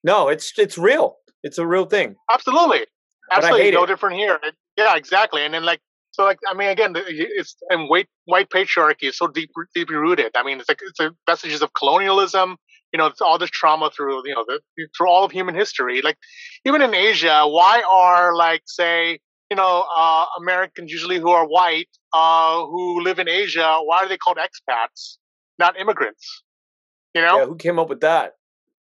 No, 0.03 0.29
it's 0.29 0.53
it's 0.57 0.77
real. 0.77 1.17
It's 1.43 1.57
a 1.57 1.65
real 1.65 1.85
thing. 1.85 2.15
Absolutely, 2.31 2.85
absolutely, 3.31 3.71
no 3.71 3.83
it. 3.83 3.87
different 3.87 4.17
here. 4.17 4.39
Yeah, 4.77 4.95
exactly. 4.95 5.43
And 5.43 5.53
then 5.53 5.63
like 5.63 5.79
so, 6.15 6.23
like, 6.23 6.39
I 6.49 6.53
mean, 6.53 6.69
again, 6.69 6.93
it's 6.95 7.57
and 7.69 7.89
white 7.89 8.07
white 8.23 8.49
patriarchy 8.49 9.09
is 9.09 9.17
so 9.17 9.27
deep, 9.27 9.49
deeply 9.73 9.97
rooted. 9.97 10.31
I 10.33 10.43
mean, 10.43 10.59
it's 10.59 10.69
like 10.69 10.79
it's 10.81 10.99
a 11.01 11.11
messages 11.27 11.61
of 11.61 11.73
colonialism. 11.73 12.55
You 12.93 12.99
know, 12.99 13.07
it's 13.07 13.19
all 13.19 13.37
this 13.37 13.49
trauma 13.49 13.91
through 13.91 14.25
you 14.25 14.33
know 14.33 14.45
the, 14.47 14.61
through 14.97 15.09
all 15.09 15.25
of 15.25 15.31
human 15.33 15.55
history. 15.55 16.01
Like, 16.01 16.17
even 16.63 16.81
in 16.81 16.95
Asia, 16.95 17.43
why 17.45 17.83
are 17.91 18.33
like 18.33 18.61
say 18.65 19.19
you 19.49 19.57
know 19.57 19.85
uh, 19.93 20.25
Americans 20.39 20.89
usually 20.89 21.19
who 21.19 21.31
are 21.31 21.45
white 21.45 21.89
uh, 22.13 22.65
who 22.65 23.03
live 23.03 23.19
in 23.19 23.27
Asia? 23.27 23.79
Why 23.83 23.97
are 23.97 24.07
they 24.07 24.17
called 24.17 24.37
expats, 24.37 25.17
not 25.59 25.77
immigrants? 25.77 26.43
You 27.13 27.23
know, 27.23 27.39
yeah, 27.39 27.45
who 27.45 27.57
came 27.57 27.77
up 27.77 27.89
with 27.89 27.99
that? 28.01 28.35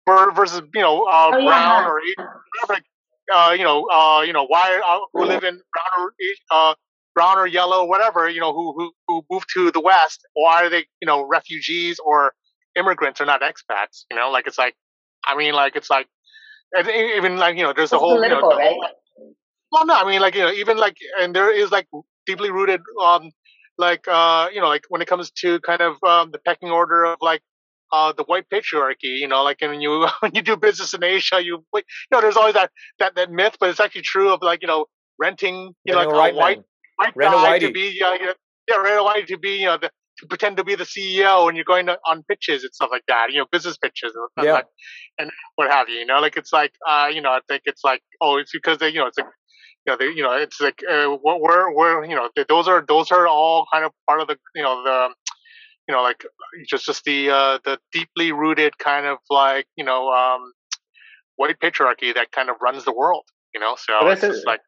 Versus 0.06 0.62
you 0.72 0.82
know 0.82 1.02
uh, 1.02 1.30
oh, 1.34 1.44
brown 1.44 1.82
yeah. 1.82 1.88
or 1.88 2.00
Asian, 2.00 2.28
whatever. 2.62 2.80
Uh, 3.34 3.52
you 3.56 3.64
know, 3.64 3.84
uh, 3.90 4.22
you 4.22 4.32
know, 4.32 4.46
why 4.46 4.80
uh, 4.86 5.00
who 5.12 5.24
live 5.24 5.44
in 5.44 5.60
brown 5.72 5.98
or 5.98 6.12
uh, 6.50 6.74
brown 7.14 7.38
or 7.38 7.46
yellow, 7.46 7.84
whatever, 7.84 8.28
you 8.28 8.40
know, 8.40 8.52
who, 8.54 8.72
who, 8.76 8.92
who 9.06 9.24
moved 9.30 9.48
to 9.54 9.70
the 9.70 9.80
West, 9.80 10.26
why 10.34 10.64
are 10.64 10.70
they, 10.70 10.86
you 11.00 11.06
know, 11.06 11.26
refugees 11.26 11.98
or 11.98 12.32
immigrants 12.76 13.20
or 13.20 13.26
not 13.26 13.42
expats? 13.42 14.04
You 14.10 14.16
know, 14.16 14.30
like 14.30 14.46
it's 14.46 14.58
like, 14.58 14.74
I 15.24 15.36
mean, 15.36 15.52
like 15.54 15.76
it's 15.76 15.90
like, 15.90 16.06
even 16.76 17.36
like 17.38 17.56
you 17.56 17.62
know, 17.62 17.72
there's 17.74 17.92
a 17.92 17.98
whole, 17.98 18.22
you 18.22 18.28
know, 18.28 18.42
right? 18.56 18.76
Well, 19.72 19.86
no, 19.86 19.94
I 19.94 20.04
mean, 20.08 20.20
like 20.20 20.34
you 20.34 20.42
know, 20.42 20.52
even 20.52 20.76
like, 20.78 20.96
and 21.20 21.34
there 21.34 21.50
is 21.54 21.70
like 21.70 21.88
deeply 22.26 22.50
rooted, 22.50 22.80
um, 23.02 23.30
like 23.78 24.06
uh, 24.08 24.48
you 24.52 24.60
know, 24.60 24.68
like 24.68 24.84
when 24.88 25.02
it 25.02 25.08
comes 25.08 25.30
to 25.42 25.60
kind 25.60 25.80
of 25.80 26.02
um, 26.04 26.30
the 26.30 26.38
pecking 26.38 26.70
order 26.70 27.04
of 27.04 27.18
like 27.20 27.42
uh, 27.92 28.12
the 28.12 28.24
white 28.24 28.48
patriarchy. 28.52 29.18
You 29.18 29.28
know, 29.28 29.42
like 29.42 29.60
when 29.60 29.80
you 29.80 30.06
when 30.20 30.32
you 30.34 30.42
do 30.42 30.56
business 30.56 30.94
in 30.94 31.04
Asia, 31.04 31.42
you 31.42 31.64
you 31.74 31.82
know, 32.10 32.20
there's 32.20 32.36
always 32.36 32.54
that 32.54 32.70
that 32.98 33.14
that 33.16 33.30
myth, 33.30 33.56
but 33.60 33.70
it's 33.70 33.80
actually 33.80 34.02
true 34.02 34.32
of 34.32 34.42
like 34.42 34.62
you 34.62 34.68
know 34.68 34.86
renting 35.18 35.74
you 35.84 35.92
know 35.92 35.98
like 35.98 36.08
a 36.08 36.34
white 36.34 36.34
white 36.34 37.14
guy 37.18 37.58
to 37.58 37.72
be 37.72 38.00
uh, 38.04 38.14
yeah, 38.68 38.98
a 38.98 39.02
white 39.02 39.26
to 39.26 39.38
be 39.38 39.56
you 39.58 39.66
know 39.66 39.78
the, 39.78 39.90
to 40.18 40.26
pretend 40.26 40.56
to 40.56 40.64
be 40.64 40.74
the 40.74 40.84
CEO 40.84 41.44
when 41.44 41.54
you're 41.54 41.64
going 41.64 41.86
to, 41.86 41.98
on 42.06 42.22
pitches 42.24 42.64
and 42.64 42.74
stuff 42.74 42.90
like 42.90 43.04
that, 43.08 43.30
you 43.30 43.38
know, 43.38 43.46
business 43.50 43.76
pitches 43.76 44.12
and, 44.36 44.46
yeah. 44.46 44.62
and 45.18 45.30
what 45.54 45.70
have 45.70 45.88
you, 45.88 45.96
you 45.96 46.06
know, 46.06 46.20
like 46.20 46.36
it's 46.36 46.52
like, 46.52 46.72
uh, 46.88 47.08
you 47.12 47.20
know, 47.20 47.30
I 47.30 47.40
think 47.48 47.62
it's 47.66 47.84
like, 47.84 48.02
oh, 48.20 48.36
it's 48.38 48.52
because 48.52 48.78
they, 48.78 48.88
you 48.88 48.98
know, 48.98 49.06
it's 49.06 49.18
like, 49.18 49.28
you 49.86 49.92
know, 49.92 49.96
they, 49.96 50.06
you 50.06 50.22
know, 50.22 50.32
it's 50.32 50.60
like, 50.60 50.82
uh, 50.90 51.16
we're, 51.22 51.72
we're, 51.72 52.04
you 52.04 52.16
know, 52.16 52.28
those 52.48 52.68
are, 52.68 52.84
those 52.86 53.10
are 53.12 53.26
all 53.28 53.66
kind 53.72 53.84
of 53.84 53.92
part 54.08 54.20
of 54.20 54.28
the, 54.28 54.36
you 54.54 54.62
know, 54.62 54.82
the, 54.82 55.08
you 55.88 55.94
know, 55.94 56.02
like 56.02 56.24
just, 56.68 56.84
just 56.86 57.04
the, 57.04 57.30
uh, 57.30 57.58
the 57.64 57.78
deeply 57.92 58.32
rooted 58.32 58.76
kind 58.78 59.06
of 59.06 59.18
like, 59.30 59.66
you 59.76 59.84
know, 59.84 60.10
um, 60.10 60.52
white 61.36 61.58
patriarchy 61.58 62.14
that 62.14 62.30
kind 62.30 62.50
of 62.50 62.56
runs 62.60 62.84
the 62.84 62.92
world, 62.92 63.24
you 63.54 63.60
know, 63.60 63.76
so 63.78 63.94
well, 64.02 64.10
it's 64.10 64.20
just 64.20 64.46
like, 64.46 64.60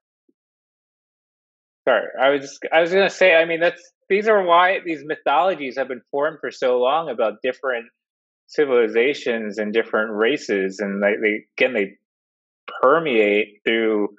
Sorry, 1.89 2.07
I 2.21 2.29
was 2.31 2.59
I 2.73 2.81
was 2.83 2.93
gonna 2.93 3.11
say. 3.11 3.35
I 3.35 3.47
mean, 3.47 3.61
that's 3.61 3.83
these 4.09 4.29
are 4.29 4.45
why 4.45 4.81
these 4.85 5.03
mythologies 5.05 5.79
have 5.79 5.89
been 5.89 6.03
formed 6.11 6.39
for 6.41 6.51
so 6.51 6.79
long 6.79 7.09
about 7.09 7.43
different 7.43 7.87
civilizations 8.47 9.59
and 9.59 9.73
different 9.73 10.13
races, 10.13 10.79
and 10.81 11.03
they, 11.03 11.15
they 11.21 11.45
again 11.57 11.73
they 11.73 11.97
permeate 12.83 13.61
through 13.65 14.11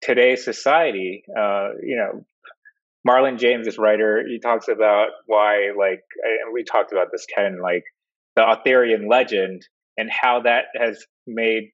today's 0.00 0.44
society. 0.44 1.24
Uh, 1.28 1.70
you 1.82 1.96
know, 1.96 2.24
Marlon 3.08 3.38
James, 3.38 3.64
this 3.64 3.78
writer, 3.78 4.22
he 4.28 4.38
talks 4.38 4.68
about 4.68 5.08
why, 5.26 5.70
like, 5.76 6.02
and 6.22 6.52
we 6.52 6.64
talked 6.64 6.92
about 6.92 7.08
this, 7.10 7.24
Ken, 7.34 7.58
like 7.62 7.84
the 8.36 8.42
Arthurian 8.42 9.08
legend 9.08 9.62
and 9.96 10.10
how 10.10 10.42
that 10.42 10.66
has 10.78 11.02
made 11.26 11.70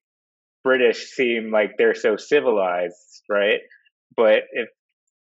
British 0.63 1.09
seem 1.11 1.51
like 1.51 1.71
they're 1.77 1.93
so 1.93 2.15
civilized, 2.15 3.21
right? 3.29 3.59
But 4.15 4.43
if 4.51 4.69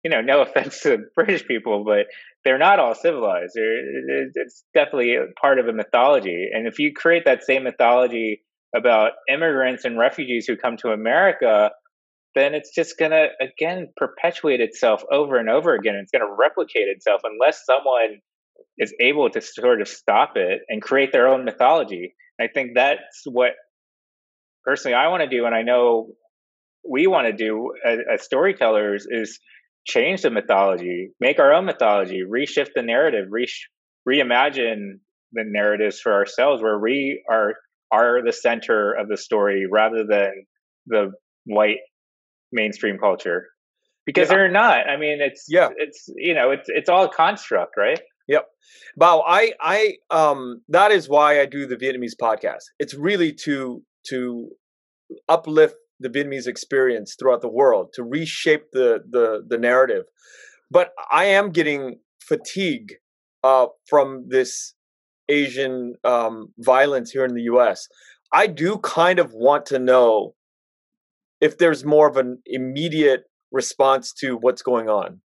you 0.03 0.09
know, 0.09 0.21
no 0.21 0.41
offense 0.43 0.81
to 0.81 0.99
British 1.15 1.45
people, 1.45 1.83
but 1.83 2.07
they're 2.45 2.57
not 2.57 2.79
all 2.79 2.95
civilized. 2.95 3.53
It's 3.57 4.63
definitely 4.73 5.17
part 5.41 5.59
of 5.59 5.67
a 5.67 5.73
mythology. 5.73 6.47
And 6.53 6.67
if 6.67 6.79
you 6.79 6.93
create 6.93 7.25
that 7.25 7.43
same 7.43 7.63
mythology 7.63 8.43
about 8.75 9.11
immigrants 9.29 9.83
and 9.83 9.97
refugees 9.97 10.45
who 10.47 10.55
come 10.55 10.77
to 10.77 10.89
America, 10.89 11.71
then 12.37 12.53
it's 12.53 12.73
just 12.73 12.97
going 12.97 13.11
to, 13.11 13.27
again, 13.41 13.89
perpetuate 13.97 14.61
itself 14.61 15.03
over 15.11 15.37
and 15.37 15.49
over 15.49 15.73
again. 15.73 15.95
It's 15.95 16.11
going 16.11 16.25
to 16.25 16.35
replicate 16.37 16.87
itself 16.87 17.21
unless 17.23 17.65
someone 17.65 18.19
is 18.77 18.93
able 18.99 19.29
to 19.29 19.41
sort 19.41 19.81
of 19.81 19.87
stop 19.87 20.33
it 20.35 20.61
and 20.69 20.81
create 20.81 21.11
their 21.11 21.27
own 21.27 21.45
mythology. 21.45 22.15
I 22.39 22.47
think 22.47 22.71
that's 22.75 23.23
what 23.25 23.51
personally 24.63 24.95
I 24.95 25.07
want 25.07 25.23
to 25.23 25.29
do. 25.29 25.45
And 25.45 25.55
I 25.55 25.63
know 25.63 26.09
we 26.87 27.07
want 27.07 27.27
to 27.27 27.33
do 27.33 27.73
as, 27.85 27.99
as 28.13 28.23
storytellers 28.23 29.07
is 29.09 29.39
change 29.85 30.21
the 30.21 30.29
mythology, 30.29 31.09
make 31.19 31.39
our 31.39 31.53
own 31.53 31.65
mythology, 31.65 32.21
reshift 32.29 32.69
the 32.75 32.81
narrative, 32.83 33.27
re- 33.29 33.47
reimagine 34.07 34.99
the 35.33 35.43
narratives 35.45 35.99
for 35.99 36.13
ourselves 36.13 36.61
where 36.61 36.79
we 36.79 37.23
are 37.29 37.55
are 37.91 38.21
the 38.23 38.33
center 38.33 38.93
of 38.93 39.07
the 39.07 39.17
story 39.17 39.65
rather 39.69 40.05
than 40.05 40.45
the 40.87 41.11
white 41.45 41.77
mainstream 42.51 42.97
culture 42.97 43.47
because 44.05 44.29
yeah. 44.29 44.35
they're 44.35 44.51
not 44.51 44.89
i 44.89 44.97
mean 44.97 45.19
it's 45.21 45.45
yeah 45.49 45.69
it's 45.77 46.09
you 46.15 46.33
know 46.33 46.51
it's 46.51 46.67
it's 46.67 46.89
all 46.89 47.07
construct 47.07 47.75
right 47.77 48.01
yep 48.27 48.45
wow 48.95 49.23
i 49.27 49.51
i 49.61 49.93
um 50.09 50.61
that 50.69 50.91
is 50.91 51.09
why 51.09 51.41
i 51.41 51.45
do 51.45 51.65
the 51.65 51.75
vietnamese 51.75 52.15
podcast 52.19 52.63
it's 52.79 52.93
really 52.93 53.33
to 53.33 53.81
to 54.05 54.49
uplift 55.29 55.75
the 55.99 56.09
Vietnamese 56.09 56.47
experience 56.47 57.15
throughout 57.17 57.41
the 57.41 57.49
world 57.49 57.89
to 57.93 58.03
reshape 58.03 58.71
the 58.71 58.99
the, 59.09 59.43
the 59.47 59.57
narrative. 59.57 60.03
But 60.69 60.91
I 61.11 61.25
am 61.25 61.51
getting 61.51 61.99
fatigue 62.21 62.95
uh, 63.43 63.67
from 63.87 64.25
this 64.27 64.73
Asian 65.29 65.95
um, 66.03 66.49
violence 66.59 67.11
here 67.11 67.25
in 67.25 67.33
the 67.33 67.43
U.S. 67.43 67.87
I 68.33 68.47
do 68.47 68.77
kind 68.79 69.19
of 69.19 69.33
want 69.33 69.65
to 69.67 69.79
know 69.79 70.33
if 71.41 71.57
there's 71.57 71.85
more 71.85 72.07
of 72.07 72.17
an 72.17 72.39
immediate 72.45 73.23
response 73.51 74.13
to 74.13 74.37
what's 74.37 74.61
going 74.61 74.89
on 74.89 75.21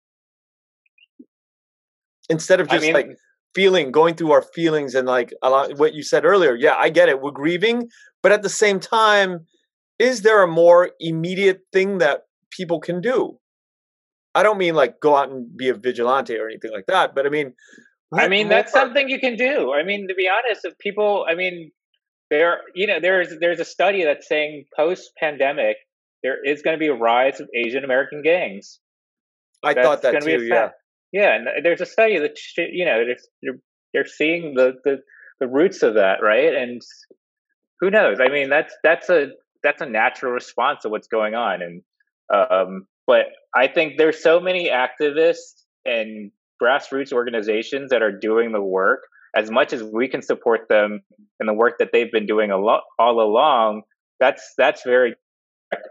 instead 2.29 2.59
of 2.59 2.67
just 2.67 2.83
I 2.83 2.87
mean, 2.87 2.93
like 2.93 3.17
feeling 3.53 3.91
going 3.91 4.15
through 4.15 4.31
our 4.31 4.41
feelings 4.41 4.95
and 4.95 5.07
like 5.07 5.33
a 5.41 5.49
lot, 5.49 5.77
what 5.77 5.93
you 5.93 6.03
said 6.03 6.25
earlier 6.25 6.55
yeah 6.55 6.75
i 6.77 6.89
get 6.89 7.09
it 7.09 7.21
we're 7.21 7.31
grieving 7.31 7.89
but 8.23 8.31
at 8.31 8.41
the 8.41 8.49
same 8.49 8.79
time 8.79 9.45
is 9.99 10.21
there 10.21 10.43
a 10.43 10.47
more 10.47 10.91
immediate 10.99 11.61
thing 11.73 11.97
that 11.99 12.23
people 12.51 12.79
can 12.79 13.01
do? 13.01 13.39
I 14.35 14.43
don't 14.43 14.57
mean 14.57 14.75
like 14.75 14.99
go 14.99 15.15
out 15.15 15.29
and 15.29 15.55
be 15.55 15.69
a 15.69 15.73
vigilante 15.73 16.37
or 16.37 16.47
anything 16.47 16.71
like 16.71 16.85
that, 16.87 17.15
but 17.15 17.25
I 17.25 17.29
mean, 17.29 17.53
I 18.13 18.27
mean 18.27 18.49
that's 18.49 18.71
something 18.71 19.09
you 19.09 19.19
can 19.19 19.35
do. 19.35 19.73
I 19.73 19.83
mean, 19.83 20.07
to 20.07 20.13
be 20.13 20.29
honest, 20.29 20.63
if 20.63 20.77
people, 20.77 21.25
I 21.27 21.33
mean, 21.33 21.71
there, 22.29 22.59
you 22.75 22.85
know, 22.85 22.99
there's 22.99 23.39
there's 23.39 23.59
a 23.59 23.65
study 23.65 24.03
that's 24.03 24.27
saying 24.27 24.65
post 24.75 25.11
pandemic 25.19 25.77
there 26.27 26.43
is 26.43 26.61
going 26.61 26.75
to 26.75 26.79
be 26.79 26.87
a 26.87 26.93
rise 26.93 27.39
of 27.39 27.47
Asian 27.55 27.85
American 27.85 28.21
gangs. 28.21 28.79
I 29.63 29.73
that's 29.73 29.87
thought 29.87 30.01
that 30.01 30.21
too. 30.21 30.43
Yeah, 30.43 30.69
yeah, 31.13 31.35
and 31.35 31.47
there's 31.63 31.81
a 31.81 31.85
study 31.85 32.19
that 32.19 32.37
you 32.57 32.85
know 32.85 33.03
they're 33.41 33.59
they're 33.93 34.05
seeing 34.05 34.55
the 34.55 34.73
the 34.83 34.97
the 35.39 35.47
roots 35.47 35.83
of 35.83 35.93
that, 35.93 36.17
right? 36.21 36.53
And 36.53 36.81
who 37.79 37.89
knows? 37.89 38.19
I 38.19 38.27
mean, 38.29 38.49
that's 38.49 38.75
that's 38.83 39.09
a 39.09 39.29
that's 39.63 39.81
a 39.81 39.85
natural 39.85 40.33
response 40.33 40.81
to 40.81 40.89
what's 40.89 41.07
going 41.07 41.33
on. 41.33 41.61
And 41.61 41.81
um, 42.33 42.87
but 43.05 43.27
I 43.55 43.67
think 43.67 43.93
there's 43.97 44.21
so 44.21 44.41
many 44.41 44.69
activists 44.69 45.63
and 45.85 46.31
grassroots 46.61 47.13
organizations 47.13 47.91
that 47.91 48.01
are 48.01 48.11
doing 48.11 48.51
the 48.51 48.61
work. 48.61 48.99
As 49.35 49.49
much 49.49 49.71
as 49.71 49.83
we 49.83 50.07
can 50.07 50.21
support 50.21 50.67
them 50.67 51.01
in 51.39 51.45
the 51.45 51.53
work 51.53 51.75
that 51.79 51.89
they've 51.93 52.11
been 52.11 52.25
doing 52.25 52.51
a 52.51 52.57
lot 52.57 52.81
all 52.99 53.21
along, 53.21 53.83
that's 54.19 54.53
that's 54.57 54.83
very 54.83 55.15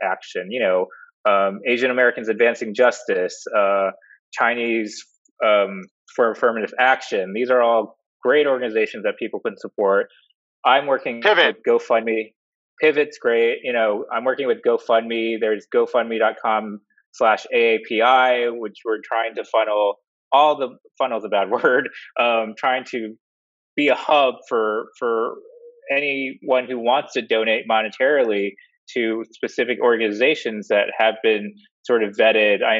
action. 0.02 0.50
You 0.50 0.60
know, 0.60 0.86
um, 1.30 1.60
Asian 1.66 1.90
Americans 1.90 2.28
advancing 2.28 2.74
justice, 2.74 3.44
uh, 3.56 3.90
Chinese 4.32 5.04
um, 5.44 5.82
for 6.14 6.30
affirmative 6.30 6.72
action. 6.78 7.32
These 7.34 7.50
are 7.50 7.60
all 7.60 7.98
great 8.22 8.46
organizations 8.46 9.04
that 9.04 9.14
people 9.18 9.40
can 9.40 9.56
support. 9.56 10.08
I'm 10.64 10.86
working 10.86 11.20
Pivot. 11.20 11.58
with 11.66 11.82
GoFundMe. 11.82 12.32
Pivot's 12.80 13.18
great. 13.18 13.58
You 13.62 13.72
know, 13.72 14.04
I'm 14.12 14.24
working 14.24 14.46
with 14.46 14.58
GoFundMe. 14.66 15.36
There's 15.40 15.66
GoFundMe.com 15.74 16.80
slash 17.12 17.46
AAPI, 17.54 18.58
which 18.58 18.78
we're 18.84 19.00
trying 19.02 19.34
to 19.36 19.44
funnel 19.44 19.96
all 20.32 20.56
the 20.56 20.76
funnels 20.98 21.24
a 21.24 21.28
bad 21.28 21.50
word, 21.62 21.88
um, 22.20 22.54
trying 22.58 22.84
to 22.90 23.14
be 23.76 23.88
a 23.88 23.94
hub 23.94 24.34
for 24.48 24.86
for 24.98 25.36
anyone 25.90 26.66
who 26.68 26.78
wants 26.78 27.12
to 27.12 27.22
donate 27.22 27.64
monetarily 27.70 28.50
to 28.94 29.24
specific 29.32 29.78
organizations 29.82 30.68
that 30.68 30.92
have 30.98 31.14
been 31.22 31.54
sort 31.84 32.02
of 32.02 32.14
vetted 32.16 32.58
I, 32.62 32.78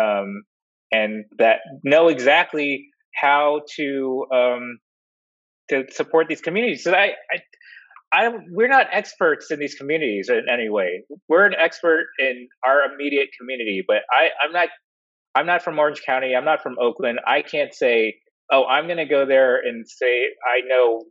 um, 0.00 0.42
and 0.92 1.24
that 1.38 1.60
know 1.84 2.08
exactly 2.08 2.88
how 3.14 3.62
to 3.76 4.26
um, 4.32 4.78
to 5.70 5.84
support 5.90 6.28
these 6.28 6.40
communities. 6.40 6.84
So 6.84 6.92
I, 6.92 7.12
I 7.30 7.38
I 8.12 8.28
we're 8.50 8.68
not 8.68 8.86
experts 8.92 9.50
in 9.50 9.58
these 9.58 9.74
communities 9.74 10.28
in 10.28 10.44
any 10.52 10.68
way. 10.68 11.04
We're 11.28 11.46
an 11.46 11.54
expert 11.58 12.06
in 12.18 12.48
our 12.64 12.92
immediate 12.92 13.30
community, 13.38 13.82
but 13.86 14.02
I, 14.10 14.28
I'm 14.44 14.52
not 14.52 14.68
I'm 15.34 15.46
not 15.46 15.62
from 15.62 15.78
Orange 15.78 16.02
County. 16.04 16.34
I'm 16.36 16.44
not 16.44 16.62
from 16.62 16.76
Oakland. 16.78 17.20
I 17.26 17.40
can't 17.40 17.72
say, 17.72 18.16
oh, 18.50 18.66
I'm 18.66 18.84
going 18.86 18.98
to 18.98 19.06
go 19.06 19.24
there 19.24 19.56
and 19.56 19.88
say 19.88 20.24
I 20.46 20.60
know 20.66 21.04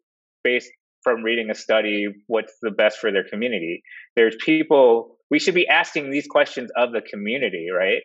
based 0.43 0.69
from 1.03 1.23
reading 1.23 1.49
a 1.49 1.55
study 1.55 2.07
what's 2.27 2.53
the 2.61 2.71
best 2.71 2.99
for 2.99 3.11
their 3.11 3.23
community. 3.23 3.83
There's 4.15 4.35
people 4.43 5.17
we 5.29 5.39
should 5.39 5.55
be 5.55 5.67
asking 5.67 6.11
these 6.11 6.27
questions 6.27 6.69
of 6.75 6.91
the 6.91 7.01
community, 7.01 7.67
right? 7.75 8.03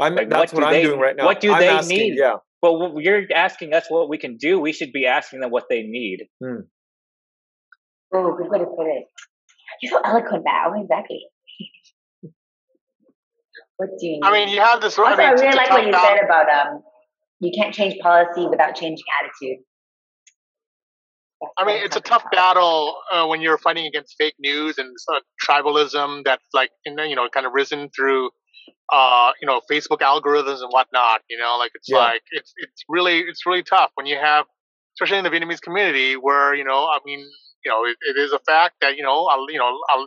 I'm 0.00 0.14
like, 0.14 0.30
that's 0.30 0.52
what, 0.52 0.62
what 0.62 0.68
I'm 0.68 0.74
they, 0.74 0.82
doing 0.82 0.98
right 0.98 1.14
now. 1.14 1.26
What 1.26 1.40
do 1.40 1.52
I'm 1.52 1.60
they 1.60 1.68
asking, 1.68 1.98
need? 1.98 2.14
Yeah. 2.18 2.36
Well, 2.62 2.94
you're 2.98 3.24
asking 3.34 3.74
us 3.74 3.86
what 3.88 4.08
we 4.08 4.18
can 4.18 4.36
do. 4.36 4.58
We 4.58 4.72
should 4.72 4.92
be 4.92 5.06
asking 5.06 5.40
them 5.40 5.50
what 5.50 5.64
they 5.68 5.82
need. 5.82 6.28
Hmm. 6.42 6.62
Oh, 8.14 8.36
good 8.36 8.48
way 8.48 8.58
to 8.58 8.64
put 8.64 8.86
it. 8.86 9.04
You're 9.82 9.90
so 9.90 10.00
eloquent 10.04 10.44
now. 10.46 10.72
Exactly. 10.80 11.20
what 13.76 13.90
do 13.98 14.06
you 14.06 14.12
need? 14.12 14.20
I 14.22 14.32
mean, 14.32 14.48
you 14.48 14.60
have 14.60 14.80
this. 14.80 14.98
Also, 14.98 15.12
I, 15.12 15.16
mean, 15.16 15.26
I 15.26 15.32
really 15.32 15.56
like 15.56 15.70
what 15.70 15.86
you 15.86 15.92
said 15.92 16.24
about 16.24 16.46
um, 16.48 16.82
you 17.40 17.50
can't 17.54 17.74
change 17.74 17.98
policy 18.00 18.46
without 18.46 18.76
changing 18.76 19.04
attitude. 19.20 19.64
That's 21.42 21.54
I 21.58 21.66
mean, 21.66 21.84
it's 21.84 21.96
a 21.96 22.00
tough 22.00 22.24
battle 22.32 22.96
uh, 23.12 23.26
when 23.26 23.42
you're 23.42 23.58
fighting 23.58 23.86
against 23.86 24.16
fake 24.18 24.34
news 24.40 24.78
and 24.78 24.94
uh, 25.12 25.20
tribalism 25.44 26.24
that's 26.24 26.46
like, 26.54 26.70
you 26.86 27.16
know, 27.16 27.28
kind 27.32 27.46
of 27.46 27.52
risen 27.54 27.90
through 27.96 28.30
uh, 28.92 29.32
you 29.40 29.46
know, 29.46 29.60
Facebook 29.70 29.98
algorithms 30.00 30.60
and 30.62 30.70
whatnot. 30.70 31.22
You 31.28 31.38
know, 31.38 31.56
like 31.58 31.72
it's 31.74 31.88
Yeah. 31.88 31.98
like 32.08 32.22
it's 32.32 32.52
it's 32.58 32.84
really 32.88 33.20
it's 33.20 33.46
really 33.46 33.62
tough 33.62 33.90
when 33.94 34.06
you 34.06 34.16
have, 34.16 34.46
especially 34.96 35.18
in 35.18 35.24
the 35.24 35.30
Vietnamese 35.30 35.60
community, 35.62 36.14
where 36.14 36.54
you 36.54 36.64
know, 36.64 36.86
I 36.86 36.98
mean, 37.04 37.20
you 37.64 37.70
know, 37.70 37.84
it, 37.84 37.96
it 38.02 38.20
is 38.20 38.32
a 38.32 38.38
fact 38.40 38.76
that 38.80 38.96
you 38.96 39.02
know, 39.02 39.26
uh, 39.26 39.38
you 39.48 39.58
know, 39.58 39.78
uh, 39.94 40.06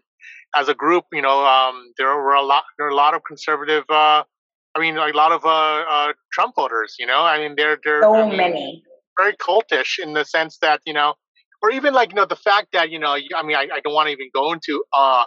as 0.56 0.70
a 0.70 0.76
group, 0.76 1.06
you 1.14 1.22
know, 1.22 1.46
um, 1.46 1.94
there 1.98 2.08
were 2.08 2.36
a 2.36 2.44
lot 2.44 2.64
there 2.78 2.88
are 2.88 2.92
a 2.92 2.96
lot 2.96 3.14
of 3.14 3.24
conservative. 3.28 3.86
Uh, 3.90 4.24
I 4.76 4.80
mean, 4.82 4.98
a 4.98 5.08
lot 5.10 5.32
of 5.32 5.46
uh, 5.46 5.50
uh, 5.50 6.14
Trump 6.34 6.56
voters. 6.56 6.96
You 7.00 7.08
know, 7.08 7.20
I 7.22 7.40
mean, 7.40 7.56
they're 7.58 7.80
they're 7.84 8.04
So 8.04 8.14
I 8.16 8.30
mean, 8.30 8.38
many. 8.38 8.84
very 9.20 9.34
cultish 9.38 10.00
in 10.00 10.14
the 10.14 10.26
sense 10.26 10.58
that 10.60 10.82
you 10.86 10.94
know, 10.94 11.16
or 11.66 11.72
even 11.72 11.94
like 11.94 12.12
you 12.12 12.16
know 12.16 12.26
the 12.26 12.36
fact 12.36 12.68
that 12.74 12.92
you 12.92 13.00
know, 13.00 13.14
I 13.14 13.44
mean, 13.44 13.56
I, 13.56 13.68
I 13.74 13.80
don't 13.84 13.94
want 13.94 14.08
to 14.08 14.14
even 14.14 14.30
go 14.34 14.54
into 14.54 14.84
uh, 14.94 15.24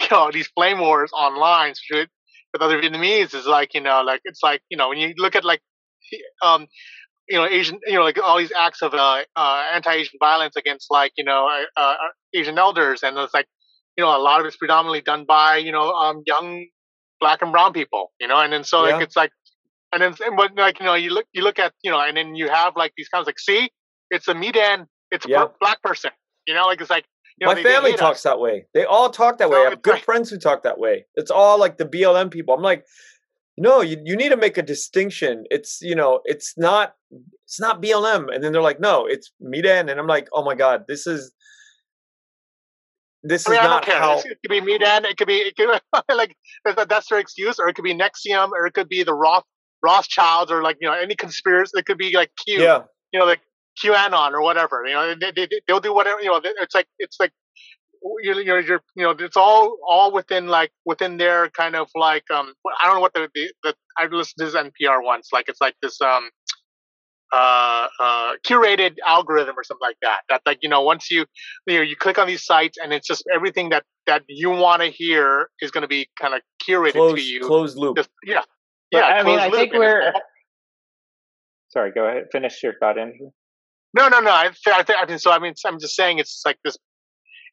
you 0.00 0.06
know, 0.10 0.30
these 0.32 0.48
flame 0.48 0.80
wars 0.80 1.10
online 1.12 1.74
with, 1.90 2.08
with 2.52 2.62
other 2.62 2.80
Vietnamese 2.80 3.34
is 3.34 3.46
like 3.46 3.74
you 3.74 3.80
know, 3.80 4.02
like 4.02 4.20
it's 4.24 4.42
like 4.42 4.60
you 4.68 4.76
know, 4.76 4.88
when 4.88 4.98
you 4.98 5.14
look 5.16 5.36
at 5.36 5.44
like, 5.44 5.60
um, 6.42 6.66
you 7.28 7.38
know, 7.38 7.46
Asian, 7.46 7.78
you 7.86 7.94
know, 7.94 8.02
like 8.02 8.20
all 8.20 8.38
these 8.38 8.52
acts 8.58 8.82
of 8.82 8.92
uh, 8.92 9.22
uh 9.36 9.62
anti-Asian 9.72 10.18
violence 10.18 10.56
against 10.56 10.88
like 10.90 11.12
you 11.16 11.24
know, 11.24 11.48
uh, 11.48 11.80
uh, 11.80 11.94
Asian 12.34 12.58
elders, 12.58 13.02
and 13.04 13.16
it's 13.18 13.34
like, 13.34 13.46
you 13.96 14.04
know, 14.04 14.16
a 14.16 14.18
lot 14.18 14.40
of 14.40 14.46
it's 14.46 14.56
predominantly 14.56 15.00
done 15.00 15.24
by 15.26 15.58
you 15.58 15.70
know, 15.70 15.92
um, 15.92 16.22
young 16.26 16.66
black 17.20 17.40
and 17.42 17.52
brown 17.52 17.72
people, 17.72 18.10
you 18.20 18.26
know, 18.26 18.40
and 18.40 18.52
then 18.52 18.64
so 18.64 18.82
like 18.82 19.02
it's 19.02 19.16
like 19.16 19.30
and 19.92 20.02
then 20.02 20.14
but 20.36 20.50
like 20.56 20.80
you 20.80 20.86
know 20.86 20.94
you 20.94 21.10
look 21.10 21.26
you 21.32 21.42
look 21.42 21.58
at 21.58 21.72
you 21.82 21.90
know 21.90 22.00
and 22.00 22.16
then 22.16 22.34
you 22.34 22.48
have 22.48 22.74
like 22.76 22.92
these 22.96 23.08
kinds 23.08 23.26
like 23.26 23.38
see 23.38 23.70
it's 24.10 24.28
a 24.28 24.34
Medan 24.34 24.86
it's 25.10 25.26
a 25.26 25.28
Yeah. 25.28 25.46
black 25.60 25.82
person 25.82 26.10
you 26.46 26.54
know 26.54 26.66
like 26.66 26.80
it's 26.80 26.90
like 26.90 27.04
you 27.38 27.46
know 27.46 27.52
My 27.52 27.54
they- 27.54 27.62
they 27.62 27.72
family 27.74 27.90
hate 27.92 28.00
talks 28.00 28.18
us. 28.18 28.22
that 28.24 28.40
way. 28.40 28.66
They 28.74 28.84
all 28.84 29.10
talk 29.10 29.38
that 29.38 29.48
way. 29.48 29.60
I 29.60 29.70
have 29.70 29.80
good 29.82 29.94
like- 29.94 30.04
friends 30.04 30.28
who 30.28 30.38
talk 30.38 30.64
that 30.64 30.78
way. 30.78 31.06
It's 31.14 31.30
all 31.30 31.56
like 31.58 31.76
the 31.78 31.84
BLM 31.84 32.30
people. 32.32 32.52
I'm 32.52 32.62
like, 32.62 32.84
no, 33.56 33.80
you, 33.80 33.96
you 34.04 34.16
need 34.16 34.30
to 34.30 34.36
make 34.36 34.58
a 34.58 34.62
distinction. 34.62 35.44
It's 35.48 35.78
you 35.80 35.94
know, 35.94 36.20
it's 36.24 36.54
not 36.58 36.94
it's 37.46 37.60
not 37.60 37.80
BLM. 37.80 38.26
And 38.34 38.42
then 38.42 38.50
they're 38.52 38.60
like, 38.70 38.80
no, 38.80 39.06
it's 39.06 39.30
Midan. 39.40 39.88
And 39.88 40.00
I'm 40.00 40.08
like, 40.08 40.26
oh 40.32 40.44
my 40.44 40.56
god, 40.56 40.84
this 40.88 41.06
is 41.06 41.32
this 43.22 43.46
I 43.48 43.52
mean, 43.52 43.60
is 43.60 43.64
not 43.64 43.84
care. 43.84 43.98
how. 43.98 44.18
It 44.18 44.38
could 44.42 44.50
be 44.50 44.60
Medan. 44.60 45.04
It 45.04 45.16
could 45.16 45.26
be, 45.28 45.36
it 45.38 45.56
could, 45.56 45.80
like 46.14 46.36
that's 46.88 47.08
their 47.08 47.18
excuse, 47.18 47.58
or 47.58 47.68
it 47.68 47.74
could 47.74 47.84
be 47.84 47.94
Nexium, 47.94 48.50
or 48.52 48.66
it 48.66 48.74
could 48.74 48.88
be 48.88 49.02
the 49.02 49.14
Roth 49.14 49.44
Rothschilds, 49.82 50.50
or 50.50 50.62
like 50.62 50.76
you 50.80 50.88
know 50.88 50.94
any 50.94 51.14
conspiracy. 51.14 51.72
It 51.78 51.86
could 51.86 51.98
be 51.98 52.12
like 52.16 52.30
Q, 52.44 52.60
Yeah, 52.62 52.82
you 53.12 53.20
know, 53.20 53.26
like 53.26 53.40
QAnon 53.82 54.32
or 54.32 54.42
whatever. 54.42 54.84
You 54.86 54.94
know, 54.94 55.14
they, 55.14 55.32
they, 55.34 55.48
they'll 55.66 55.80
do 55.80 55.94
whatever. 55.94 56.20
You 56.20 56.28
know, 56.28 56.40
it's 56.42 56.74
like 56.74 56.86
it's 56.98 57.16
like 57.20 57.32
you're, 58.22 58.40
you're, 58.40 58.60
you're 58.60 58.82
you 58.94 59.02
know 59.04 59.10
it's 59.10 59.36
all 59.36 59.76
all 59.86 60.12
within 60.12 60.46
like 60.46 60.70
within 60.84 61.16
their 61.16 61.50
kind 61.50 61.74
of 61.74 61.88
like 61.94 62.24
um 62.30 62.52
I 62.80 62.86
don't 62.86 62.96
know 62.96 63.00
what 63.00 63.14
the 63.14 63.28
the, 63.34 63.52
the 63.62 63.74
I 63.96 64.06
listened 64.06 64.34
to 64.38 64.44
this 64.44 64.54
NPR 64.54 65.02
once 65.02 65.28
like 65.32 65.48
it's 65.48 65.60
like 65.60 65.74
this 65.82 66.00
um 66.00 66.30
uh 67.32 67.88
uh 68.00 68.32
curated 68.46 68.96
algorithm 69.06 69.54
or 69.58 69.64
something 69.64 69.86
like 69.86 69.98
that 70.02 70.20
that 70.28 70.42
like 70.46 70.58
you 70.62 70.68
know 70.68 70.82
once 70.82 71.10
you 71.10 71.26
you 71.66 71.76
know 71.76 71.82
you 71.82 71.96
click 71.96 72.18
on 72.18 72.26
these 72.26 72.44
sites 72.44 72.78
and 72.82 72.92
it's 72.92 73.06
just 73.06 73.24
everything 73.34 73.68
that 73.68 73.84
that 74.06 74.22
you 74.28 74.50
want 74.50 74.80
to 74.80 74.88
hear 74.88 75.50
is 75.60 75.70
going 75.70 75.82
to 75.82 75.88
be 75.88 76.08
kind 76.18 76.34
of 76.34 76.40
curated 76.66 77.14
to 77.14 77.20
you 77.20 77.40
closed 77.40 77.76
loop. 77.76 77.96
just 77.96 78.08
yeah 78.24 78.42
But, 78.90 78.98
yeah 78.98 79.04
I 79.04 79.22
mean, 79.22 79.38
I 79.38 79.50
think 79.50 79.72
we're. 79.74 80.12
Sorry, 81.68 81.92
go 81.92 82.06
ahead. 82.06 82.28
Finish 82.32 82.62
your 82.62 82.74
thought, 82.80 82.98
Andrew. 82.98 83.30
No, 83.94 84.08
no, 84.08 84.20
no. 84.20 84.30
I, 84.30 84.44
th- 84.48 84.76
I, 84.76 84.82
th- 84.82 84.98
I 85.00 85.06
mean, 85.06 85.18
so 85.18 85.30
I 85.30 85.38
mean, 85.38 85.54
I'm 85.64 85.78
just 85.80 85.96
saying 85.96 86.18
it's 86.18 86.42
like 86.44 86.58
this. 86.64 86.76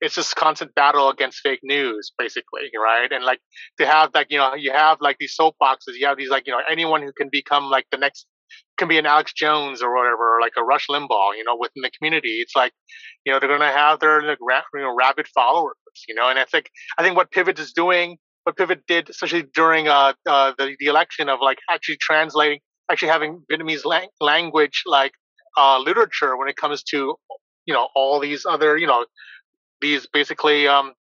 It's 0.02 0.16
this 0.16 0.34
constant 0.34 0.76
battle 0.76 1.10
against 1.10 1.40
fake 1.40 1.62
news, 1.64 2.12
basically, 2.18 2.70
right? 2.78 3.12
And 3.12 3.26
like 3.26 3.40
to 3.80 3.86
have 3.88 4.12
like 4.14 4.28
you 4.30 4.38
know 4.38 4.54
you 4.56 4.72
have 4.72 4.98
like 5.02 5.18
these 5.20 5.36
soapboxes. 5.40 5.96
You 6.00 6.08
have 6.08 6.18
these 6.18 6.30
like 6.30 6.48
you 6.48 6.54
know 6.54 6.62
anyone 6.70 7.02
who 7.02 7.14
can 7.14 7.30
become 7.32 7.66
like 7.66 7.86
the 7.92 7.98
next 7.98 8.28
can 8.78 8.88
be 8.90 8.98
an 8.98 9.06
Alex 9.06 9.34
Jones 9.34 9.82
or 9.82 9.96
whatever, 9.96 10.38
or 10.38 10.42
like 10.42 10.54
a 10.58 10.64
Rush 10.64 10.88
Limbaugh, 10.90 11.38
you 11.38 11.44
know, 11.46 11.58
within 11.60 11.82
the 11.84 11.92
community. 11.98 12.40
It's 12.42 12.56
like 12.56 12.74
you 13.26 13.34
know 13.34 13.40
they're 13.40 13.50
gonna 13.50 13.72
have 13.72 14.00
their 14.02 14.22
like 14.22 14.40
ra- 14.42 14.64
you 14.74 14.82
know 14.82 14.96
rabid 14.96 15.28
followers, 15.34 15.76
you 16.08 16.16
know. 16.16 16.30
And 16.30 16.40
I 16.40 16.46
think 16.46 16.70
I 16.98 17.04
think 17.04 17.16
what 17.16 17.32
Pivot 17.32 17.58
is 17.60 17.74
doing, 17.74 18.18
what 18.44 18.58
Pivot 18.58 18.84
did, 18.88 19.10
especially 19.10 19.46
during 19.54 19.88
uh, 19.88 20.14
uh 20.28 20.54
the 20.58 20.76
the 20.80 20.88
election 20.88 21.30
of 21.30 21.40
like 21.42 21.60
actually 21.70 21.98
translating, 22.02 22.60
actually 22.92 23.10
having 23.10 23.44
Vietnamese 23.52 23.86
lang- 23.86 24.10
language 24.22 24.84
like 24.86 25.14
uh, 25.58 25.80
literature 25.80 26.38
when 26.38 26.48
it 26.48 26.56
comes 26.56 26.84
to 26.84 27.16
you 27.66 27.74
know 27.74 27.88
all 27.96 28.20
these 28.20 28.46
other 28.46 28.78
you 28.78 28.88
know 28.88 29.06
these 29.82 30.08
basically 30.08 30.68
um 30.68 30.94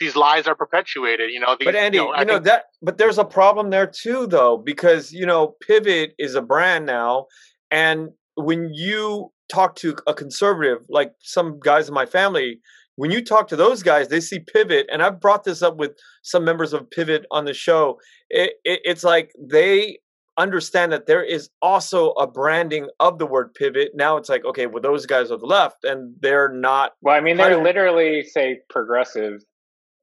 these 0.00 0.16
lies 0.16 0.46
are 0.46 0.54
perpetuated 0.54 1.30
you 1.30 1.38
know 1.40 1.56
these, 1.58 1.66
But 1.66 1.76
Andy, 1.76 1.98
you 1.98 2.04
you 2.04 2.10
know, 2.12 2.22
know, 2.24 2.32
think- 2.34 2.44
that 2.44 2.64
but 2.80 2.98
there's 2.98 3.18
a 3.18 3.24
problem 3.24 3.70
there 3.70 3.86
too 3.86 4.26
though 4.26 4.56
because 4.56 5.12
you 5.12 5.26
know 5.26 5.54
Pivot 5.66 6.12
is 6.18 6.34
a 6.34 6.42
brand 6.42 6.86
now 6.86 7.26
and 7.70 8.08
when 8.34 8.70
you 8.72 9.30
talk 9.52 9.76
to 9.76 9.94
a 10.06 10.14
conservative 10.14 10.78
like 10.88 11.12
some 11.20 11.58
guys 11.60 11.88
in 11.88 11.94
my 11.94 12.06
family 12.06 12.60
when 12.96 13.10
you 13.10 13.22
talk 13.24 13.48
to 13.48 13.56
those 13.56 13.82
guys 13.82 14.08
they 14.08 14.20
see 14.20 14.38
Pivot 14.38 14.86
and 14.90 15.02
I've 15.02 15.20
brought 15.20 15.44
this 15.44 15.62
up 15.62 15.76
with 15.76 15.92
some 16.22 16.44
members 16.44 16.72
of 16.72 16.90
Pivot 16.90 17.24
on 17.30 17.44
the 17.44 17.54
show. 17.54 17.98
It, 18.30 18.54
it, 18.64 18.80
it's 18.84 19.04
like 19.04 19.32
they 19.38 19.98
understand 20.42 20.92
that 20.92 21.06
there 21.06 21.22
is 21.22 21.48
also 21.60 22.10
a 22.12 22.26
branding 22.26 22.88
of 23.00 23.18
the 23.18 23.26
word 23.26 23.54
pivot 23.54 23.90
now 23.94 24.16
it's 24.16 24.28
like 24.28 24.44
okay 24.44 24.66
well 24.66 24.82
those 24.82 25.06
guys 25.06 25.30
are 25.30 25.38
the 25.38 25.46
left 25.46 25.84
and 25.84 26.14
they're 26.20 26.48
not 26.52 26.92
Well, 27.02 27.14
I 27.14 27.20
mean, 27.20 27.36
they 27.36 27.44
Kind 27.44 27.54
of- 27.54 27.62
literally 27.62 28.24
say 28.24 28.60
progressive 28.68 29.40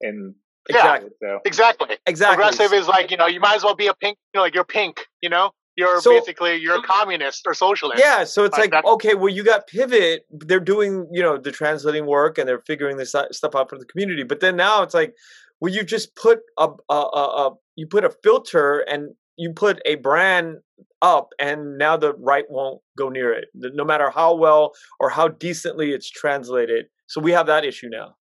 in 0.01 0.33
Yeah. 0.69 0.77
exactly 0.77 1.09
so 1.21 1.39
exactly 1.45 1.97
exactly 2.05 2.35
progressive 2.43 2.73
is 2.73 2.87
like 2.87 3.11
you 3.11 3.17
know 3.17 3.27
you 3.27 3.39
might 3.39 3.55
as 3.55 3.63
well 3.63 3.75
be 3.75 3.87
a 3.87 3.93
pink 3.93 4.17
you 4.33 4.37
know 4.39 4.43
like 4.43 4.55
you're 4.55 4.63
pink 4.79 5.05
you 5.21 5.29
know 5.29 5.51
you're 5.75 6.01
So- 6.01 6.11
basically 6.19 6.55
you're 6.57 6.79
a 6.79 6.83
communist 6.83 7.41
or 7.47 7.53
socialist 7.53 7.99
Yeah, 8.01 8.23
so 8.25 8.43
it's 8.43 8.57
Like 8.57 8.73
like, 8.73 8.85
okay, 8.85 9.13
well, 9.15 9.29
you 9.29 9.43
got 9.45 9.65
Pivot. 9.67 10.25
They're 10.29 10.59
doing, 10.59 11.07
you 11.09 11.21
know, 11.21 11.37
the 11.37 11.53
translating 11.53 12.05
work 12.05 12.37
and 12.37 12.45
they're 12.49 12.59
figuring 12.59 12.97
this 12.97 13.15
stuff 13.31 13.55
out 13.55 13.69
for 13.69 13.77
the 13.77 13.85
community. 13.85 14.23
But 14.23 14.41
then 14.41 14.57
now 14.57 14.83
it's 14.83 14.93
like, 14.93 15.13
well, 15.61 15.71
you 15.73 15.83
just 15.83 16.15
put 16.17 16.39
a, 16.57 16.67
a, 16.89 16.93
a, 16.93 17.23
a 17.47 17.51
you 17.77 17.87
put 17.87 18.03
a 18.03 18.09
filter 18.09 18.79
and 18.79 19.11
you 19.39 19.53
put 19.53 19.79
a 19.85 19.95
brand 19.95 20.57
up, 21.01 21.29
and 21.39 21.77
now 21.77 21.95
the 21.97 22.13
right 22.15 22.45
won't 22.49 22.81
go 22.97 23.09
near 23.09 23.31
it, 23.33 23.45
no 23.55 23.85
matter 23.85 24.09
how 24.09 24.35
well 24.35 24.73
or 24.99 25.09
how 25.09 25.27
decently 25.29 25.91
it's 25.91 26.09
translated. 26.09 26.85
So 27.07 27.21
we 27.21 27.31
have 27.31 27.47
that 27.47 27.63
issue 27.65 27.87
now. 27.89 28.15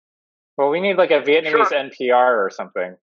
well, 0.59 0.69
we 0.71 0.81
need 0.81 0.97
like 0.97 1.11
a 1.11 1.21
Vietnamese 1.21 1.51
Sure. 1.69 1.85
NPR 1.91 2.37
or 2.45 2.51
something. 2.51 2.97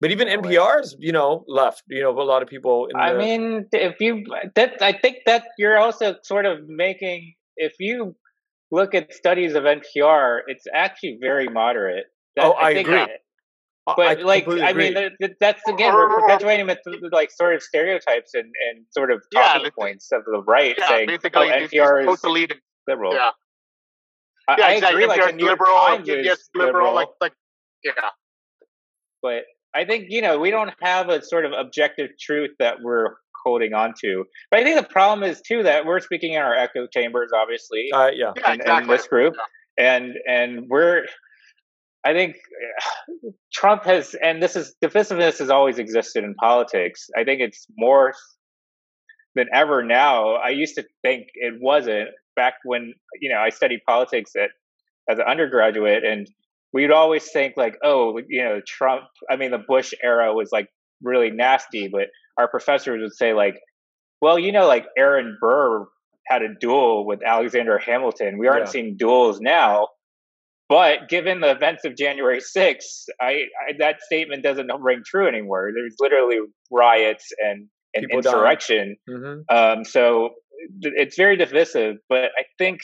But 0.00 0.10
even. 0.10 0.28
NPR's, 0.28 0.94
you 0.98 1.12
know, 1.12 1.44
left. 1.48 1.82
You 1.88 2.02
know, 2.02 2.10
a 2.10 2.28
lot 2.34 2.42
of 2.42 2.48
people. 2.48 2.86
In 2.90 2.96
I 2.96 3.14
mean, 3.14 3.66
if 3.72 3.96
you 4.00 4.24
that 4.54 4.82
I 4.82 4.92
think 4.92 5.16
that 5.26 5.44
you're 5.58 5.78
also 5.78 6.16
sort 6.22 6.44
of 6.44 6.68
making 6.68 7.34
if 7.56 7.74
you 7.80 8.14
look 8.70 8.94
at 8.94 9.14
studies 9.14 9.54
of 9.54 9.64
NPR, 9.64 10.40
it's 10.48 10.66
actually 10.74 11.16
very 11.20 11.48
moderate. 11.48 12.06
That, 12.36 12.44
Oh, 12.44 12.54
I 12.54 12.74
think 12.74 12.88
agree. 12.88 13.00
I- 13.00 13.16
but 13.94 14.18
I 14.18 14.22
like 14.22 14.48
I 14.48 14.50
mean, 14.50 14.64
agree. 14.64 14.90
that, 14.94 15.12
that- 15.20 15.36
that's 15.40 15.62
again 15.68 15.94
we're 15.94 16.08
perpetuating 16.20 16.66
with 16.66 16.78
like 17.12 17.30
sort 17.30 17.54
of 17.54 17.62
stereotypes 17.62 18.34
and 18.34 18.44
and 18.68 18.84
sort 18.90 19.12
of 19.12 19.22
talking 19.32 19.64
the- 19.64 19.70
points 19.70 20.10
of 20.12 20.24
the 20.24 20.42
right 20.46 20.74
yeah 20.78 20.88
saying 20.88 21.06
basically 21.06 21.48
oh, 21.48 21.56
it's- 21.56 21.70
NPR 21.70 22.02
it's 22.02 22.12
is 22.14 22.20
totally 22.20 22.48
liberal. 22.88 23.14
yeah 23.14 23.30
I, 24.48 24.56
yeah 24.58 24.66
I 24.66 24.72
exactly 24.72 25.04
agree. 25.04 25.06
Like 25.06 25.20
NPR 25.20 25.24
the 25.24 25.30
is 25.30 25.36
New 25.36 25.44
York 25.46 25.60
liberal 25.60 25.80
Times 25.80 26.08
yes 26.08 26.38
is 26.38 26.50
liberal 26.54 26.94
like 26.94 27.08
like 27.20 27.32
yeah 27.84 27.92
but 29.22 29.44
I 29.74 29.84
think 29.84 30.06
you 30.08 30.22
know 30.22 30.38
we 30.38 30.50
don't 30.50 30.72
have 30.82 31.08
a 31.08 31.22
sort 31.22 31.44
of 31.44 31.52
objective 31.52 32.10
truth 32.18 32.50
that 32.58 32.76
we're 32.82 33.14
holding 33.44 33.74
on 33.74 33.94
to. 34.00 34.24
But 34.50 34.60
I 34.60 34.64
think 34.64 34.76
the 34.76 34.92
problem 34.92 35.28
is 35.28 35.40
too 35.40 35.62
that 35.62 35.86
we're 35.86 36.00
speaking 36.00 36.32
in 36.32 36.42
our 36.42 36.54
echo 36.56 36.86
chambers, 36.88 37.30
obviously, 37.32 37.92
uh, 37.92 38.08
yeah. 38.08 38.32
yeah 38.36 38.54
in, 38.54 38.82
in 38.82 38.88
this 38.88 39.06
group, 39.06 39.34
and 39.78 40.14
and 40.26 40.68
we're. 40.68 41.04
I 42.06 42.12
think 42.12 42.36
Trump 43.52 43.84
has, 43.84 44.14
and 44.22 44.42
this 44.42 44.54
is 44.54 44.74
divisiveness 44.82 45.38
has 45.40 45.50
always 45.50 45.78
existed 45.78 46.22
in 46.24 46.34
politics. 46.34 47.08
I 47.16 47.24
think 47.24 47.40
it's 47.40 47.66
more 47.76 48.14
than 49.34 49.48
ever 49.52 49.82
now. 49.82 50.34
I 50.34 50.50
used 50.50 50.76
to 50.76 50.84
think 51.02 51.26
it 51.34 51.54
wasn't 51.60 52.10
back 52.36 52.54
when 52.64 52.94
you 53.20 53.28
know 53.30 53.38
I 53.38 53.50
studied 53.50 53.80
politics 53.86 54.32
at 54.36 54.50
as 55.08 55.18
an 55.18 55.24
undergraduate, 55.26 56.04
and 56.04 56.28
we'd 56.72 56.90
always 56.92 57.30
think 57.30 57.54
like, 57.56 57.76
oh, 57.82 58.20
you 58.28 58.42
know, 58.44 58.60
Trump. 58.66 59.04
I 59.30 59.36
mean, 59.36 59.50
the 59.50 59.58
Bush 59.58 59.92
era 60.02 60.32
was 60.32 60.50
like 60.52 60.68
really 61.02 61.30
nasty, 61.30 61.88
but 61.88 62.08
our 62.38 62.48
professors 62.48 63.00
would 63.00 63.14
say 63.14 63.32
like, 63.34 63.60
well, 64.20 64.38
you 64.38 64.52
know, 64.52 64.66
like 64.66 64.86
Aaron 64.96 65.36
Burr 65.40 65.86
had 66.28 66.42
a 66.42 66.54
duel 66.60 67.06
with 67.06 67.20
Alexander 67.24 67.78
Hamilton. 67.78 68.38
We 68.38 68.48
aren't 68.48 68.66
Yeah. 68.66 68.70
seeing 68.70 68.96
duels 68.96 69.40
now. 69.40 69.88
But 70.68 71.08
given 71.08 71.40
the 71.40 71.50
events 71.52 71.84
of 71.84 71.96
January 71.96 72.40
6th, 72.40 73.04
I, 73.20 73.26
I 73.26 73.72
that 73.78 74.02
statement 74.02 74.42
doesn't 74.42 74.68
ring 74.80 75.02
true 75.06 75.28
anymore. 75.28 75.70
There's 75.74 75.94
literally 76.00 76.38
riots 76.72 77.26
and, 77.38 77.68
and 77.94 78.06
People 78.06 78.20
dying. 78.22 78.34
insurrection. 78.34 78.96
hmm 79.08 79.34
Um, 79.48 79.84
so 79.84 80.30
th- 80.82 80.94
it's 80.96 81.16
very 81.16 81.36
divisive, 81.36 81.96
but 82.08 82.32
I 82.38 82.44
think, 82.58 82.80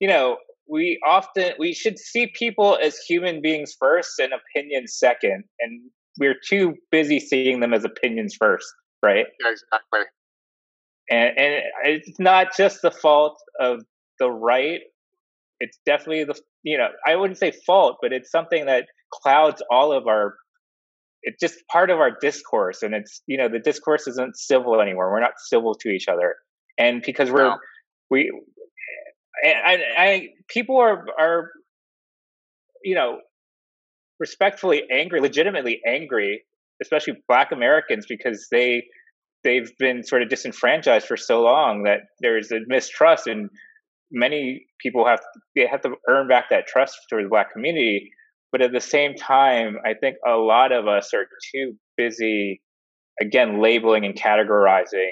you 0.00 0.08
know, 0.08 0.38
we 0.68 0.98
often, 1.06 1.52
we 1.58 1.74
should 1.74 1.98
see 1.98 2.28
people 2.34 2.78
as 2.82 2.96
human 2.96 3.42
beings 3.42 3.76
first 3.78 4.18
and 4.18 4.32
opinions 4.32 4.96
second. 4.96 5.44
And 5.60 5.82
we're 6.18 6.36
too 6.48 6.76
busy 6.90 7.20
seeing 7.20 7.60
them 7.60 7.74
as 7.74 7.84
opinions 7.84 8.34
first, 8.38 8.66
right? 9.02 9.26
Yeah, 9.44 9.50
exactly. 9.50 10.00
And 11.10 11.36
and 11.36 11.62
it's 11.84 12.18
not 12.20 12.56
just 12.56 12.80
the 12.80 12.90
fault 12.90 13.36
of 13.60 13.82
the 14.18 14.30
right. 14.30 14.80
It's 15.60 15.78
definitely 15.84 16.24
the 16.24 16.40
you 16.62 16.78
know 16.78 16.88
I 17.06 17.16
wouldn't 17.16 17.38
say 17.38 17.52
fault, 17.66 17.98
but 18.00 18.12
it's 18.12 18.30
something 18.30 18.66
that 18.66 18.86
clouds 19.12 19.62
all 19.70 19.92
of 19.92 20.06
our. 20.06 20.34
It's 21.24 21.38
just 21.38 21.66
part 21.68 21.90
of 21.90 22.00
our 22.00 22.10
discourse, 22.20 22.82
and 22.82 22.94
it's 22.94 23.22
you 23.26 23.38
know 23.38 23.48
the 23.48 23.60
discourse 23.60 24.06
isn't 24.08 24.36
civil 24.36 24.80
anymore. 24.80 25.10
We're 25.10 25.20
not 25.20 25.34
civil 25.38 25.74
to 25.76 25.88
each 25.88 26.08
other, 26.08 26.36
and 26.78 27.02
because 27.04 27.30
we're 27.30 27.44
no. 27.44 27.56
we, 28.10 28.32
I, 29.44 29.78
I 29.96 30.28
people 30.48 30.78
are 30.78 31.04
are 31.18 31.50
you 32.84 32.94
know 32.94 33.18
respectfully 34.18 34.84
angry, 34.90 35.20
legitimately 35.20 35.80
angry, 35.86 36.44
especially 36.80 37.14
Black 37.28 37.52
Americans, 37.52 38.06
because 38.08 38.48
they 38.50 38.84
they've 39.44 39.70
been 39.78 40.04
sort 40.04 40.22
of 40.22 40.28
disenfranchised 40.28 41.06
for 41.06 41.16
so 41.16 41.42
long 41.42 41.84
that 41.84 42.00
there's 42.20 42.50
a 42.52 42.60
mistrust, 42.66 43.26
and 43.26 43.50
many 44.12 44.66
people 44.80 45.06
have 45.06 45.20
they 45.56 45.66
have 45.66 45.80
to 45.82 45.94
earn 46.08 46.28
back 46.28 46.50
that 46.50 46.66
trust 46.66 46.98
toward 47.08 47.24
the 47.24 47.28
Black 47.28 47.52
community. 47.52 48.10
But 48.52 48.60
at 48.60 48.72
the 48.72 48.80
same 48.80 49.14
time, 49.14 49.78
I 49.84 49.94
think 49.94 50.16
a 50.26 50.36
lot 50.36 50.72
of 50.72 50.86
us 50.86 51.14
are 51.14 51.26
too 51.54 51.72
busy, 51.96 52.60
again, 53.20 53.62
labeling 53.62 54.04
and 54.04 54.14
categorizing 54.14 55.10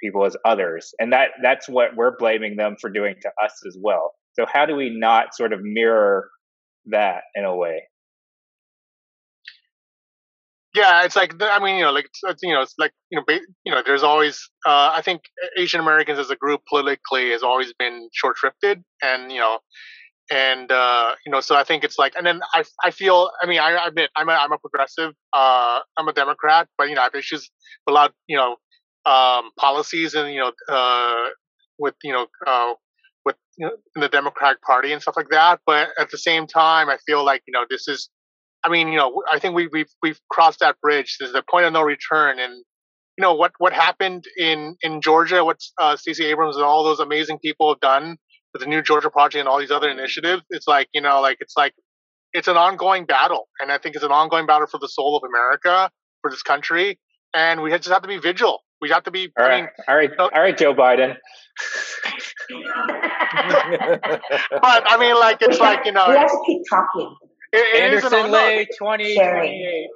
people 0.00 0.24
as 0.24 0.36
others, 0.44 0.94
and 1.00 1.12
that 1.12 1.30
that's 1.42 1.68
what 1.68 1.96
we're 1.96 2.16
blaming 2.16 2.56
them 2.56 2.76
for 2.80 2.90
doing 2.90 3.16
to 3.22 3.28
us 3.42 3.52
as 3.66 3.76
well. 3.80 4.12
So 4.34 4.46
how 4.50 4.66
do 4.66 4.76
we 4.76 4.90
not 4.90 5.34
sort 5.34 5.52
of 5.52 5.60
mirror 5.62 6.28
that 6.86 7.22
in 7.34 7.44
a 7.44 7.56
way? 7.56 7.82
Yeah 10.76 11.04
it's 11.04 11.16
like 11.16 11.34
i 11.42 11.58
mean 11.62 11.76
you 11.76 11.82
know 11.82 11.92
like 11.92 12.08
you 12.42 12.52
know 12.54 12.62
it's 12.62 12.74
like 12.78 12.92
you 13.10 13.18
know 13.18 13.24
you 13.64 13.72
know 13.72 13.82
there's 13.84 14.02
always 14.02 14.48
uh, 14.66 14.90
i 14.94 15.00
think 15.02 15.22
asian 15.58 15.80
americans 15.80 16.18
as 16.18 16.30
a 16.30 16.36
group 16.36 16.60
politically 16.68 17.30
has 17.30 17.42
always 17.42 17.72
been 17.78 18.08
short 18.12 18.36
shrifted 18.42 18.82
and 19.02 19.32
you 19.32 19.40
know 19.40 19.58
and 20.30 20.72
uh, 20.72 21.14
you 21.24 21.32
know 21.32 21.40
so 21.40 21.56
i 21.56 21.64
think 21.64 21.84
it's 21.84 21.98
like 21.98 22.14
and 22.16 22.26
then 22.26 22.40
i 22.54 22.64
i 22.84 22.90
feel 22.90 23.30
i 23.42 23.46
mean 23.46 23.60
i 23.60 23.86
admit 23.86 24.10
i'm 24.16 24.28
a, 24.28 24.32
I'm 24.32 24.52
a 24.52 24.58
progressive 24.58 25.12
uh, 25.32 25.80
i'm 25.98 26.08
a 26.08 26.12
democrat 26.12 26.68
but 26.78 26.88
you 26.88 26.94
know 26.94 27.02
i 27.02 27.04
have 27.04 27.14
issues 27.14 27.50
with 27.86 27.92
a 27.92 27.94
lot 27.94 28.12
you 28.28 28.36
know 28.36 28.56
um, 29.10 29.50
policies 29.58 30.14
and 30.14 30.32
you 30.32 30.40
know 30.40 30.52
uh, 30.68 31.28
with 31.78 31.94
you 32.04 32.12
know 32.12 32.26
uh, 32.46 32.74
with 33.24 33.36
you 33.58 33.66
know, 33.66 33.72
in 33.94 34.00
the 34.02 34.08
democratic 34.08 34.62
party 34.62 34.92
and 34.92 35.02
stuff 35.02 35.16
like 35.16 35.30
that 35.30 35.60
but 35.66 35.90
at 35.98 36.10
the 36.10 36.18
same 36.18 36.46
time 36.46 36.88
i 36.90 36.98
feel 37.06 37.24
like 37.24 37.42
you 37.46 37.52
know 37.52 37.64
this 37.70 37.88
is 37.88 38.10
I 38.64 38.68
mean, 38.68 38.88
you 38.88 38.98
know, 38.98 39.22
I 39.30 39.38
think 39.38 39.54
we, 39.54 39.68
we've 39.68 39.90
we've 40.02 40.20
crossed 40.30 40.60
that 40.60 40.80
bridge. 40.80 41.16
There's 41.20 41.34
a 41.34 41.42
point 41.42 41.66
of 41.66 41.72
no 41.72 41.82
return, 41.82 42.38
and 42.38 42.52
you 43.16 43.22
know 43.22 43.34
what 43.34 43.52
what 43.58 43.72
happened 43.72 44.24
in 44.36 44.76
in 44.82 45.00
Georgia, 45.00 45.44
what 45.44 45.60
uh, 45.80 45.96
Stacey 45.96 46.26
Abrams 46.26 46.56
and 46.56 46.64
all 46.64 46.84
those 46.84 47.00
amazing 47.00 47.38
people 47.38 47.68
have 47.70 47.80
done 47.80 48.16
with 48.52 48.62
the 48.62 48.68
New 48.68 48.82
Georgia 48.82 49.10
Project 49.10 49.40
and 49.40 49.48
all 49.48 49.58
these 49.58 49.70
other 49.70 49.88
initiatives. 49.88 50.42
It's 50.50 50.66
like 50.66 50.88
you 50.92 51.00
know, 51.00 51.20
like 51.20 51.38
it's 51.40 51.56
like 51.56 51.74
it's 52.32 52.48
an 52.48 52.56
ongoing 52.56 53.06
battle, 53.06 53.48
and 53.60 53.70
I 53.70 53.78
think 53.78 53.94
it's 53.94 54.04
an 54.04 54.12
ongoing 54.12 54.46
battle 54.46 54.66
for 54.66 54.78
the 54.78 54.88
soul 54.88 55.16
of 55.16 55.22
America, 55.28 55.90
for 56.22 56.30
this 56.30 56.42
country, 56.42 56.98
and 57.34 57.62
we 57.62 57.70
just 57.70 57.88
have 57.88 58.02
to 58.02 58.08
be 58.08 58.18
vigilant. 58.18 58.60
We 58.80 58.90
have 58.90 59.04
to 59.04 59.10
be. 59.10 59.32
All 59.38 59.46
right, 59.46 59.52
I 59.52 59.60
mean, 59.60 59.68
all 59.88 59.96
right, 59.96 60.10
you 60.10 60.16
know, 60.16 60.30
all 60.34 60.40
right, 60.40 60.58
Joe 60.58 60.74
Biden. 60.74 61.16
but 64.50 64.84
I 64.86 64.96
mean, 64.98 65.18
like 65.18 65.38
it's 65.40 65.58
like 65.58 65.86
you 65.86 65.92
know, 65.92 66.06
we 66.08 66.16
have 66.16 66.28
to 66.28 66.42
keep 66.46 66.62
talking. 66.68 67.16
It, 67.52 67.58
it 67.58 67.82
Anderson 67.82 68.30
Le, 68.30 68.66
2028. 68.78 69.88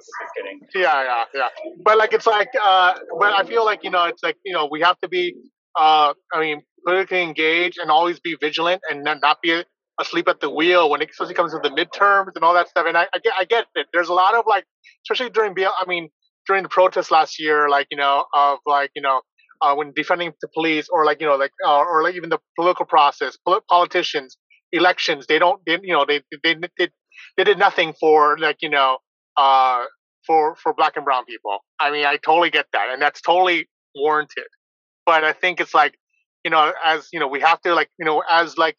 Yeah, 0.75 1.03
yeah, 1.03 1.23
yeah. 1.33 1.47
But 1.83 1.97
like, 1.97 2.13
it's 2.13 2.27
like, 2.27 2.49
uh, 2.61 2.93
but 3.19 3.33
I 3.33 3.43
feel 3.43 3.65
like, 3.65 3.83
you 3.83 3.89
know, 3.89 4.05
it's 4.05 4.23
like, 4.23 4.37
you 4.45 4.53
know, 4.53 4.67
we 4.71 4.81
have 4.81 4.97
to 4.99 5.09
be, 5.09 5.35
uh, 5.79 6.13
I 6.33 6.39
mean, 6.39 6.61
politically 6.85 7.21
engaged 7.21 7.77
and 7.77 7.91
always 7.91 8.19
be 8.19 8.35
vigilant 8.39 8.81
and 8.89 9.03
not, 9.03 9.19
not 9.21 9.41
be 9.41 9.63
asleep 9.99 10.27
at 10.27 10.39
the 10.39 10.49
wheel 10.49 10.89
when 10.89 11.01
it 11.01 11.09
especially 11.11 11.33
comes 11.33 11.51
to 11.51 11.59
the 11.61 11.69
midterms 11.69 12.31
and 12.35 12.43
all 12.43 12.53
that 12.53 12.67
stuff. 12.69 12.85
And 12.87 12.97
I, 12.97 13.07
I 13.13 13.19
get, 13.19 13.33
I 13.39 13.45
get 13.45 13.65
it. 13.75 13.87
There's 13.93 14.09
a 14.09 14.13
lot 14.13 14.33
of 14.35 14.45
like, 14.47 14.65
especially 15.05 15.29
during, 15.29 15.53
I 15.59 15.83
mean, 15.87 16.09
during 16.47 16.63
the 16.63 16.69
protests 16.69 17.11
last 17.11 17.39
year, 17.39 17.69
like, 17.69 17.87
you 17.91 17.97
know, 17.97 18.25
of 18.33 18.59
like, 18.65 18.91
you 18.95 19.01
know, 19.01 19.21
uh, 19.61 19.75
when 19.75 19.93
defending 19.95 20.33
the 20.41 20.47
police 20.53 20.87
or 20.91 21.05
like, 21.05 21.21
you 21.21 21.27
know, 21.27 21.35
like, 21.35 21.51
uh, 21.65 21.77
or 21.77 22.01
like 22.03 22.15
even 22.15 22.29
the 22.29 22.39
political 22.57 22.85
process, 22.85 23.37
politicians, 23.69 24.37
elections, 24.71 25.27
they 25.27 25.37
don't, 25.37 25.61
they, 25.67 25.77
you 25.83 25.93
know, 25.93 26.05
they, 26.07 26.21
they, 26.43 26.55
they, 26.77 26.89
they 27.37 27.43
did 27.43 27.57
nothing 27.57 27.93
for 27.99 28.37
like 28.37 28.57
you 28.61 28.69
know 28.69 28.97
uh 29.37 29.85
for 30.25 30.55
for 30.55 30.73
black 30.73 30.95
and 30.95 31.05
brown 31.05 31.25
people. 31.25 31.59
I 31.79 31.91
mean, 31.91 32.05
I 32.05 32.17
totally 32.17 32.49
get 32.49 32.67
that, 32.73 32.89
and 32.91 33.01
that's 33.01 33.21
totally 33.21 33.67
warranted. 33.95 34.45
But 35.05 35.23
I 35.23 35.33
think 35.33 35.59
it's 35.59 35.73
like 35.73 35.97
you 36.43 36.51
know, 36.51 36.73
as 36.83 37.07
you 37.11 37.19
know, 37.19 37.27
we 37.27 37.41
have 37.41 37.61
to 37.61 37.73
like 37.73 37.89
you 37.99 38.05
know, 38.05 38.23
as 38.29 38.57
like 38.57 38.75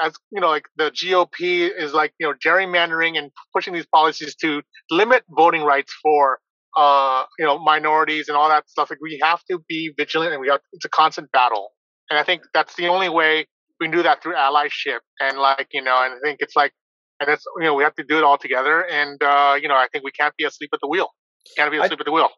as 0.00 0.14
you 0.30 0.40
know, 0.40 0.48
like 0.48 0.66
the 0.76 0.90
GOP 0.90 1.70
is 1.76 1.92
like 1.92 2.12
you 2.18 2.26
know 2.26 2.34
gerrymandering 2.34 3.18
and 3.18 3.30
pushing 3.54 3.74
these 3.74 3.86
policies 3.86 4.34
to 4.36 4.62
limit 4.90 5.24
voting 5.30 5.62
rights 5.62 5.92
for 6.02 6.38
uh 6.76 7.24
you 7.38 7.44
know 7.46 7.58
minorities 7.58 8.28
and 8.28 8.36
all 8.36 8.48
that 8.48 8.68
stuff. 8.68 8.90
Like 8.90 9.00
we 9.00 9.18
have 9.22 9.42
to 9.50 9.60
be 9.68 9.92
vigilant, 9.96 10.32
and 10.32 10.40
we 10.40 10.48
have 10.48 10.60
it's 10.72 10.84
a 10.84 10.90
constant 10.90 11.30
battle. 11.32 11.70
And 12.10 12.18
I 12.18 12.22
think 12.22 12.42
that's 12.54 12.74
the 12.76 12.88
only 12.88 13.10
way 13.10 13.46
we 13.80 13.86
can 13.86 13.96
do 13.96 14.02
that 14.02 14.22
through 14.22 14.34
allyship 14.34 15.00
and 15.20 15.38
like 15.38 15.68
you 15.72 15.82
know, 15.82 16.02
and 16.02 16.14
I 16.14 16.18
think 16.22 16.38
it's 16.40 16.56
like 16.56 16.72
and 17.20 17.28
it's 17.28 17.44
you 17.56 17.64
know 17.64 17.74
we 17.74 17.82
have 17.82 17.94
to 17.96 18.04
do 18.04 18.18
it 18.18 18.24
all 18.24 18.38
together. 18.38 18.84
And 18.86 19.22
uh, 19.22 19.56
you 19.60 19.68
know, 19.68 19.74
I 19.74 19.88
think 19.92 20.04
we 20.04 20.10
can't 20.12 20.34
be 20.36 20.44
asleep 20.44 20.70
at 20.72 20.80
the 20.80 20.88
wheel. 20.88 21.08
Can't 21.56 21.70
be 21.70 21.78
asleep 21.78 21.98
I, 21.98 22.02
at 22.02 22.06
the 22.06 22.12
wheel. 22.12 22.28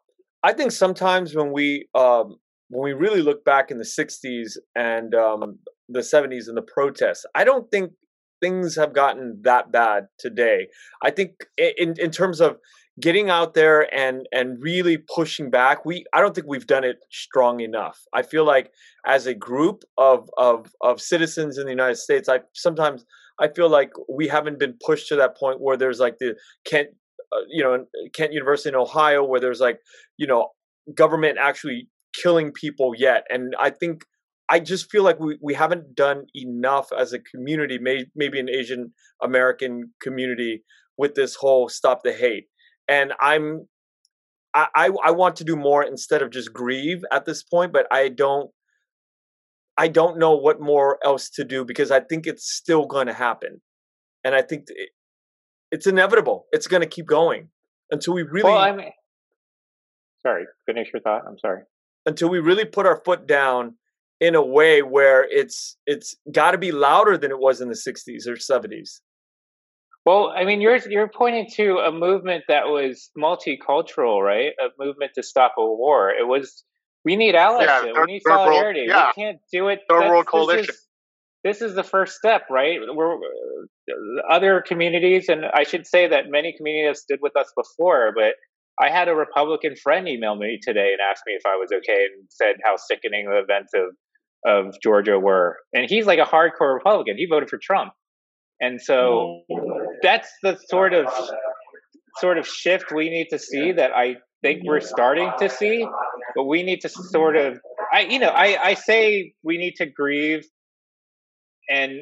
I 0.43 0.53
think 0.53 0.72
sometimes 0.72 1.35
when 1.35 1.53
we 1.53 1.89
um, 1.95 2.37
when 2.68 2.85
we 2.85 2.93
really 2.93 3.22
look 3.22 3.45
back 3.45 3.70
in 3.70 3.78
the 3.78 3.85
'60s 3.85 4.57
and 4.74 5.14
um, 5.14 5.59
the 5.89 6.01
'70s 6.01 6.49
and 6.49 6.57
the 6.57 6.62
protests, 6.62 7.26
I 7.35 7.45
don't 7.45 7.70
think 7.70 7.93
things 8.41 8.76
have 8.76 8.95
gotten 8.95 9.41
that 9.43 9.70
bad 9.70 10.05
today. 10.18 10.68
I 11.03 11.11
think 11.11 11.33
in 11.59 11.95
in 11.99 12.11
terms 12.11 12.41
of 12.41 12.57
getting 13.01 13.30
out 13.30 13.55
there 13.55 13.92
and 13.94 14.26
and 14.32 14.61
really 14.61 14.98
pushing 14.98 15.51
back 15.51 15.84
we 15.84 16.05
i 16.12 16.20
don't 16.20 16.34
think 16.34 16.46
we've 16.46 16.66
done 16.66 16.84
it 16.84 16.96
strong 17.11 17.61
enough 17.61 18.01
i 18.12 18.22
feel 18.22 18.44
like 18.44 18.70
as 19.07 19.26
a 19.26 19.34
group 19.34 19.82
of 19.98 20.28
of 20.36 20.72
of 20.80 21.01
citizens 21.01 21.59
in 21.59 21.64
the 21.64 21.70
united 21.70 21.96
states 21.96 22.28
i 22.28 22.38
sometimes 22.55 23.05
I 23.40 23.48
feel 23.48 23.70
like 23.70 23.92
we 24.09 24.28
haven't 24.28 24.59
been 24.59 24.74
pushed 24.84 25.09
to 25.09 25.16
that 25.16 25.36
point 25.36 25.61
where 25.61 25.76
there's 25.76 25.98
like 25.98 26.18
the 26.18 26.36
Kent, 26.66 26.88
uh, 27.32 27.40
you 27.48 27.64
know, 27.64 27.86
Kent 28.14 28.34
University 28.34 28.68
in 28.68 28.74
Ohio, 28.74 29.24
where 29.24 29.40
there's 29.40 29.61
like, 29.61 29.80
you 30.18 30.26
know, 30.26 30.48
government 30.94 31.38
actually 31.40 31.88
killing 32.14 32.53
people 32.53 32.92
yet. 32.96 33.24
And 33.30 33.55
I 33.59 33.70
think 33.70 34.05
I 34.51 34.61
just 34.61 34.90
feel 34.90 35.05
like 35.05 35.18
we, 35.18 35.38
we 35.40 35.55
haven't 35.55 35.94
done 35.94 36.26
enough 36.34 36.92
as 36.96 37.12
a 37.12 37.18
community, 37.18 37.78
may, 37.78 38.05
maybe 38.14 38.38
an 38.38 38.51
Asian 38.51 38.92
American 39.22 39.92
community, 40.03 40.62
with 40.98 41.14
this 41.14 41.34
whole 41.34 41.70
stop 41.70 42.03
the 42.05 42.12
hate. 42.12 42.44
And 42.91 43.14
I'm 43.20 43.68
I, 44.53 44.66
I, 44.74 44.91
I 45.05 45.11
want 45.12 45.36
to 45.36 45.45
do 45.45 45.57
more 45.57 45.82
instead 45.82 46.22
of 46.22 46.30
just 46.30 46.53
grieve 46.53 47.05
at 47.12 47.24
this 47.24 47.43
point, 47.43 47.72
but 47.72 47.86
I 47.91 48.09
don't 48.09 48.51
I 49.78 49.88
don't 49.88 50.18
know 50.18 50.36
what 50.36 50.61
more 50.61 50.99
else 51.05 51.30
to 51.30 51.45
do 51.45 51.64
because 51.64 51.91
I 51.91 52.01
think 52.01 52.26
it's 52.26 52.53
still 52.53 52.84
going 52.84 53.07
to 53.07 53.14
happen, 53.14 53.62
and 54.24 54.34
I 54.34 54.43
think 54.43 54.64
it, 54.68 54.91
it's 55.70 55.86
inevitable. 55.86 56.47
It's 56.53 56.66
going 56.66 56.82
to 56.82 56.88
keep 56.88 57.07
going 57.07 57.49
until 57.91 58.14
we 58.14 58.22
really. 58.22 58.51
Well, 58.51 58.59
I 58.59 58.72
mean, 58.72 58.91
sorry. 60.20 60.45
Finish 60.66 60.88
your 60.93 61.01
thought. 61.01 61.22
I'm 61.26 61.38
sorry. 61.38 61.62
Until 62.05 62.28
we 62.28 62.41
really 62.41 62.64
put 62.64 62.86
our 62.86 63.01
foot 63.05 63.26
down 63.26 63.76
in 64.20 64.34
a 64.34 64.45
way 64.45 64.82
where 64.82 65.26
it's 65.30 65.76
it's 65.86 66.16
got 66.30 66.51
to 66.51 66.59
be 66.59 66.72
louder 66.72 67.16
than 67.16 67.30
it 67.30 67.38
was 67.38 67.61
in 67.61 67.68
the 67.68 67.74
60s 67.74 68.26
or 68.26 68.34
70s. 68.34 69.01
Well, 70.11 70.34
I 70.36 70.44
mean, 70.44 70.61
you're 70.61 70.78
you're 70.88 71.06
pointing 71.08 71.46
to 71.54 71.78
a 71.78 71.92
movement 71.92 72.42
that 72.48 72.66
was 72.66 73.11
multicultural, 73.16 74.20
right? 74.20 74.50
A 74.61 74.70
movement 74.76 75.12
to 75.14 75.22
stop 75.22 75.54
a 75.56 75.64
war. 75.64 76.11
It 76.11 76.26
was 76.26 76.64
we 77.04 77.14
need 77.14 77.36
allyship. 77.36 77.66
Yeah, 77.66 77.82
third, 77.94 78.06
we 78.08 78.14
need 78.14 78.22
solidarity. 78.26 78.88
World, 78.88 78.90
yeah. 78.90 79.12
We 79.16 79.22
can't 79.22 79.38
do 79.52 79.68
it. 79.68 79.78
Third 79.88 80.08
world 80.08 80.26
coalition. 80.26 80.66
This 80.66 80.74
is, 80.74 80.88
this 81.44 81.62
is 81.62 81.74
the 81.76 81.84
first 81.84 82.16
step, 82.16 82.42
right? 82.50 82.80
We're 82.92 83.18
other 84.28 84.64
communities, 84.66 85.28
and 85.28 85.44
I 85.44 85.62
should 85.62 85.86
say 85.86 86.08
that 86.08 86.24
many 86.28 86.54
communities 86.56 87.02
stood 87.02 87.20
with 87.22 87.36
us 87.36 87.52
before, 87.56 88.11
but 88.12 88.34
I 88.84 88.90
had 88.90 89.06
a 89.06 89.14
Republican 89.14 89.76
friend 89.76 90.08
email 90.08 90.34
me 90.34 90.58
today 90.61 90.90
and 90.90 90.98
asked 91.08 91.22
me 91.24 91.34
if 91.34 91.46
I 91.46 91.54
was 91.54 91.70
okay, 91.72 92.06
and 92.12 92.26
said 92.30 92.56
how 92.64 92.74
sickening 92.76 93.26
the 93.30 93.38
events 93.38 93.70
of 93.76 93.94
of 94.44 94.74
Georgia 94.82 95.20
were. 95.20 95.58
And 95.72 95.88
he's 95.88 96.06
like 96.06 96.18
a 96.18 96.24
hardcore 96.24 96.74
Republican. 96.74 97.16
He 97.16 97.28
voted 97.30 97.48
for 97.48 97.61
Trump, 97.62 97.92
and 98.61 98.82
so 98.82 99.42
mm. 99.48 99.80
That's 100.03 100.30
the 100.42 100.59
sort 100.68 100.94
of 100.94 101.07
sort 102.18 102.38
of 102.38 102.46
shift 102.46 102.92
we 102.92 103.11
need 103.11 103.28
to 103.30 103.38
see 103.38 103.72
that 103.72 103.92
I 103.92 104.16
think 104.42 104.62
we're 104.64 104.80
starting 104.80 105.30
to 105.38 105.48
see, 105.48 105.86
but 106.34 106.44
we 106.44 106.62
need 106.62 106.80
to 106.82 106.88
sort 106.88 107.36
of 107.36 107.59
I 107.92 108.01
you 108.01 108.18
know, 108.18 108.28
I, 108.28 108.59
I 108.62 108.74
say 108.74 109.34
we 109.42 109.59
need 109.59 109.74
to 109.76 109.86
grieve 109.86 110.44
and 111.68 112.01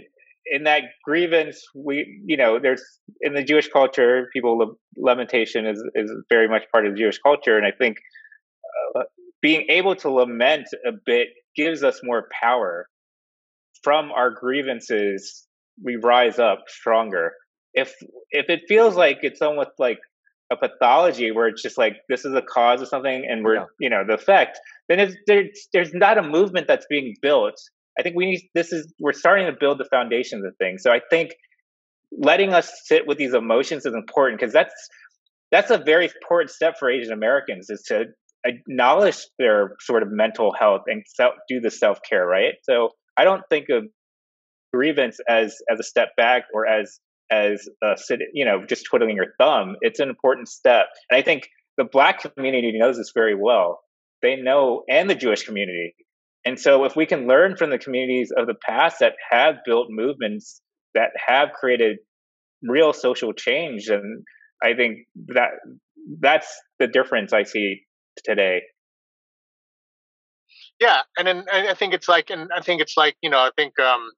in 0.51 0.65
that 0.65 0.83
grievance, 1.05 1.63
we, 1.75 2.23
you 2.25 2.37
know, 2.37 2.59
there's 2.59 2.83
in 3.21 3.35
the 3.35 3.43
Jewish 3.43 3.69
culture, 3.69 4.29
people 4.33 4.77
lamentation 4.97 5.67
is 5.67 5.83
is 5.95 6.11
very 6.31 6.49
much 6.49 6.63
part 6.73 6.87
of 6.87 6.95
the 6.95 6.99
Jewish 6.99 7.19
culture, 7.19 7.57
and 7.57 7.67
I 7.67 7.71
think 7.71 7.99
uh, 8.97 9.03
being 9.43 9.67
able 9.69 9.95
to 9.97 10.11
lament 10.11 10.67
a 10.87 10.93
bit 11.05 11.29
gives 11.55 11.83
us 11.83 12.01
more 12.03 12.29
power. 12.41 12.89
From 13.83 14.11
our 14.11 14.31
grievances, 14.31 15.47
we 15.83 15.97
rise 15.97 16.39
up 16.39 16.65
stronger. 16.67 17.33
If 17.79 17.95
if 18.31 18.47
it 18.49 18.63
feels 18.69 18.97
like 18.97 19.19
it's 19.23 19.43
almost 19.43 19.71
like 19.79 19.99
a 20.51 20.57
pathology 20.57 21.31
where 21.31 21.49
it's 21.49 21.63
just 21.63 21.77
like 21.77 21.95
this 22.09 22.25
is 22.25 22.35
a 22.35 22.43
cause 22.43 22.81
of 22.81 22.89
something 22.89 23.27
and 23.29 23.45
we're 23.45 23.55
yeah. 23.55 23.65
you 23.81 23.91
know 23.91 24.05
the 24.07 24.15
effect, 24.15 24.59
then 24.89 25.01
it's, 25.01 25.17
there's 25.27 25.69
there's 25.73 25.95
not 25.95 26.19
a 26.19 26.23
movement 26.23 26.67
that's 26.67 26.87
being 26.89 27.15
built 27.23 27.59
I 27.99 28.03
think 28.03 28.15
we 28.17 28.27
need 28.27 28.49
this 28.55 28.73
is 28.73 28.93
we're 29.01 29.13
starting 29.13 29.47
to 29.47 29.53
build 29.53 29.79
the 29.79 29.85
foundations 29.85 30.45
of 30.45 30.57
things. 30.59 30.83
So 30.83 30.93
I 30.93 31.01
think 31.11 31.33
letting 32.13 32.55
us 32.55 32.73
sit 32.85 33.07
with 33.07 33.19
these 33.19 33.35
emotions 33.35 33.85
is 33.85 33.95
important 33.95 34.41
because 34.41 34.53
that's 34.53 34.75
that's 35.51 35.71
a 35.71 35.79
very 35.79 36.05
important 36.05 36.51
step 36.51 36.77
for 36.79 36.91
Asian 36.91 37.13
Americans 37.13 37.71
is 37.71 37.83
to 37.89 38.05
acknowledge 38.45 39.27
their 39.39 39.73
sort 39.81 40.03
of 40.03 40.11
mental 40.13 40.53
health 40.53 40.83
and 40.87 41.03
self, 41.09 41.35
do 41.49 41.61
the 41.61 41.71
self 41.71 41.99
care, 42.09 42.27
right? 42.27 42.55
So 42.63 42.91
I 43.17 43.25
don't 43.25 43.43
think 43.51 43.67
of 43.71 43.85
grievance 44.73 45.19
as 45.29 45.57
as 45.71 45.81
a 45.81 45.85
step 45.85 46.11
back 46.17 46.45
or 46.55 46.67
as 46.67 47.01
as 47.31 47.69
a 47.83 47.97
sit, 47.97 48.21
you 48.33 48.45
know, 48.45 48.65
just 48.67 48.87
twiddling 48.87 49.17
your 49.17 49.35
thumb. 49.39 49.77
It's 49.81 50.01
an 50.01 50.09
important 50.09 50.49
step, 50.49 50.87
and 51.11 51.19
I 51.19 51.23
think 51.23 51.49
the 51.77 51.85
Black 51.85 52.21
community 52.21 52.73
knows 52.77 52.97
this 52.97 53.13
very 53.15 53.35
well. 53.35 53.81
They 54.21 54.37
know, 54.37 54.83
and 54.89 55.09
the 55.09 55.15
Jewish 55.15 55.45
community 55.45 55.95
and 56.45 56.59
so, 56.59 56.85
if 56.85 56.97
we 56.97 57.05
can 57.05 57.27
learn 57.27 57.57
from 57.57 57.71
the 57.71 57.79
communities 57.79 58.33
of 58.35 58.47
the 58.47 58.55
past 58.55 59.01
that 59.01 59.15
have 59.31 59.57
built 59.67 59.89
movements 59.91 60.63
that 60.95 61.11
have 61.27 61.51
created 61.53 61.99
real 62.63 62.93
social 62.93 63.33
change, 63.33 63.89
then 63.89 64.25
I 64.63 64.75
think 64.75 65.01
that 65.27 65.51
that's 66.21 66.49
the 66.79 66.87
difference 66.87 67.33
I 67.33 67.43
see 67.43 67.83
today. 68.25 68.63
Yeah, 70.81 71.03
and 71.19 71.27
then 71.27 71.45
I 71.53 71.75
think 71.75 71.93
it's 71.93 72.09
like, 72.09 72.31
and 72.31 72.49
I 72.57 72.63
think 72.63 72.81
it's 72.81 72.97
like, 72.97 73.17
you 73.21 73.31
know, 73.31 73.39
I 73.39 73.51
think, 73.57 73.79
um, 73.81 74.09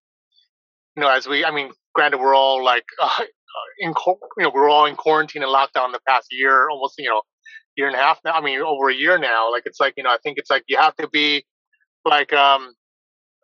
you 0.96 1.02
know, 1.02 1.10
as 1.10 1.26
we, 1.26 1.44
I 1.44 1.50
mean, 1.50 1.72
granted, 1.94 2.18
we're 2.18 2.34
all 2.34 2.64
like, 2.64 2.84
uh, 3.02 3.24
in, 3.78 3.92
you 4.06 4.44
know, 4.44 4.50
we're 4.54 4.68
all 4.68 4.86
in 4.86 4.96
quarantine 4.96 5.42
and 5.42 5.52
lockdown 5.52 5.92
the 5.92 6.00
past 6.06 6.28
year, 6.30 6.68
almost, 6.70 6.94
you 6.98 7.08
know, 7.08 7.22
year 7.76 7.86
and 7.86 7.96
a 7.96 7.98
half 7.98 8.18
now. 8.24 8.32
I 8.32 8.40
mean, 8.40 8.60
over 8.60 8.90
a 8.90 8.94
year 8.94 9.18
now. 9.18 9.50
Like, 9.50 9.62
it's 9.66 9.80
like, 9.80 9.94
you 9.96 10.02
know, 10.02 10.10
I 10.10 10.18
think 10.22 10.38
it's 10.38 10.50
like 10.50 10.64
you 10.68 10.76
have 10.76 10.96
to 10.96 11.08
be 11.08 11.44
like 12.04 12.32
um, 12.32 12.74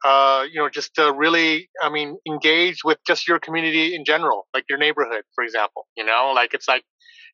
uh, 0.05 0.44
you 0.51 0.61
know, 0.61 0.68
just 0.68 0.94
to 0.94 1.12
really, 1.12 1.68
I 1.82 1.88
mean, 1.88 2.16
engage 2.28 2.84
with 2.84 2.99
just 3.07 3.26
your 3.26 3.38
community 3.38 3.94
in 3.94 4.05
general, 4.05 4.47
like 4.55 4.64
your 4.68 4.78
neighborhood, 4.78 5.22
for 5.34 5.42
example. 5.42 5.86
You 5.97 6.05
know, 6.05 6.32
like 6.34 6.55
it's 6.55 6.68
like, 6.68 6.84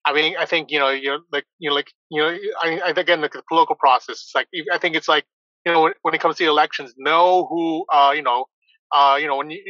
I 0.04 0.12
mean, 0.12 0.34
I 0.38 0.46
think 0.46 0.70
you 0.70 0.78
know, 0.78 0.90
you 0.90 1.10
know, 1.10 1.18
like 1.32 1.44
you 1.58 1.70
know, 1.70 1.76
like 1.76 1.90
you 2.10 2.22
know, 2.22 2.36
I, 2.62 2.80
I 2.86 2.90
again 2.90 3.20
the, 3.20 3.28
the 3.28 3.42
political 3.48 3.76
process. 3.76 4.22
It's 4.22 4.32
like 4.34 4.48
I 4.72 4.78
think 4.78 4.96
it's 4.96 5.08
like 5.08 5.24
you 5.66 5.72
know, 5.72 5.82
when, 5.82 5.92
when 6.02 6.14
it 6.14 6.20
comes 6.20 6.36
to 6.36 6.44
elections, 6.44 6.94
know 6.96 7.46
who, 7.48 7.84
uh, 7.92 8.12
you 8.14 8.22
know, 8.22 8.46
uh, 8.92 9.16
you 9.20 9.26
know, 9.26 9.36
when 9.36 9.50
you 9.50 9.60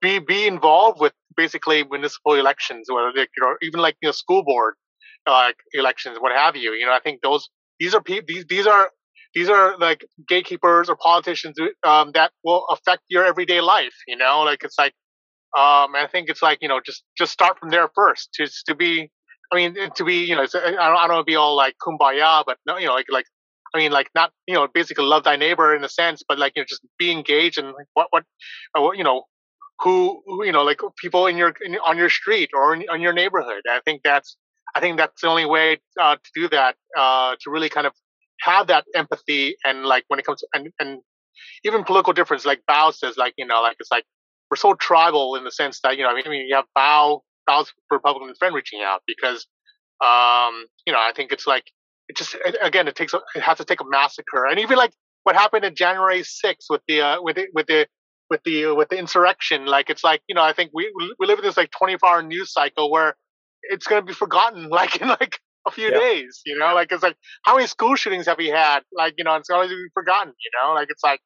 be 0.00 0.18
be 0.18 0.46
involved 0.46 1.00
with 1.00 1.12
basically 1.36 1.84
municipal 1.84 2.34
elections, 2.34 2.88
they, 2.88 3.20
you 3.22 3.26
know, 3.40 3.54
even 3.62 3.80
like 3.80 3.96
you 4.02 4.08
know, 4.08 4.12
school 4.12 4.42
board 4.44 4.74
like 5.26 5.56
elections, 5.72 6.18
what 6.20 6.32
have 6.32 6.56
you. 6.56 6.72
You 6.72 6.86
know, 6.86 6.92
I 6.92 7.00
think 7.00 7.20
those 7.22 7.48
these 7.78 7.94
are 7.94 8.02
people 8.02 8.24
these 8.28 8.46
these 8.48 8.66
are 8.66 8.90
these 9.34 9.48
are 9.48 9.76
like 9.78 10.04
gatekeepers 10.28 10.88
or 10.88 10.96
politicians 10.96 11.56
um, 11.84 12.12
that 12.14 12.32
will 12.44 12.64
affect 12.70 13.02
your 13.08 13.24
everyday 13.24 13.60
life. 13.60 13.94
You 14.06 14.16
know, 14.16 14.40
like 14.42 14.64
it's 14.64 14.78
like, 14.78 14.92
um, 15.56 15.94
I 15.94 16.08
think 16.10 16.28
it's 16.28 16.42
like 16.42 16.58
you 16.62 16.68
know, 16.68 16.80
just 16.84 17.04
just 17.16 17.32
start 17.32 17.58
from 17.58 17.70
there 17.70 17.88
first. 17.94 18.30
To 18.34 18.48
to 18.66 18.74
be, 18.74 19.10
I 19.52 19.56
mean, 19.56 19.76
to 19.96 20.04
be, 20.04 20.24
you 20.24 20.36
know, 20.36 20.42
I 20.42 20.46
don't, 20.46 20.78
I 20.78 21.06
don't 21.06 21.16
want 21.16 21.26
to 21.26 21.30
be 21.30 21.36
all 21.36 21.56
like 21.56 21.74
kumbaya, 21.86 22.44
but 22.46 22.58
no, 22.66 22.78
you 22.78 22.86
know, 22.86 22.94
like 22.94 23.06
like. 23.10 23.26
I 23.74 23.78
mean, 23.78 23.92
like 23.92 24.08
not, 24.14 24.32
you 24.46 24.54
know, 24.54 24.66
basically 24.72 25.04
love 25.04 25.24
thy 25.24 25.36
neighbor 25.36 25.74
in 25.74 25.84
a 25.84 25.88
sense, 25.88 26.22
but 26.26 26.38
like, 26.38 26.52
you 26.56 26.62
know, 26.62 26.66
just 26.68 26.82
be 26.98 27.10
engaged 27.10 27.58
and 27.58 27.74
what, 27.94 28.08
what, 28.10 28.24
uh, 28.76 28.90
you 28.92 29.04
know, 29.04 29.24
who, 29.80 30.22
who, 30.26 30.44
you 30.44 30.52
know, 30.52 30.62
like 30.62 30.80
people 30.96 31.26
in 31.26 31.36
your, 31.36 31.52
in, 31.64 31.76
on 31.86 31.96
your 31.96 32.10
street 32.10 32.50
or 32.54 32.74
in, 32.74 32.84
on 32.90 33.00
your 33.00 33.12
neighborhood. 33.12 33.62
I 33.68 33.80
think 33.84 34.02
that's, 34.02 34.36
I 34.74 34.80
think 34.80 34.96
that's 34.96 35.20
the 35.20 35.28
only 35.28 35.44
way 35.44 35.78
uh, 36.00 36.16
to 36.16 36.30
do 36.34 36.48
that, 36.48 36.76
uh, 36.96 37.36
to 37.40 37.50
really 37.50 37.68
kind 37.68 37.86
of 37.86 37.92
have 38.40 38.68
that 38.68 38.84
empathy 38.94 39.56
and 39.64 39.84
like 39.84 40.04
when 40.08 40.18
it 40.18 40.26
comes 40.26 40.40
to, 40.40 40.48
and, 40.54 40.68
and 40.80 41.00
even 41.64 41.84
political 41.84 42.12
difference, 42.12 42.46
like 42.46 42.62
Bao 42.68 42.94
says, 42.94 43.16
like, 43.16 43.34
you 43.36 43.46
know, 43.46 43.60
like 43.60 43.76
it's 43.80 43.90
like 43.90 44.04
we're 44.50 44.56
so 44.56 44.74
tribal 44.74 45.36
in 45.36 45.44
the 45.44 45.50
sense 45.50 45.80
that, 45.82 45.96
you 45.96 46.02
know, 46.02 46.10
I 46.10 46.14
mean, 46.14 46.24
I 46.26 46.30
mean 46.30 46.46
you 46.48 46.54
have 46.56 46.64
Bao, 46.76 47.20
Bao's 47.48 47.72
Republican 47.90 48.34
friend 48.38 48.54
reaching 48.54 48.80
out 48.82 49.02
because, 49.06 49.46
um, 50.00 50.66
you 50.86 50.92
know, 50.92 50.98
I 50.98 51.12
think 51.14 51.32
it's 51.32 51.46
like, 51.46 51.64
it 52.08 52.16
just, 52.16 52.34
it, 52.34 52.56
again, 52.62 52.88
it 52.88 52.96
takes, 52.96 53.14
a, 53.14 53.20
it 53.34 53.42
has 53.42 53.58
to 53.58 53.64
take 53.64 53.80
a 53.80 53.84
massacre. 53.88 54.46
And 54.46 54.58
even 54.60 54.76
like 54.76 54.92
what 55.24 55.36
happened 55.36 55.64
in 55.64 55.74
January 55.74 56.20
6th 56.20 56.66
with 56.70 56.82
the, 56.88 57.00
uh, 57.02 57.22
with 57.22 57.36
the, 57.36 57.46
with 57.54 57.66
the, 57.66 57.86
with 58.30 58.42
the, 58.44 58.66
uh, 58.66 58.74
with 58.74 58.88
the 58.88 58.98
insurrection, 58.98 59.66
like 59.66 59.90
it's 59.90 60.04
like, 60.04 60.22
you 60.28 60.34
know, 60.34 60.42
I 60.42 60.52
think 60.52 60.70
we, 60.74 60.90
we 61.18 61.26
live 61.26 61.38
in 61.38 61.44
this 61.44 61.56
like 61.56 61.70
24 61.70 62.08
hour 62.08 62.22
news 62.22 62.52
cycle 62.52 62.90
where 62.90 63.14
it's 63.62 63.86
going 63.86 64.02
to 64.02 64.06
be 64.06 64.14
forgotten, 64.14 64.68
like 64.70 65.00
in 65.00 65.08
like 65.08 65.38
a 65.66 65.70
few 65.70 65.90
yeah. 65.90 65.98
days, 65.98 66.40
you 66.46 66.58
know, 66.58 66.74
like 66.74 66.90
it's 66.90 67.02
like 67.02 67.16
how 67.44 67.54
many 67.54 67.66
school 67.66 67.94
shootings 67.94 68.26
have 68.26 68.38
we 68.38 68.48
had? 68.48 68.80
Like, 68.92 69.14
you 69.18 69.24
know, 69.24 69.34
it's 69.36 69.50
always 69.50 69.70
be 69.70 69.86
forgotten, 69.94 70.32
you 70.42 70.50
know, 70.60 70.74
like 70.74 70.88
it's 70.90 71.04
like 71.04 71.20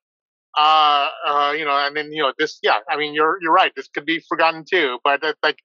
uh 0.59 1.09
uh 1.26 1.55
you 1.57 1.64
know, 1.64 1.72
and 1.72 1.97
then 1.97 2.12
you 2.12 2.22
know, 2.22 2.33
this 2.39 2.59
yeah, 2.62 2.74
I 2.91 2.97
mean 2.97 3.14
you're 3.14 3.39
you're 3.41 3.53
right, 3.53 3.72
this 3.74 3.89
could 3.89 4.05
be 4.05 4.22
forgotten 4.28 4.64
too. 4.70 4.99
But 5.03 5.20
it's 5.22 5.39
like 5.43 5.57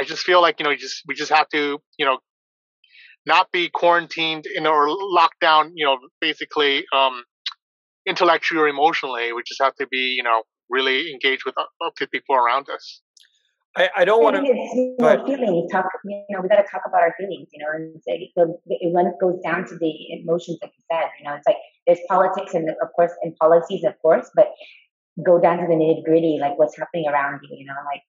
I 0.00 0.04
just 0.04 0.22
feel 0.22 0.40
like, 0.40 0.58
you 0.58 0.64
know, 0.64 0.70
you 0.70 0.78
just 0.78 1.02
we 1.06 1.14
just 1.14 1.32
have 1.32 1.48
to, 1.50 1.78
you 1.98 2.06
know, 2.06 2.18
not 3.34 3.52
be 3.52 3.68
quarantined 3.80 4.44
in 4.56 4.66
or 4.66 4.88
locked 4.88 5.40
down, 5.40 5.72
you 5.74 5.84
know, 5.86 5.98
basically 6.20 6.84
um 7.00 7.22
intellectually 8.06 8.60
or 8.62 8.68
emotionally. 8.68 9.32
We 9.32 9.42
just 9.46 9.62
have 9.62 9.76
to 9.76 9.86
be, 9.86 10.04
you 10.18 10.22
know, 10.22 10.42
really 10.70 11.12
engaged 11.12 11.44
with 11.46 11.54
uh, 11.58 11.90
the 12.00 12.06
people 12.08 12.34
around 12.34 12.66
us. 12.76 13.02
I, 13.76 13.88
I 13.98 14.04
don't 14.04 14.22
want 14.22 14.36
to. 14.36 14.42
You 14.42 14.96
know, 14.98 15.24
feelings. 15.26 15.70
Talk. 15.70 15.86
You 16.04 16.24
know, 16.30 16.40
we 16.40 16.48
got 16.48 16.56
to 16.56 16.68
talk 16.70 16.82
about 16.88 17.02
our 17.02 17.14
feelings. 17.18 17.48
You 17.52 17.60
know, 17.62 17.70
and 17.74 18.02
say, 18.02 18.30
so 18.36 18.58
when 18.96 19.06
it 19.06 19.14
goes 19.20 19.38
down 19.44 19.66
to 19.68 19.76
the 19.78 19.92
emotions, 20.18 20.58
like 20.62 20.72
you 20.76 20.84
said, 20.90 21.08
you 21.18 21.24
know, 21.26 21.34
it's 21.36 21.46
like 21.46 21.60
there's 21.86 22.00
politics 22.08 22.54
and 22.54 22.68
of 22.70 22.88
course 22.96 23.12
and 23.22 23.36
policies, 23.36 23.84
of 23.84 23.94
course, 24.00 24.30
but 24.34 24.48
go 25.24 25.40
down 25.40 25.58
to 25.58 25.66
the 25.66 25.74
nitty 25.74 26.04
gritty, 26.04 26.38
like 26.40 26.58
what's 26.58 26.76
happening 26.78 27.06
around 27.08 27.40
you. 27.42 27.56
You 27.56 27.66
know, 27.66 27.78
like 27.92 28.02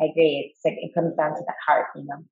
I 0.00 0.10
agree. 0.10 0.54
It's 0.54 0.64
like 0.64 0.78
it 0.78 0.94
comes 0.94 1.14
down 1.16 1.32
to 1.34 1.42
the 1.44 1.54
heart. 1.66 1.86
You 1.96 2.04
know, 2.06 2.24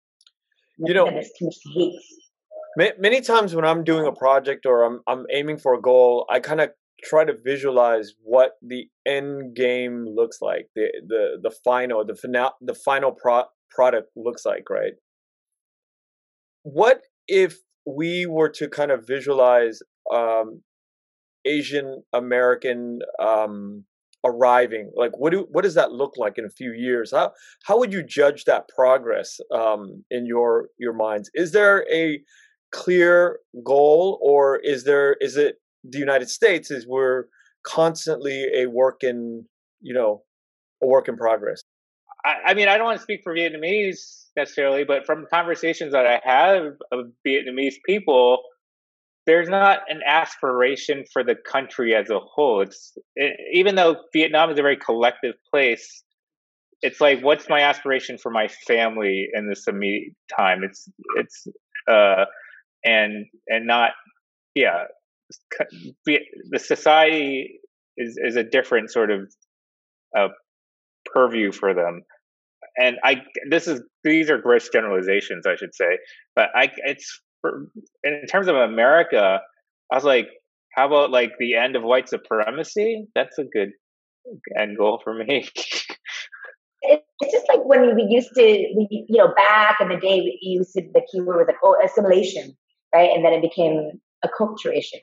you 0.79 0.95
know, 0.95 1.07
there's 1.11 1.31
too 1.39 1.51
much. 1.77 2.95
Many 2.99 3.21
times 3.21 3.55
when 3.55 3.65
I'm 3.65 3.85
doing 3.85 4.07
a 4.07 4.13
project 4.13 4.67
or 4.67 4.83
I'm 4.83 5.01
I'm 5.07 5.27
aiming 5.33 5.59
for 5.59 5.75
a 5.75 5.81
goal, 5.81 6.27
I 6.29 6.41
kind 6.41 6.61
of 6.61 6.71
try 7.05 7.25
to 7.25 7.35
visualize 7.45 8.15
what 8.23 8.53
the 8.63 8.89
end 9.07 9.55
game 9.55 10.07
looks 10.07 10.39
like, 10.41 10.69
the 10.75 10.89
the 11.07 11.39
the 11.43 11.51
final 11.65 12.05
the 12.05 12.17
final 12.17 12.51
the 12.61 12.75
final 12.75 13.13
pro- 13.13 13.45
product 13.71 14.11
looks 14.17 14.45
like, 14.45 14.69
right? 14.71 14.95
What 16.63 17.03
if 17.29 17.59
we 17.87 18.27
were 18.27 18.49
to 18.51 18.69
kind 18.69 18.91
of 18.91 19.07
visualize 19.07 19.81
um, 20.13 20.63
Asian 21.45 22.03
American 22.13 23.01
um, 23.19 23.85
arriving? 24.25 24.91
Like, 24.97 25.13
what 25.19 25.33
do 25.33 25.47
what 25.51 25.63
does 25.65 25.75
that 25.75 25.93
look 25.93 26.15
like 26.17 26.39
in 26.39 26.45
a 26.45 26.51
few 26.51 26.73
years? 26.73 27.13
How 27.13 27.33
how 27.65 27.79
would 27.79 27.93
you 27.93 28.03
judge 28.03 28.45
that 28.45 28.69
progress 28.69 29.39
um, 29.53 30.05
in 30.11 30.27
your 30.27 30.69
your 30.79 30.93
minds? 30.93 31.31
Is 31.35 31.53
there 31.53 31.87
a 31.93 32.21
clear 32.73 33.39
goal, 33.65 34.19
or 34.23 34.59
is 34.63 34.85
there 34.85 35.17
is 35.21 35.37
it 35.37 35.57
the 35.85 35.99
United 35.99 36.29
States 36.29 36.71
is 36.71 36.87
we're 36.87 37.25
constantly 37.65 38.47
a 38.55 38.67
work 38.67 39.03
in, 39.03 39.45
you 39.81 39.95
know, 39.95 40.23
a 40.83 40.87
work 40.87 41.09
in 41.09 41.17
progress. 41.17 41.63
I, 42.25 42.51
I 42.51 42.55
mean, 42.55 42.69
I 42.69 42.77
don't 42.77 42.87
want 42.87 42.99
to 42.99 43.03
speak 43.03 43.21
for 43.25 43.35
Vietnamese 43.35 44.27
necessarily, 44.37 44.85
but 44.85 45.07
from 45.07 45.27
conversations 45.33 45.93
that 45.93 46.07
I 46.07 46.21
have 46.25 46.75
of 46.93 47.07
Vietnamese 47.27 47.75
people, 47.87 48.43
there's 49.27 49.49
not 49.49 49.81
an 49.89 50.01
aspiration 50.07 51.05
for 51.13 51.25
the 51.25 51.35
country 51.35 51.95
as 51.95 52.11
a 52.11 52.19
whole. 52.19 52.61
It's 52.61 52.97
it, 53.17 53.37
even 53.53 53.75
though 53.75 53.97
Vietnam 54.13 54.51
is 54.51 54.59
a 54.59 54.63
very 54.63 54.77
collective 54.77 55.35
place, 55.51 56.03
it's 56.83 57.01
like, 57.01 57.21
what's 57.23 57.49
my 57.49 57.61
aspiration 57.61 58.19
for 58.19 58.31
my 58.31 58.49
family 58.49 59.29
in 59.33 59.49
this 59.49 59.67
immediate 59.67 60.15
time? 60.37 60.63
It's 60.63 60.89
it's 61.17 61.47
uh 61.89 62.25
and 62.85 63.27
and 63.49 63.67
not 63.67 63.93
yeah 64.55 64.85
the 66.07 66.59
society 66.59 67.61
is 67.97 68.19
is 68.23 68.37
a 68.37 68.45
different 68.45 68.91
sort 68.91 69.11
of 69.11 69.33
uh, 70.17 70.29
purview 71.13 71.53
for 71.53 71.75
them 71.75 72.03
and 72.77 72.97
i 73.05 73.23
this 73.51 73.67
is 73.67 73.83
these 74.03 74.31
are 74.31 74.39
gross 74.39 74.69
generalizations 74.69 75.47
i 75.47 75.55
should 75.57 75.75
say 75.75 75.99
but 76.35 76.49
i 76.55 76.71
it's 76.85 77.21
for, 77.45 77.69
in 78.03 78.27
terms 78.27 78.49
of 78.49 78.57
america 78.57 79.41
i 79.93 79.95
was 79.95 80.05
like 80.05 80.29
how 80.73 80.87
about 80.87 81.11
like 81.11 81.33
the 81.39 81.55
end 81.55 81.77
of 81.77 81.83
white 81.83 82.09
supremacy 82.09 83.07
that's 83.15 83.39
a 83.39 83.45
good 83.45 83.71
end 84.59 84.79
goal 84.79 85.01
for 85.05 85.13
me 85.13 85.47
it's 87.21 87.33
just 87.33 87.47
like 87.49 87.65
when 87.65 87.95
we 87.95 88.03
used 88.09 88.31
to, 88.35 88.43
we, 88.43 89.07
you 89.09 89.19
know, 89.19 89.33
back 89.35 89.79
in 89.81 89.89
the 89.89 89.97
day, 89.97 90.21
we 90.21 90.39
used 90.43 90.73
to, 90.75 90.83
the 90.93 91.03
keyword 91.11 91.37
was 91.37 91.47
like, 91.47 91.57
oh, 91.63 91.77
assimilation, 91.85 92.57
right? 92.95 93.11
And 93.15 93.25
then 93.25 93.33
it 93.33 93.43
became 93.43 93.93
acculturation. 94.25 95.01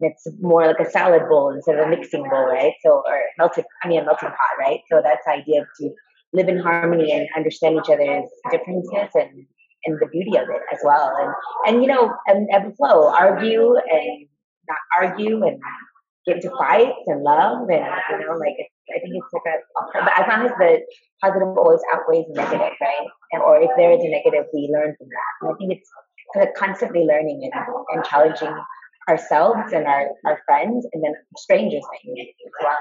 And 0.00 0.12
it's 0.12 0.26
more 0.40 0.66
like 0.66 0.80
a 0.80 0.90
salad 0.90 1.28
bowl 1.28 1.50
instead 1.50 1.78
of 1.78 1.86
a 1.86 1.90
mixing 1.90 2.22
bowl, 2.22 2.46
right? 2.46 2.72
So, 2.82 3.02
or 3.06 3.20
melted, 3.38 3.64
I 3.84 3.88
mean, 3.88 4.00
a 4.00 4.04
melting 4.04 4.30
pot, 4.30 4.58
right? 4.58 4.80
So 4.90 5.00
that's 5.02 5.24
the 5.26 5.32
idea 5.32 5.66
to 5.80 5.90
live 6.32 6.48
in 6.48 6.58
harmony 6.58 7.12
and 7.12 7.28
understand 7.36 7.76
each 7.76 7.90
other's 7.90 8.28
differences 8.50 9.10
and, 9.14 9.46
and 9.84 9.98
the 10.00 10.06
beauty 10.06 10.36
of 10.36 10.48
it 10.48 10.62
as 10.72 10.80
well. 10.84 11.12
And, 11.18 11.32
and 11.66 11.82
you 11.82 11.88
know, 11.88 12.12
and 12.26 12.48
ebb 12.52 12.64
and 12.64 12.76
flow, 12.76 13.08
argue 13.08 13.76
and 13.76 14.26
not 14.68 14.78
argue 15.00 15.42
and 15.44 15.58
get 16.26 16.36
into 16.36 16.50
fights 16.56 17.00
and 17.06 17.22
love 17.22 17.68
and 17.68 17.84
you 18.10 18.26
know 18.26 18.36
like 18.36 18.56
I 18.92 18.98
think 19.00 19.14
it's 19.16 19.32
like 19.32 19.48
a 19.48 20.04
but 20.04 20.12
as 20.18 20.26
long 20.28 20.44
as 20.46 20.52
the 20.58 20.80
positive 21.22 21.56
always 21.56 21.80
outweighs 21.92 22.26
the 22.28 22.34
negative 22.34 22.76
right? 22.80 23.06
And, 23.32 23.42
or 23.42 23.60
if 23.62 23.70
there 23.76 23.92
is 23.92 24.00
a 24.00 24.10
negative 24.10 24.46
we 24.52 24.70
learn 24.72 24.94
from 24.98 25.08
that. 25.08 25.32
And 25.40 25.46
I 25.50 25.54
think 25.56 25.78
it's 25.78 25.90
kind 26.34 26.48
of 26.48 26.54
constantly 26.54 27.04
learning 27.06 27.40
and, 27.42 27.52
and 27.94 28.04
challenging 28.04 28.54
ourselves 29.08 29.72
and 29.72 29.86
our, 29.86 30.08
our 30.26 30.38
friends 30.46 30.86
and 30.92 31.02
then 31.02 31.14
strangers 31.36 31.82
maybe 32.04 32.34
as 32.46 32.52
well. 32.62 32.78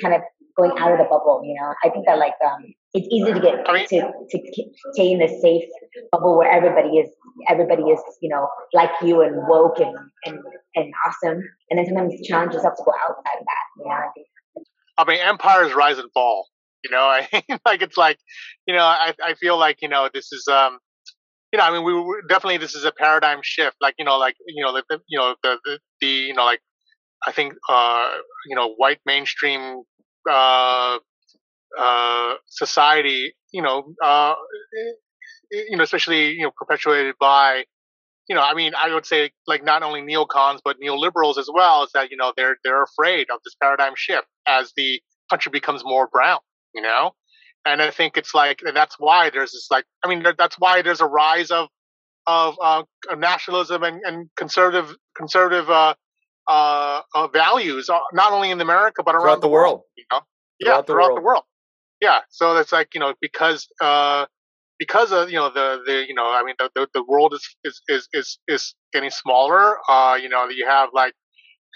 Kind 0.00 0.14
of 0.14 0.22
going 0.56 0.72
out 0.78 0.92
of 0.92 0.98
the 0.98 1.04
bubble 1.04 1.42
you 1.44 1.54
know? 1.54 1.74
I 1.84 1.90
think 1.90 2.06
that 2.06 2.18
like 2.18 2.34
um 2.44 2.64
it's 2.94 3.08
easy 3.10 3.32
to 3.32 3.40
get 3.40 3.64
to 3.64 4.12
to 4.30 4.64
stay 4.92 5.12
in 5.12 5.22
a 5.22 5.28
safe 5.40 5.68
bubble 6.10 6.38
where 6.38 6.50
everybody 6.50 6.98
is 6.98 7.10
everybody 7.48 7.82
is 7.82 8.00
you 8.20 8.28
know 8.28 8.48
like 8.72 8.90
you 9.02 9.22
and 9.22 9.36
woke 9.48 9.78
and 9.78 9.96
and, 10.26 10.38
and 10.74 10.92
awesome. 11.06 11.42
And 11.70 11.78
then 11.78 11.86
sometimes 11.86 12.14
challenge 12.26 12.54
yourself 12.54 12.74
to 12.76 12.82
go 12.84 12.92
outside 12.92 13.40
of 13.40 13.46
that 13.46 13.66
you 13.78 13.88
know? 13.88 14.64
I 14.98 15.04
mean 15.04 15.20
empires 15.20 15.74
rise 15.74 15.98
and 15.98 16.10
fall 16.12 16.48
you 16.84 16.90
know? 16.90 16.98
I 17.04 17.28
like 17.64 17.82
it's 17.82 17.96
like 17.96 18.18
you 18.66 18.74
know 18.74 18.84
i 18.84 19.14
i 19.22 19.34
feel 19.34 19.58
like 19.58 19.78
you 19.82 19.88
know 19.88 20.08
this 20.12 20.32
is 20.32 20.46
um 20.48 20.78
you 21.52 21.58
know 21.58 21.64
i 21.64 21.70
mean 21.70 21.84
we 21.84 21.94
were, 21.94 22.22
definitely 22.28 22.58
this 22.58 22.74
is 22.74 22.84
a 22.84 22.92
paradigm 22.92 23.40
shift 23.42 23.76
like 23.80 23.94
you 23.98 24.04
know 24.04 24.18
like 24.18 24.34
you 24.46 24.64
know 24.64 24.72
the, 24.72 24.82
the 24.88 24.98
you 25.08 25.18
know 25.18 25.34
the, 25.42 25.58
the 25.64 25.78
the 26.00 26.06
you 26.06 26.34
know 26.34 26.44
like 26.44 26.60
i 27.26 27.32
think 27.32 27.54
uh 27.68 28.10
you 28.48 28.56
know 28.56 28.74
white 28.76 29.00
mainstream 29.06 29.82
uh 30.30 30.98
uh 31.78 32.34
society 32.46 33.34
you 33.52 33.62
know 33.62 33.94
uh 34.02 34.34
you 35.52 35.76
know, 35.76 35.82
especially 35.84 36.32
you 36.32 36.42
know, 36.42 36.50
perpetuated 36.56 37.14
by, 37.20 37.64
you 38.28 38.34
know, 38.34 38.42
I 38.42 38.54
mean, 38.54 38.72
I 38.76 38.92
would 38.92 39.06
say 39.06 39.30
like 39.46 39.64
not 39.64 39.82
only 39.82 40.00
neocons 40.00 40.60
but 40.64 40.76
neoliberals 40.80 41.38
as 41.38 41.48
well. 41.52 41.84
Is 41.84 41.90
that 41.94 42.10
you 42.10 42.16
know 42.16 42.32
they're 42.36 42.56
they're 42.64 42.82
afraid 42.82 43.28
of 43.30 43.40
this 43.44 43.54
paradigm 43.60 43.92
shift 43.96 44.26
as 44.46 44.72
the 44.76 45.00
country 45.30 45.50
becomes 45.50 45.82
more 45.84 46.08
brown, 46.08 46.38
you 46.74 46.82
know, 46.82 47.12
and 47.64 47.82
I 47.82 47.90
think 47.90 48.16
it's 48.16 48.34
like, 48.34 48.60
that's 48.74 48.96
why 48.98 49.30
there's 49.30 49.52
this 49.52 49.68
like, 49.70 49.84
I 50.04 50.08
mean, 50.08 50.24
that's 50.38 50.56
why 50.58 50.82
there's 50.82 51.00
a 51.00 51.06
rise 51.06 51.50
of 51.50 51.68
of, 52.26 52.54
uh, 52.62 52.84
nationalism 53.16 53.82
and, 53.82 54.00
and 54.04 54.30
conservative 54.36 54.94
conservative 55.16 55.68
uh, 55.68 55.94
uh, 56.48 57.00
uh, 57.14 57.28
values, 57.28 57.88
uh, 57.88 57.98
not 58.12 58.32
only 58.32 58.50
in 58.50 58.60
America 58.60 59.02
but 59.04 59.14
around 59.14 59.22
throughout 59.22 59.40
the, 59.40 59.48
world. 59.48 59.72
world. 59.74 59.82
You 59.96 60.04
know, 60.10 60.20
throughout 60.62 60.76
yeah, 60.76 60.80
the 60.80 60.86
throughout 60.86 61.06
world. 61.06 61.18
the 61.18 61.22
world. 61.22 61.42
Yeah, 62.00 62.18
so 62.30 62.56
it's 62.56 62.72
like 62.72 62.94
you 62.94 63.00
know 63.00 63.14
because 63.20 63.68
uh, 63.80 64.26
because 64.78 65.12
of 65.12 65.30
you 65.30 65.36
know 65.36 65.50
the 65.50 65.82
the 65.86 66.04
you 66.06 66.14
know 66.14 66.26
I 66.26 66.42
mean 66.42 66.56
the 66.58 66.70
the, 66.74 66.88
the 66.94 67.04
world 67.04 67.34
is, 67.34 67.56
is 67.64 67.80
is 67.88 68.08
is 68.12 68.38
is 68.48 68.74
getting 68.92 69.10
smaller. 69.10 69.76
Uh, 69.88 70.18
you 70.20 70.28
know 70.28 70.48
you 70.48 70.66
have 70.66 70.90
like 70.92 71.14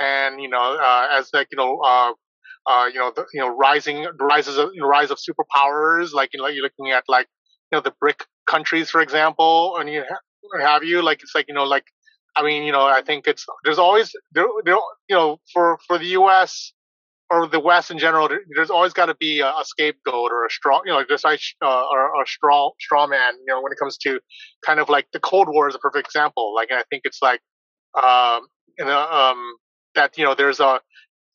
and 0.00 0.40
you 0.40 0.48
know 0.48 0.76
uh, 0.76 1.08
as 1.12 1.30
like 1.32 1.48
you 1.52 1.56
know 1.56 1.80
uh, 1.84 2.12
uh 2.66 2.86
you 2.86 2.98
know 2.98 3.12
the, 3.14 3.24
you 3.32 3.40
know 3.40 3.48
rising 3.48 4.06
rises 4.18 4.58
of 4.58 4.70
you 4.74 4.80
know, 4.80 4.88
rise 4.88 5.10
of 5.10 5.18
superpowers 5.18 6.12
like 6.12 6.30
you 6.32 6.40
know 6.40 6.48
you're 6.48 6.62
looking 6.62 6.90
at 6.90 7.04
like 7.08 7.28
you 7.70 7.76
know 7.76 7.82
the 7.82 7.94
BRIC 8.00 8.26
countries 8.46 8.90
for 8.90 9.00
example 9.00 9.76
and 9.78 9.88
you 9.88 10.02
have 10.60 10.84
you 10.84 11.02
like 11.02 11.22
it's 11.22 11.34
like 11.34 11.46
you 11.48 11.54
know 11.54 11.64
like 11.64 11.84
I 12.36 12.42
mean 12.42 12.62
you 12.62 12.72
know 12.72 12.86
I 12.86 13.02
think 13.02 13.26
it's 13.26 13.44
there's 13.64 13.78
always 13.78 14.12
there, 14.32 14.46
there 14.64 14.76
you 15.08 15.16
know 15.16 15.40
for 15.52 15.78
for 15.86 15.98
the 15.98 16.06
U.S 16.20 16.72
or 17.30 17.46
the 17.46 17.60
West 17.60 17.90
in 17.90 17.98
general, 17.98 18.28
there's 18.54 18.70
always 18.70 18.92
got 18.92 19.06
to 19.06 19.14
be 19.16 19.40
a, 19.40 19.48
a, 19.48 19.64
scapegoat 19.64 20.30
or 20.30 20.46
a 20.46 20.50
strong, 20.50 20.82
you 20.84 20.92
know, 20.92 21.02
just 21.08 21.24
like 21.24 21.40
uh, 21.64 21.66
a 21.66 22.26
straw 22.26 22.70
straw 22.80 23.06
man. 23.06 23.34
You 23.46 23.54
know, 23.54 23.62
when 23.62 23.72
it 23.72 23.78
comes 23.78 23.96
to 23.98 24.20
kind 24.64 24.78
of 24.78 24.88
like 24.88 25.06
the 25.12 25.20
Cold 25.20 25.48
War 25.48 25.68
is 25.68 25.74
a 25.74 25.78
perfect 25.78 26.06
example. 26.06 26.54
Like, 26.54 26.68
I 26.70 26.84
think 26.88 27.02
it's 27.04 27.20
like, 27.22 27.40
um, 28.00 28.46
um, 28.88 29.56
that 29.94 30.16
you 30.16 30.24
know, 30.24 30.34
there's 30.34 30.60
a 30.60 30.80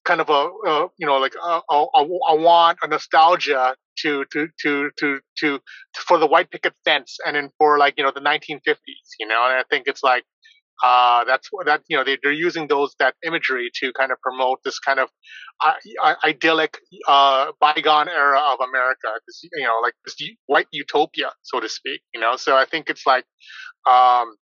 kind 0.06 0.22
of 0.22 0.30
a, 0.30 0.50
uh, 0.68 0.88
you 0.98 1.06
know, 1.06 1.18
like 1.18 1.34
a, 1.36 1.62
a, 1.70 1.86
a, 1.96 2.36
want 2.36 2.78
a 2.82 2.88
nostalgia 2.88 3.76
to, 4.00 4.26
to 4.32 4.48
to 4.62 4.90
to 5.00 5.20
to 5.40 5.60
for 6.08 6.18
the 6.18 6.28
white 6.28 6.50
picket 6.52 6.74
fence, 6.86 7.18
and 7.26 7.36
then 7.36 7.50
for 7.58 7.78
like 7.78 7.96
you 7.98 8.04
know 8.04 8.12
the 8.14 8.22
1950s. 8.22 8.78
You 9.20 9.28
know, 9.28 9.46
and 9.50 9.60
I 9.60 9.64
think 9.70 9.88
it's 9.88 10.04
like 10.04 10.24
uh, 10.84 11.24
that's 11.26 11.50
that 11.66 11.82
you 11.88 11.98
know 11.98 12.04
they, 12.04 12.18
are 12.26 12.32
using 12.32 12.68
those 12.68 12.96
that 13.00 13.14
imagery 13.24 13.70
to 13.76 13.94
kind 13.94 14.12
of 14.12 14.20
promote 14.22 14.60
this 14.64 14.80
kind 14.80 15.00
of 15.00 15.10
uh, 15.64 15.74
idyllic 16.24 16.80
uh, 17.08 17.52
bygone 17.60 18.10
era 18.10 18.40
of 18.40 18.60
America, 18.68 19.08
this, 19.28 19.42
you 19.54 19.64
know, 19.64 19.80
like 19.82 19.94
this 20.06 20.16
white 20.48 20.68
utopia, 20.72 21.32
so 21.44 21.60
to 21.60 21.70
speak. 21.70 22.02
You 22.14 22.20
know, 22.20 22.36
so 22.36 22.56
I 22.56 22.66
think 22.66 22.90
it's 22.90 23.06
like, 23.06 23.26
um, 23.88 24.36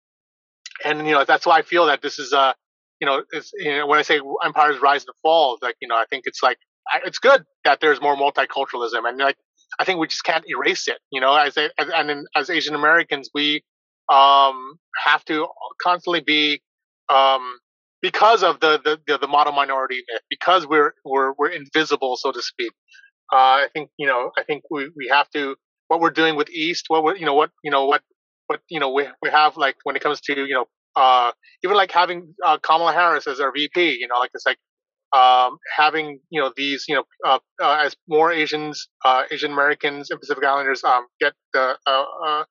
and 0.85 1.07
you 1.07 1.13
know 1.13 1.25
that's 1.25 1.45
why 1.45 1.57
I 1.57 1.61
feel 1.63 1.87
that 1.87 2.01
this 2.01 2.19
is 2.19 2.33
a, 2.33 2.53
you 3.01 3.07
know, 3.07 3.23
it's, 3.31 3.51
you 3.57 3.77
know 3.77 3.87
when 3.87 3.99
I 3.99 4.03
say 4.03 4.19
empires 4.43 4.79
rise 4.81 5.05
and 5.05 5.15
fall, 5.23 5.57
like 5.61 5.75
you 5.81 5.87
know 5.87 5.95
I 5.95 6.05
think 6.09 6.23
it's 6.25 6.43
like 6.43 6.57
it's 7.03 7.19
good 7.19 7.43
that 7.65 7.79
there's 7.81 7.99
more 7.99 8.15
multiculturalism 8.15 9.07
and 9.07 9.17
like 9.17 9.37
I 9.79 9.85
think 9.85 9.99
we 9.99 10.07
just 10.07 10.23
can't 10.23 10.45
erase 10.47 10.87
it. 10.87 10.99
You 11.11 11.21
know, 11.21 11.35
as 11.35 11.57
as, 11.57 11.89
and 11.93 12.27
as 12.35 12.49
Asian 12.49 12.75
Americans, 12.75 13.29
we 13.33 13.63
um, 14.09 14.79
have 15.05 15.23
to 15.25 15.47
constantly 15.81 16.21
be 16.21 16.61
um, 17.09 17.59
because 18.01 18.43
of 18.43 18.59
the, 18.59 18.79
the, 18.83 18.99
the 19.07 19.17
the 19.19 19.27
model 19.27 19.53
minority 19.53 20.03
myth, 20.11 20.21
because 20.29 20.67
we're 20.67 20.93
we're 21.05 21.33
we're 21.37 21.49
invisible, 21.49 22.17
so 22.17 22.31
to 22.31 22.41
speak. 22.41 22.71
Uh, 23.31 23.35
I 23.65 23.67
think 23.73 23.89
you 23.97 24.07
know. 24.07 24.31
I 24.37 24.43
think 24.43 24.63
we, 24.71 24.89
we 24.95 25.07
have 25.09 25.29
to 25.31 25.55
what 25.89 25.99
we're 25.99 26.11
doing 26.11 26.35
with 26.35 26.49
East. 26.49 26.85
What 26.87 27.03
we 27.03 27.19
you 27.19 27.25
know 27.25 27.33
what 27.33 27.51
you 27.63 27.71
know 27.71 27.85
what 27.85 28.01
what 28.47 28.61
you 28.69 28.79
know 28.79 28.91
we 28.91 29.07
we 29.21 29.29
have 29.29 29.57
like 29.57 29.75
when 29.83 29.95
it 29.95 30.01
comes 30.03 30.21
to 30.21 30.45
you 30.45 30.53
know 30.53 30.65
uh, 30.95 31.31
even 31.63 31.75
like 31.77 31.91
having 31.91 32.33
uh, 32.45 32.57
Kamala 32.59 32.93
Harris 32.93 33.27
as 33.27 33.39
our 33.39 33.51
VP. 33.51 33.97
You 33.99 34.07
know, 34.07 34.17
like 34.19 34.31
it's 34.33 34.45
like 34.45 34.57
um, 35.13 35.57
having 35.75 36.19
you 36.29 36.41
know 36.41 36.51
these 36.55 36.85
you 36.87 36.95
know 36.95 37.03
uh, 37.25 37.39
uh, 37.61 37.81
as 37.85 37.95
more 38.07 38.31
Asians, 38.31 38.87
uh, 39.05 39.23
Asian 39.31 39.51
Americans, 39.51 40.09
and 40.11 40.19
Pacific 40.19 40.43
Islanders 40.43 40.83
um, 40.83 41.05
get 41.19 41.33
the 41.53 41.77
uh, 41.85 42.05
uh, 42.25 42.43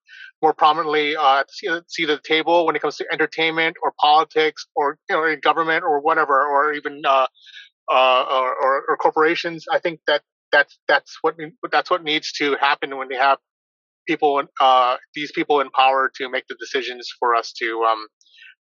more 0.42 0.54
prominently 0.54 1.16
uh, 1.16 1.44
see 1.48 2.06
the 2.06 2.20
table 2.24 2.66
when 2.66 2.76
it 2.76 2.82
comes 2.82 2.96
to 2.96 3.06
entertainment 3.12 3.76
or 3.82 3.92
politics 4.00 4.66
or 4.74 4.98
you 5.08 5.16
know 5.16 5.24
in 5.24 5.40
government 5.40 5.84
or 5.84 6.00
whatever 6.00 6.46
or 6.46 6.72
even 6.72 7.02
or, 7.04 7.28
or, 7.88 8.84
or, 8.88 8.96
corporations. 8.96 9.64
I 9.70 9.78
think 9.78 10.00
that 10.06 10.22
that's 10.50 10.78
that's 10.88 11.18
what 11.20 11.34
that's 11.70 11.90
what 11.90 12.02
needs 12.02 12.32
to 12.32 12.56
happen 12.56 12.96
when 12.96 13.08
they 13.08 13.16
have 13.16 13.38
people 14.08 14.42
these 15.14 15.32
people 15.32 15.60
in 15.60 15.68
power 15.70 16.10
to 16.16 16.30
make 16.30 16.44
the 16.48 16.56
decisions 16.58 17.08
for 17.18 17.34
us 17.34 17.52
to 17.60 17.84
um, 17.90 18.06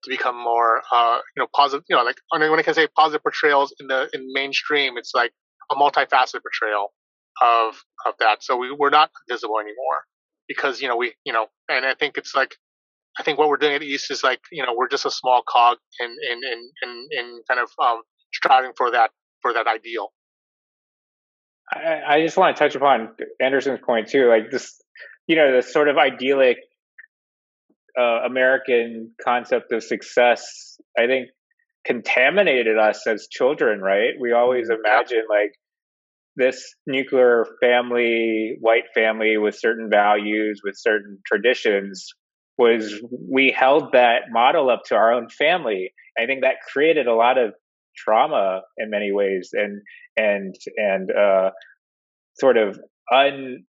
to 0.04 0.10
become 0.10 0.36
more, 0.36 0.82
uh, 0.92 1.20
you 1.36 1.42
know, 1.42 1.48
positive. 1.56 1.84
You 1.90 1.96
know, 1.96 2.04
like 2.04 2.18
when 2.30 2.60
I 2.60 2.64
can 2.64 2.74
say 2.74 2.88
positive 2.96 3.24
portrayals 3.24 3.74
in 3.80 3.88
the 3.88 4.10
in 4.14 4.28
mainstream, 4.34 4.98
it's 4.98 5.12
like 5.14 5.32
a 5.72 5.76
multifaceted 5.76 6.42
portrayal 6.42 6.94
of 7.42 7.76
of 8.06 8.16
that. 8.20 8.44
So 8.44 8.58
we 8.58 8.76
we're 8.78 8.90
not 8.90 9.12
visible 9.30 9.60
anymore 9.60 10.04
because 10.48 10.82
you 10.82 10.88
know 10.88 10.98
we 10.98 11.14
you 11.26 11.34
know, 11.34 11.48
and 11.70 11.86
I 11.86 11.96
think 11.96 12.18
it's 12.18 12.36
like 12.36 12.56
I 13.20 13.24
think 13.24 13.38
what 13.38 13.50
we're 13.50 13.58
doing 13.58 13.76
at 13.76 13.84
East 13.84 14.12
is 14.12 14.24
like 14.24 14.42
you 14.52 14.64
know 14.64 14.74
we're 14.76 14.90
just 14.90 15.06
a 15.06 15.12
small 15.12 15.42
cog 15.48 15.78
in 16.00 16.10
in 16.32 16.40
in 16.44 16.72
in, 16.84 17.08
in 17.12 17.42
kind 17.48 17.60
of 17.60 17.70
um, 17.84 18.02
striving 18.34 18.72
for 18.78 18.92
that 18.92 19.12
for 19.42 19.54
that 19.54 19.68
ideal. 19.68 20.12
I, 21.72 22.02
I 22.08 22.22
just 22.22 22.38
want 22.38 22.56
to 22.56 22.64
touch 22.64 22.76
upon 22.76 23.16
Anderson's 23.40 23.80
point 23.86 24.10
too, 24.10 24.28
like 24.28 24.52
this, 24.52 24.82
you 25.28 25.36
know, 25.36 25.56
the 25.56 25.62
sort 25.62 25.88
of 25.88 25.98
idyllic 25.98 26.58
uh, 28.00 28.22
American 28.26 29.12
concept 29.24 29.72
of 29.72 29.84
success, 29.84 30.78
I 30.98 31.08
think, 31.08 31.30
contaminated 31.86 32.78
us 32.78 33.06
as 33.08 33.28
children, 33.30 33.82
right? 33.82 34.14
We 34.20 34.32
always 34.32 34.70
mm-hmm. 34.70 34.86
imagine 34.86 35.24
like 35.30 35.54
this 36.36 36.74
nuclear 36.88 37.46
family, 37.62 38.58
white 38.60 38.86
family 38.96 39.38
with 39.38 39.56
certain 39.56 39.90
values, 39.90 40.62
with 40.64 40.76
certain 40.78 41.20
traditions 41.26 42.14
was 42.58 43.02
we 43.30 43.52
held 43.52 43.94
that 43.94 44.24
model 44.32 44.70
up 44.70 44.84
to 44.86 44.96
our 44.96 45.12
own 45.12 45.30
family. 45.30 45.92
I 46.20 46.26
think 46.26 46.42
that 46.42 46.56
created 46.72 47.08
a 47.08 47.16
lot 47.16 47.38
of 47.38 47.54
trauma 47.96 48.62
in 48.78 48.90
many 48.90 49.12
ways 49.12 49.50
and 49.54 49.82
and 50.18 50.56
and 50.78 51.12
uh, 51.12 51.52
sort 52.40 52.58
of 52.58 52.80
un 53.12 53.66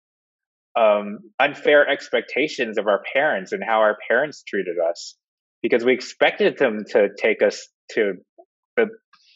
um, 0.75 1.19
unfair 1.39 1.87
expectations 1.87 2.77
of 2.77 2.87
our 2.87 3.01
parents 3.13 3.51
and 3.51 3.63
how 3.65 3.79
our 3.79 3.97
parents 4.07 4.43
treated 4.47 4.75
us 4.89 5.15
because 5.61 5.83
we 5.83 5.93
expected 5.93 6.57
them 6.57 6.79
to 6.89 7.09
take 7.17 7.41
us 7.43 7.67
to 7.91 8.13
the 8.77 8.87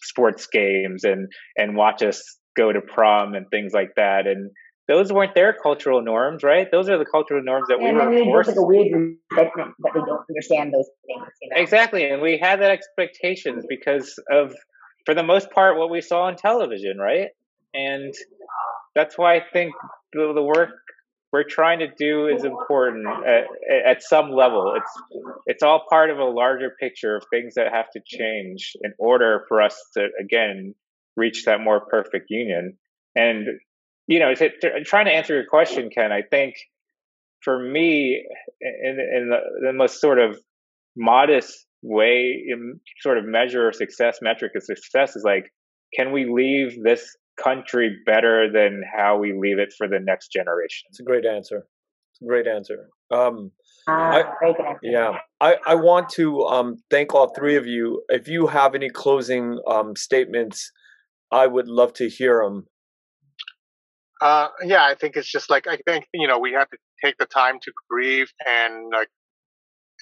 sports 0.01 0.47
games 0.47 1.03
and 1.03 1.27
and 1.57 1.75
watch 1.75 2.03
us 2.03 2.37
go 2.55 2.71
to 2.71 2.79
prom 2.81 3.33
and 3.33 3.47
things 3.49 3.73
like 3.73 3.89
that 3.95 4.27
and 4.27 4.51
those 4.87 5.11
weren't 5.11 5.33
their 5.33 5.53
cultural 5.53 6.03
norms, 6.03 6.43
right? 6.43 6.67
Those 6.71 6.89
are 6.89 6.97
the 6.97 7.05
cultural 7.05 7.41
norms 7.43 7.67
that 7.69 7.79
and 7.79 7.97
we 7.97 8.21
were 8.21 8.23
forced. 8.23 8.49
Like 8.49 8.57
a 8.57 8.63
weird 8.63 8.91
resentment 8.93 9.73
that 9.79 9.91
we 9.95 10.01
don't 10.01 10.23
understand 10.29 10.73
those 10.73 10.89
things. 11.07 11.27
You 11.41 11.49
know? 11.49 11.61
Exactly, 11.61 12.05
and 12.05 12.21
we 12.21 12.37
had 12.37 12.61
that 12.61 12.71
expectations 12.71 13.65
because 13.67 14.13
of, 14.31 14.53
for 15.05 15.15
the 15.15 15.23
most 15.23 15.49
part, 15.51 15.77
what 15.77 15.89
we 15.89 16.01
saw 16.01 16.25
on 16.25 16.35
television, 16.35 16.97
right? 16.99 17.29
And 17.73 18.13
that's 18.93 19.17
why 19.17 19.37
I 19.37 19.41
think 19.51 19.73
the, 20.13 20.31
the 20.33 20.43
work 20.43 20.69
we're 21.35 21.43
trying 21.43 21.79
to 21.79 21.89
do 21.97 22.27
is 22.27 22.45
important 22.45 23.05
at, 23.27 23.43
at 23.85 24.01
some 24.01 24.31
level. 24.31 24.73
It's 24.77 24.93
it's 25.45 25.63
all 25.63 25.83
part 25.89 26.09
of 26.09 26.17
a 26.17 26.23
larger 26.23 26.69
picture 26.79 27.17
of 27.17 27.25
things 27.29 27.55
that 27.55 27.73
have 27.73 27.89
to 27.91 27.99
change 28.05 28.71
in 28.81 28.93
order 28.97 29.43
for 29.49 29.61
us 29.61 29.75
to 29.95 30.07
again 30.17 30.73
reach 31.17 31.43
that 31.43 31.59
more 31.59 31.81
perfect 31.81 32.27
union. 32.29 32.77
And 33.17 33.47
you 34.07 34.19
know, 34.19 34.33
to, 34.33 34.49
to, 34.61 34.83
trying 34.85 35.07
to 35.07 35.11
answer 35.11 35.33
your 35.33 35.45
question, 35.45 35.89
Ken, 35.89 36.13
I 36.13 36.21
think 36.21 36.55
for 37.41 37.59
me, 37.59 38.23
in, 38.61 38.97
in 39.17 39.29
the, 39.29 39.67
the 39.67 39.73
most 39.73 39.99
sort 39.99 40.19
of 40.19 40.39
modest 40.95 41.65
way, 41.81 42.45
in 42.47 42.79
sort 43.01 43.17
of 43.17 43.25
measure 43.25 43.67
of 43.67 43.75
success, 43.75 44.19
metric 44.21 44.53
of 44.55 44.63
success 44.63 45.17
is 45.17 45.23
like, 45.25 45.51
can 45.93 46.13
we 46.13 46.25
leave 46.29 46.81
this 46.81 47.03
country 47.41 47.97
better 48.05 48.51
than 48.51 48.83
how 48.95 49.17
we 49.17 49.33
leave 49.33 49.59
it 49.59 49.73
for 49.77 49.87
the 49.87 49.99
next 49.99 50.31
generation? 50.31 50.87
It's 50.89 50.99
a 50.99 51.03
great 51.03 51.25
answer. 51.25 51.67
It's 52.11 52.21
a 52.21 52.25
great 52.25 52.47
answer. 52.47 52.89
Um, 53.11 53.51
uh, 53.87 53.91
I, 53.91 54.23
great 54.39 54.55
answer. 54.59 54.79
Yeah, 54.83 55.17
I, 55.41 55.57
I 55.65 55.75
want 55.75 56.09
to 56.11 56.43
um, 56.45 56.77
thank 56.89 57.13
all 57.13 57.33
three 57.33 57.55
of 57.55 57.67
you. 57.67 58.03
If 58.09 58.27
you 58.27 58.47
have 58.47 58.73
any 58.73 58.89
closing 58.89 59.59
um, 59.67 59.95
statements, 59.95 60.71
I 61.31 61.47
would 61.47 61.67
love 61.67 61.93
to 61.93 62.09
hear 62.09 62.41
them. 62.43 62.67
Uh, 64.21 64.47
yeah, 64.63 64.85
I 64.85 64.95
think 64.95 65.17
it's 65.17 65.29
just 65.29 65.49
like 65.49 65.67
I 65.67 65.77
think 65.85 66.05
you 66.13 66.27
know 66.27 66.39
we 66.39 66.53
have 66.53 66.69
to 66.69 66.77
take 67.03 67.17
the 67.17 67.25
time 67.25 67.59
to 67.61 67.71
grieve 67.89 68.31
and 68.47 68.89
like 68.91 69.09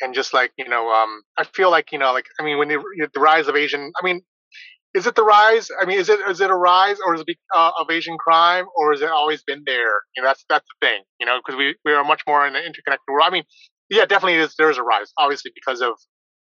and 0.01 0.13
just 0.13 0.33
like 0.33 0.51
you 0.57 0.69
know 0.69 0.89
um 0.89 1.23
I 1.37 1.43
feel 1.43 1.71
like 1.71 1.91
you 1.91 1.97
know 1.97 2.13
like 2.13 2.25
I 2.39 2.43
mean 2.43 2.59
when 2.59 2.67
the, 2.67 3.09
the 3.13 3.19
rise 3.19 3.47
of 3.47 3.55
Asian 3.55 3.91
I 3.99 4.05
mean 4.05 4.21
is 4.93 5.07
it 5.07 5.15
the 5.15 5.23
rise 5.23 5.69
I 5.79 5.85
mean 5.85 5.99
is 5.99 6.09
it 6.09 6.19
is 6.29 6.41
it 6.41 6.49
a 6.49 6.55
rise 6.55 6.97
or 7.05 7.15
is 7.15 7.23
it 7.25 7.37
uh, 7.55 7.71
of 7.79 7.89
Asian 7.89 8.17
crime 8.17 8.65
or 8.75 8.91
has 8.91 9.01
it 9.01 9.09
always 9.09 9.43
been 9.43 9.63
there 9.65 10.01
you 10.15 10.21
know 10.21 10.29
that's 10.29 10.45
that's 10.49 10.67
the 10.67 10.87
thing 10.87 11.03
you 11.19 11.25
know 11.25 11.39
because 11.39 11.57
we 11.57 11.75
we 11.85 11.93
are 11.93 12.03
much 12.03 12.21
more 12.27 12.45
in 12.47 12.55
an 12.55 12.63
interconnected 12.63 13.07
world 13.09 13.25
I 13.27 13.31
mean 13.31 13.43
yeah 13.89 14.05
definitely 14.05 14.39
is 14.39 14.55
there 14.57 14.69
is 14.69 14.77
a 14.77 14.83
rise 14.83 15.11
obviously 15.17 15.51
because 15.55 15.81
of 15.81 15.93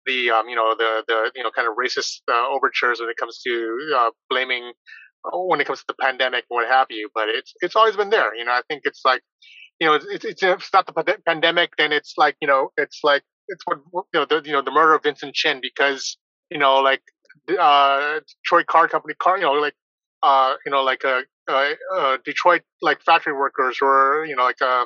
the 0.06 0.30
um 0.30 0.48
you 0.48 0.56
know 0.56 0.74
the 0.76 1.04
the 1.08 1.32
you 1.34 1.42
know 1.42 1.50
kind 1.50 1.68
of 1.68 1.74
racist 1.76 2.20
uh, 2.30 2.48
overtures 2.48 3.00
when 3.00 3.10
it 3.10 3.16
comes 3.16 3.40
to 3.42 3.76
uh, 3.96 4.10
blaming 4.30 4.72
when 5.32 5.60
it 5.60 5.66
comes 5.66 5.80
to 5.80 5.84
the 5.88 5.94
pandemic 6.00 6.44
and 6.50 6.56
what 6.56 6.68
have 6.68 6.86
you. 6.90 7.10
But 7.14 7.28
it's 7.28 7.52
it's 7.60 7.76
always 7.76 7.96
been 7.96 8.10
there. 8.10 8.34
You 8.34 8.44
know, 8.44 8.52
I 8.52 8.62
think 8.68 8.82
it's 8.84 9.02
like, 9.04 9.22
you 9.80 9.86
know, 9.86 9.94
it's 9.94 10.24
it's, 10.24 10.42
it's 10.42 10.72
not 10.72 10.86
the 10.86 11.18
pandemic, 11.26 11.70
then 11.78 11.92
it's 11.92 12.14
like 12.16 12.36
you 12.40 12.48
know, 12.48 12.70
it's 12.76 13.00
like 13.02 13.22
it's 13.48 13.62
what 13.66 13.78
you 14.14 14.20
know 14.20 14.26
the 14.26 14.42
you 14.44 14.52
know 14.52 14.62
the 14.62 14.70
murder 14.70 14.94
of 14.94 15.02
Vincent 15.02 15.34
Chin 15.34 15.60
because 15.60 16.16
you 16.50 16.58
know 16.58 16.78
like 16.78 17.02
uh 17.58 18.20
Detroit 18.42 18.66
car 18.66 18.88
company 18.88 19.14
car 19.14 19.36
you 19.36 19.44
know 19.44 19.52
like 19.52 19.74
uh 20.22 20.54
you 20.64 20.72
know 20.72 20.82
like 20.82 21.04
a, 21.04 21.22
uh, 21.48 21.70
uh 21.94 22.18
Detroit 22.24 22.62
like 22.82 23.00
factory 23.02 23.32
workers 23.32 23.78
were 23.80 24.24
you 24.24 24.36
know 24.36 24.44
like 24.44 24.60
uh 24.62 24.84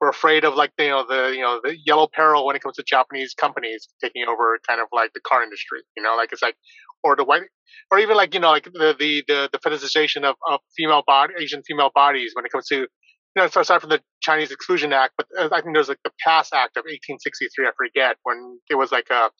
were 0.00 0.08
afraid 0.08 0.44
of 0.44 0.54
like 0.54 0.72
you 0.78 0.88
know 0.88 1.04
the 1.08 1.32
you 1.34 1.42
know 1.42 1.60
the 1.62 1.76
yellow 1.84 2.08
peril 2.12 2.46
when 2.46 2.56
it 2.56 2.62
comes 2.62 2.76
to 2.76 2.82
Japanese 2.82 3.34
companies 3.34 3.88
taking 4.02 4.24
over 4.28 4.58
kind 4.66 4.80
of 4.80 4.88
like 4.92 5.12
the 5.12 5.20
car 5.20 5.42
industry. 5.42 5.80
You 5.96 6.02
know, 6.02 6.16
like 6.16 6.32
it's 6.32 6.42
like 6.42 6.56
or 7.02 7.16
the 7.16 7.24
white 7.24 7.42
or 7.90 7.98
even 7.98 8.16
like 8.16 8.34
you 8.34 8.40
know 8.40 8.50
like 8.50 8.64
the 8.64 8.94
the 8.98 9.24
the, 9.26 9.48
the 9.52 9.58
fetishization 9.58 10.24
of, 10.24 10.36
of 10.48 10.60
female 10.76 11.02
body 11.06 11.34
Asian 11.38 11.62
female 11.62 11.90
bodies 11.94 12.32
when 12.34 12.44
it 12.44 12.52
comes 12.52 12.66
to 12.66 12.86
you 13.38 13.44
know 13.44 13.60
aside 13.60 13.80
from 13.80 13.90
the 13.90 14.00
Chinese 14.20 14.50
Exclusion 14.50 14.92
Act, 14.92 15.14
but 15.16 15.26
uh, 15.38 15.48
I 15.52 15.60
think 15.60 15.74
there's 15.74 15.88
like 15.88 16.02
the 16.02 16.10
Pass 16.24 16.52
Act 16.52 16.76
of 16.76 16.82
1863. 16.82 17.66
I 17.66 17.70
forget 17.76 18.16
when 18.24 18.58
it 18.68 18.74
was 18.74 18.90
like 18.90 19.06
a 19.10 19.30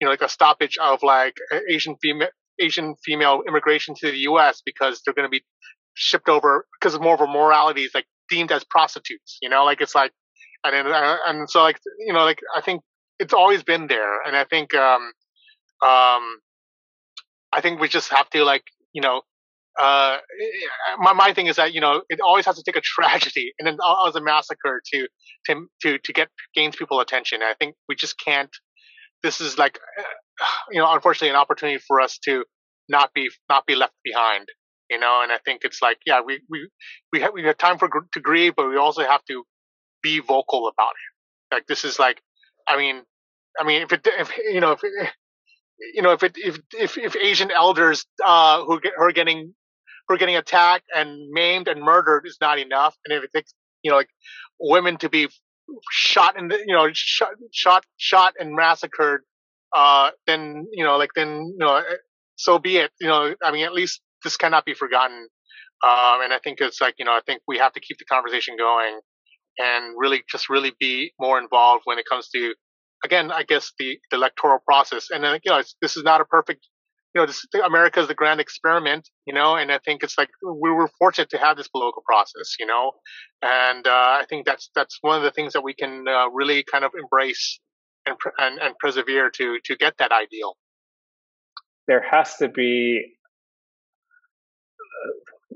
you 0.00 0.06
know 0.06 0.10
like 0.10 0.22
a 0.22 0.28
stoppage 0.28 0.76
of 0.78 1.02
like 1.02 1.36
Asian 1.70 1.96
female 2.02 2.28
Asian 2.60 2.94
female 3.04 3.42
immigration 3.46 3.94
to 4.00 4.10
the 4.10 4.18
U.S. 4.18 4.62
because 4.64 5.02
they're 5.04 5.14
going 5.14 5.26
to 5.26 5.30
be 5.30 5.44
shipped 5.94 6.28
over 6.28 6.66
because 6.80 6.94
of 6.94 7.00
more 7.00 7.14
of 7.14 7.20
a 7.20 7.26
morality 7.26 7.82
is 7.82 7.92
like 7.94 8.06
deemed 8.28 8.50
as 8.50 8.64
prostitutes. 8.64 9.38
You 9.40 9.48
know, 9.48 9.64
like 9.64 9.80
it's 9.80 9.94
like 9.94 10.10
and 10.64 10.74
then, 10.74 11.16
and 11.26 11.48
so 11.48 11.62
like 11.62 11.78
you 12.06 12.12
know 12.12 12.24
like 12.24 12.40
I 12.56 12.60
think 12.60 12.82
it's 13.20 13.34
always 13.34 13.62
been 13.62 13.86
there, 13.86 14.22
and 14.22 14.36
I 14.36 14.44
think 14.44 14.74
um 14.74 15.12
um 15.80 16.40
I 17.52 17.60
think 17.60 17.80
we 17.80 17.88
just 17.88 18.10
have 18.10 18.28
to 18.30 18.44
like, 18.44 18.64
you 18.92 19.00
know, 19.00 19.22
uh, 19.80 20.18
my, 20.98 21.12
my 21.12 21.32
thing 21.32 21.46
is 21.46 21.56
that, 21.56 21.74
you 21.74 21.80
know, 21.80 22.02
it 22.08 22.20
always 22.20 22.46
has 22.46 22.56
to 22.56 22.62
take 22.62 22.76
a 22.76 22.80
tragedy 22.84 23.52
and 23.58 23.66
then 23.66 23.78
as 24.06 24.14
a 24.14 24.20
massacre 24.20 24.82
to, 24.92 25.08
to, 25.46 25.66
to, 25.82 25.98
to 25.98 26.12
get 26.12 26.28
gains 26.54 26.76
people 26.76 27.00
attention. 27.00 27.42
And 27.42 27.48
I 27.48 27.54
think 27.54 27.74
we 27.88 27.94
just 27.94 28.18
can't, 28.18 28.50
this 29.22 29.40
is 29.40 29.58
like, 29.58 29.78
you 30.70 30.80
know, 30.80 30.92
unfortunately 30.92 31.30
an 31.30 31.36
opportunity 31.36 31.78
for 31.86 32.00
us 32.00 32.18
to 32.24 32.44
not 32.88 33.12
be, 33.14 33.30
not 33.48 33.66
be 33.66 33.74
left 33.74 33.94
behind, 34.04 34.48
you 34.90 34.98
know, 34.98 35.20
and 35.22 35.32
I 35.32 35.38
think 35.44 35.62
it's 35.64 35.80
like, 35.82 35.98
yeah, 36.06 36.20
we, 36.20 36.40
we, 36.50 36.68
we 37.12 37.20
have, 37.20 37.32
we 37.32 37.42
have 37.44 37.58
time 37.58 37.78
for, 37.78 37.88
to 37.88 38.20
grieve, 38.20 38.54
but 38.56 38.68
we 38.68 38.76
also 38.76 39.02
have 39.02 39.24
to 39.26 39.44
be 40.02 40.20
vocal 40.20 40.68
about 40.68 40.90
it. 40.90 41.54
Like 41.54 41.66
this 41.66 41.84
is 41.84 41.98
like, 41.98 42.20
I 42.68 42.76
mean, 42.76 43.02
I 43.58 43.64
mean, 43.64 43.82
if 43.82 43.92
it, 43.92 44.06
if, 44.06 44.30
you 44.36 44.60
know, 44.60 44.72
if, 44.72 44.80
you 45.94 46.02
know, 46.02 46.12
if 46.12 46.22
it, 46.22 46.36
if 46.36 46.58
if 46.72 46.96
if 46.98 47.16
Asian 47.16 47.50
elders 47.50 48.06
uh, 48.24 48.64
who, 48.64 48.80
get, 48.80 48.92
who 48.96 49.04
are 49.04 49.12
getting 49.12 49.54
are 50.08 50.16
getting 50.16 50.36
attacked 50.36 50.86
and 50.94 51.30
maimed 51.30 51.68
and 51.68 51.82
murdered 51.82 52.24
is 52.26 52.38
not 52.40 52.58
enough, 52.58 52.96
and 53.04 53.16
if 53.16 53.24
it 53.24 53.30
takes 53.34 53.54
you 53.82 53.90
know 53.90 53.96
like 53.96 54.10
women 54.60 54.96
to 54.98 55.08
be 55.08 55.28
shot 55.90 56.38
and 56.38 56.52
you 56.66 56.74
know 56.74 56.88
shot 56.92 57.30
shot 57.52 57.84
shot 57.96 58.34
and 58.38 58.54
massacred, 58.54 59.22
uh, 59.74 60.10
then 60.26 60.66
you 60.72 60.84
know 60.84 60.96
like 60.96 61.10
then 61.14 61.54
you 61.58 61.58
know 61.58 61.82
so 62.36 62.58
be 62.58 62.78
it. 62.78 62.90
You 63.00 63.08
know, 63.08 63.34
I 63.42 63.52
mean, 63.52 63.64
at 63.64 63.72
least 63.72 64.00
this 64.22 64.36
cannot 64.36 64.64
be 64.64 64.74
forgotten. 64.74 65.28
Um, 65.84 66.22
and 66.22 66.32
I 66.32 66.38
think 66.42 66.60
it's 66.60 66.80
like 66.80 66.94
you 66.98 67.04
know 67.04 67.12
I 67.12 67.20
think 67.26 67.42
we 67.46 67.58
have 67.58 67.72
to 67.74 67.80
keep 67.80 67.98
the 67.98 68.04
conversation 68.04 68.56
going 68.56 69.00
and 69.58 69.94
really 69.96 70.22
just 70.28 70.48
really 70.48 70.72
be 70.80 71.12
more 71.20 71.38
involved 71.38 71.82
when 71.84 71.98
it 71.98 72.04
comes 72.10 72.28
to 72.30 72.54
again, 73.04 73.30
I 73.30 73.42
guess 73.44 73.72
the, 73.78 73.98
the 74.10 74.16
electoral 74.16 74.58
process. 74.64 75.08
And 75.10 75.22
then, 75.22 75.38
you 75.44 75.52
know, 75.52 75.62
this 75.80 75.96
is 75.96 76.02
not 76.02 76.20
a 76.20 76.24
perfect, 76.24 76.66
you 77.14 77.20
know, 77.20 77.26
this, 77.26 77.46
America 77.64 78.00
is 78.00 78.08
the 78.08 78.14
grand 78.14 78.40
experiment, 78.40 79.08
you 79.24 79.32
know, 79.32 79.54
and 79.54 79.70
I 79.70 79.78
think 79.84 80.02
it's 80.02 80.18
like 80.18 80.30
we 80.42 80.70
were 80.70 80.88
fortunate 80.98 81.30
to 81.30 81.38
have 81.38 81.56
this 81.56 81.68
political 81.68 82.02
process, 82.04 82.56
you 82.58 82.66
know, 82.66 82.92
and 83.40 83.86
uh, 83.86 83.90
I 83.90 84.24
think 84.28 84.46
that's 84.46 84.70
that's 84.74 84.98
one 85.00 85.16
of 85.16 85.22
the 85.22 85.30
things 85.30 85.52
that 85.52 85.62
we 85.62 85.74
can 85.74 86.06
uh, 86.08 86.28
really 86.30 86.64
kind 86.64 86.84
of 86.84 86.90
embrace 86.98 87.60
and, 88.04 88.16
and 88.38 88.58
and 88.60 88.74
persevere 88.80 89.30
to 89.30 89.58
to 89.64 89.76
get 89.76 89.94
that 89.98 90.10
ideal. 90.10 90.56
There 91.86 92.04
has 92.10 92.36
to 92.38 92.48
be. 92.48 93.14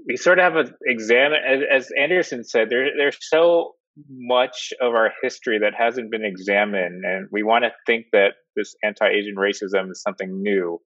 we 0.06 0.16
sort 0.16 0.38
of 0.38 0.44
have 0.44 0.56
an 0.56 0.74
exam, 0.86 1.32
as, 1.32 1.61
as 1.70 1.88
Anderson 1.98 2.44
said. 2.44 2.70
There, 2.70 2.90
there's 2.96 3.18
so 3.20 3.74
much 4.09 4.72
of 4.80 4.94
our 4.94 5.11
history 5.22 5.59
that 5.59 5.74
hasn't 5.76 6.11
been 6.11 6.24
examined, 6.24 7.04
and 7.04 7.28
we 7.32 7.42
want 7.42 7.64
to 7.64 7.72
think 7.84 8.06
that 8.12 8.34
this 8.54 8.76
anti-Asian 8.84 9.34
racism 9.34 9.90
is 9.90 10.00
something 10.02 10.42
new. 10.42 10.80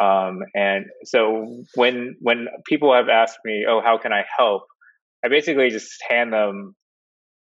Um, 0.00 0.40
and 0.54 0.86
so 1.04 1.64
when 1.74 2.16
when 2.20 2.46
people 2.66 2.94
have 2.94 3.08
asked 3.08 3.38
me, 3.44 3.64
"Oh, 3.68 3.80
how 3.84 3.98
can 3.98 4.12
I 4.12 4.24
help?" 4.38 4.62
I 5.24 5.28
basically 5.28 5.70
just 5.70 6.02
hand 6.08 6.32
them 6.32 6.74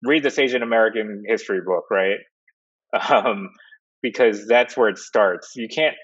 read 0.02 0.22
this 0.22 0.38
Asian 0.38 0.62
American 0.62 1.22
history 1.26 1.60
book, 1.64 1.84
right? 1.90 2.18
Um, 3.10 3.48
because 4.02 4.46
that's 4.46 4.76
where 4.76 4.90
it 4.90 4.98
starts. 4.98 5.52
You 5.56 5.66
can't. 5.66 5.94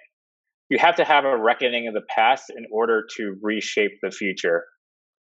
You 0.70 0.78
have 0.78 0.97
to 0.97 1.05
have 1.05 1.26
a 1.26 1.36
reckoning 1.36 1.86
of 1.86 1.93
the 1.93 2.07
past 2.09 2.45
in 2.49 2.64
order 2.72 3.05
to 3.18 3.36
reshape 3.43 3.99
the 4.01 4.11
future, 4.11 4.64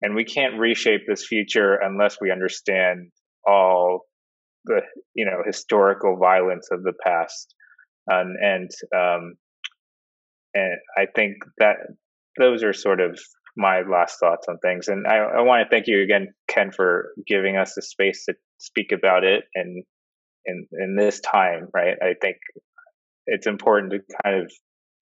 and 0.00 0.14
we 0.14 0.24
can't 0.24 0.58
reshape 0.58 1.02
this 1.06 1.26
future 1.26 1.74
unless 1.74 2.16
we 2.22 2.30
understand 2.30 3.10
all 3.46 4.06
the 4.64 4.80
you 5.14 5.26
know 5.26 5.42
historical 5.44 6.16
violence 6.16 6.68
of 6.72 6.82
the 6.84 6.94
past, 7.04 7.54
and 8.06 8.34
and 8.40 8.70
um, 8.96 9.34
and 10.54 10.78
I 10.96 11.06
think 11.14 11.36
that 11.58 11.76
those 12.38 12.62
are 12.62 12.72
sort 12.72 13.00
of 13.00 13.18
my 13.56 13.82
last 13.82 14.18
thoughts 14.20 14.46
on 14.48 14.58
things. 14.58 14.88
And 14.88 15.06
I, 15.06 15.16
I 15.16 15.40
want 15.42 15.64
to 15.64 15.68
thank 15.68 15.86
you 15.88 16.02
again, 16.02 16.28
Ken, 16.46 16.70
for 16.70 17.10
giving 17.26 17.56
us 17.56 17.74
the 17.74 17.82
space 17.82 18.24
to 18.26 18.34
speak 18.58 18.92
about 18.92 19.24
it 19.24 19.44
and 19.54 19.84
in 20.46 20.66
in 20.72 20.96
this 20.96 21.20
time. 21.20 21.68
Right, 21.74 21.96
I 22.00 22.14
think 22.20 22.36
it's 23.26 23.46
important 23.46 23.92
to 23.92 23.98
kind 24.24 24.42
of 24.42 24.52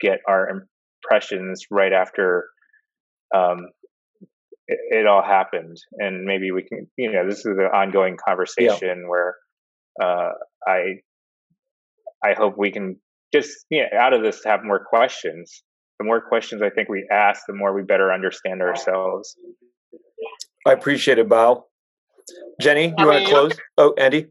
get 0.01 0.21
our 0.27 0.67
impressions 1.09 1.67
right 1.71 1.93
after 1.93 2.47
um, 3.35 3.69
it, 4.69 4.79
it, 4.91 5.07
all 5.07 5.23
happened 5.23 5.77
and 5.93 6.25
maybe 6.25 6.51
we 6.51 6.63
can 6.63 6.87
you 6.97 7.13
know 7.13 7.29
this 7.29 7.41
is 7.41 7.47
an 7.47 7.71
ongoing 7.73 8.17
conversation 8.17 9.03
yeah. 9.03 9.09
where 9.09 9.37
uh, 10.03 10.31
i 10.67 10.97
i 12.25 12.35
hope 12.37 12.55
we 12.57 12.71
can 12.71 12.97
just 13.41 13.66
you 13.70 13.82
know, 13.82 13.99
out 13.99 14.12
of 14.12 14.22
this 14.22 14.41
to 14.43 14.49
have 14.49 14.61
more 14.64 14.82
questions 14.84 15.62
the 15.99 16.05
more 16.05 16.20
questions 16.20 16.62
i 16.62 16.70
think 16.70 16.89
we 16.89 17.07
ask 17.11 17.43
the 17.47 17.55
more 17.55 17.74
we 17.74 17.82
better 17.82 18.12
understand 18.12 18.62
ourselves 18.62 19.37
i 20.66 20.72
appreciate 20.72 21.18
it 21.18 21.28
bao 21.28 21.62
Jenni, 22.61 22.95
you 22.99 23.07
want 23.07 23.24
to 23.24 23.30
close? 23.30 23.53
oh, 23.78 23.95
Andy. 23.99 24.26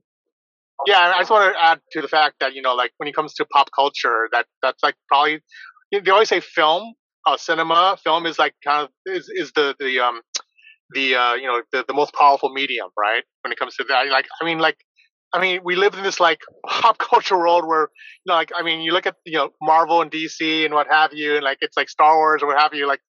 Yeah, 0.86 1.14
I 1.16 1.20
just 1.20 1.32
want 1.32 1.54
to 1.54 1.64
add 1.64 1.80
to 1.92 2.02
the 2.02 2.08
fact 2.08 2.36
that 2.42 2.54
you 2.54 2.62
know, 2.62 2.76
like 2.76 2.92
when 2.98 3.08
it 3.08 3.16
comes 3.16 3.34
to 3.36 3.46
pop 3.46 3.70
culture, 3.74 4.28
that 4.32 4.46
that's 4.62 4.84
like 4.84 4.96
probably 5.08 5.42
they 5.92 6.12
always 6.12 6.30
say 6.30 6.42
film, 6.42 6.94
uh, 7.26 7.38
cinema, 7.38 7.98
film 8.04 8.26
is 8.26 8.38
like 8.38 8.54
kind 8.64 8.84
of 8.84 8.90
is, 9.06 9.30
is 9.30 9.52
the 9.54 9.76
the 9.80 10.00
um 10.00 10.22
the 10.94 11.16
uh 11.16 11.34
you 11.34 11.48
know 11.48 11.62
the, 11.72 11.86
the 11.88 11.94
most 11.94 12.14
powerful 12.14 12.50
medium, 12.50 12.90
right? 12.98 13.24
When 13.44 13.52
it 13.52 13.58
comes 13.58 13.76
to 13.76 13.86
that, 13.88 14.08
like 14.10 14.26
I 14.42 14.46
mean, 14.46 14.60
like 14.60 14.78
I 15.36 15.42
mean, 15.42 15.60
we 15.66 15.76
live 15.76 15.96
in 15.96 16.04
this 16.04 16.22
like 16.22 16.40
pop 16.66 16.98
culture 16.98 17.38
world 17.38 17.68
where, 17.68 17.82
you 17.82 18.28
know, 18.28 18.36
like, 18.36 18.52
I 18.56 18.64
mean, 18.64 18.80
you 18.80 18.94
look 18.94 19.06
at, 19.06 19.16
you 19.26 19.34
know, 19.34 19.50
Marvel 19.62 20.02
and 20.02 20.10
DC 20.10 20.64
and 20.64 20.74
what 20.74 20.88
have 20.90 21.12
you, 21.14 21.36
and 21.36 21.44
like, 21.44 21.58
it's 21.60 21.76
like 21.76 21.90
Star 21.90 22.16
Wars 22.16 22.42
or 22.42 22.48
what 22.48 22.58
have 22.58 22.74
you, 22.74 22.88
like 22.88 23.02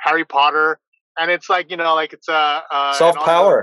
Harry 0.00 0.24
Potter. 0.24 0.80
And 1.16 1.30
it's 1.30 1.48
like, 1.48 1.70
you 1.70 1.76
know, 1.76 1.94
like 1.94 2.12
it's 2.12 2.28
a, 2.28 2.62
uh, 2.70 2.92
soft 2.94 3.20
power. 3.20 3.62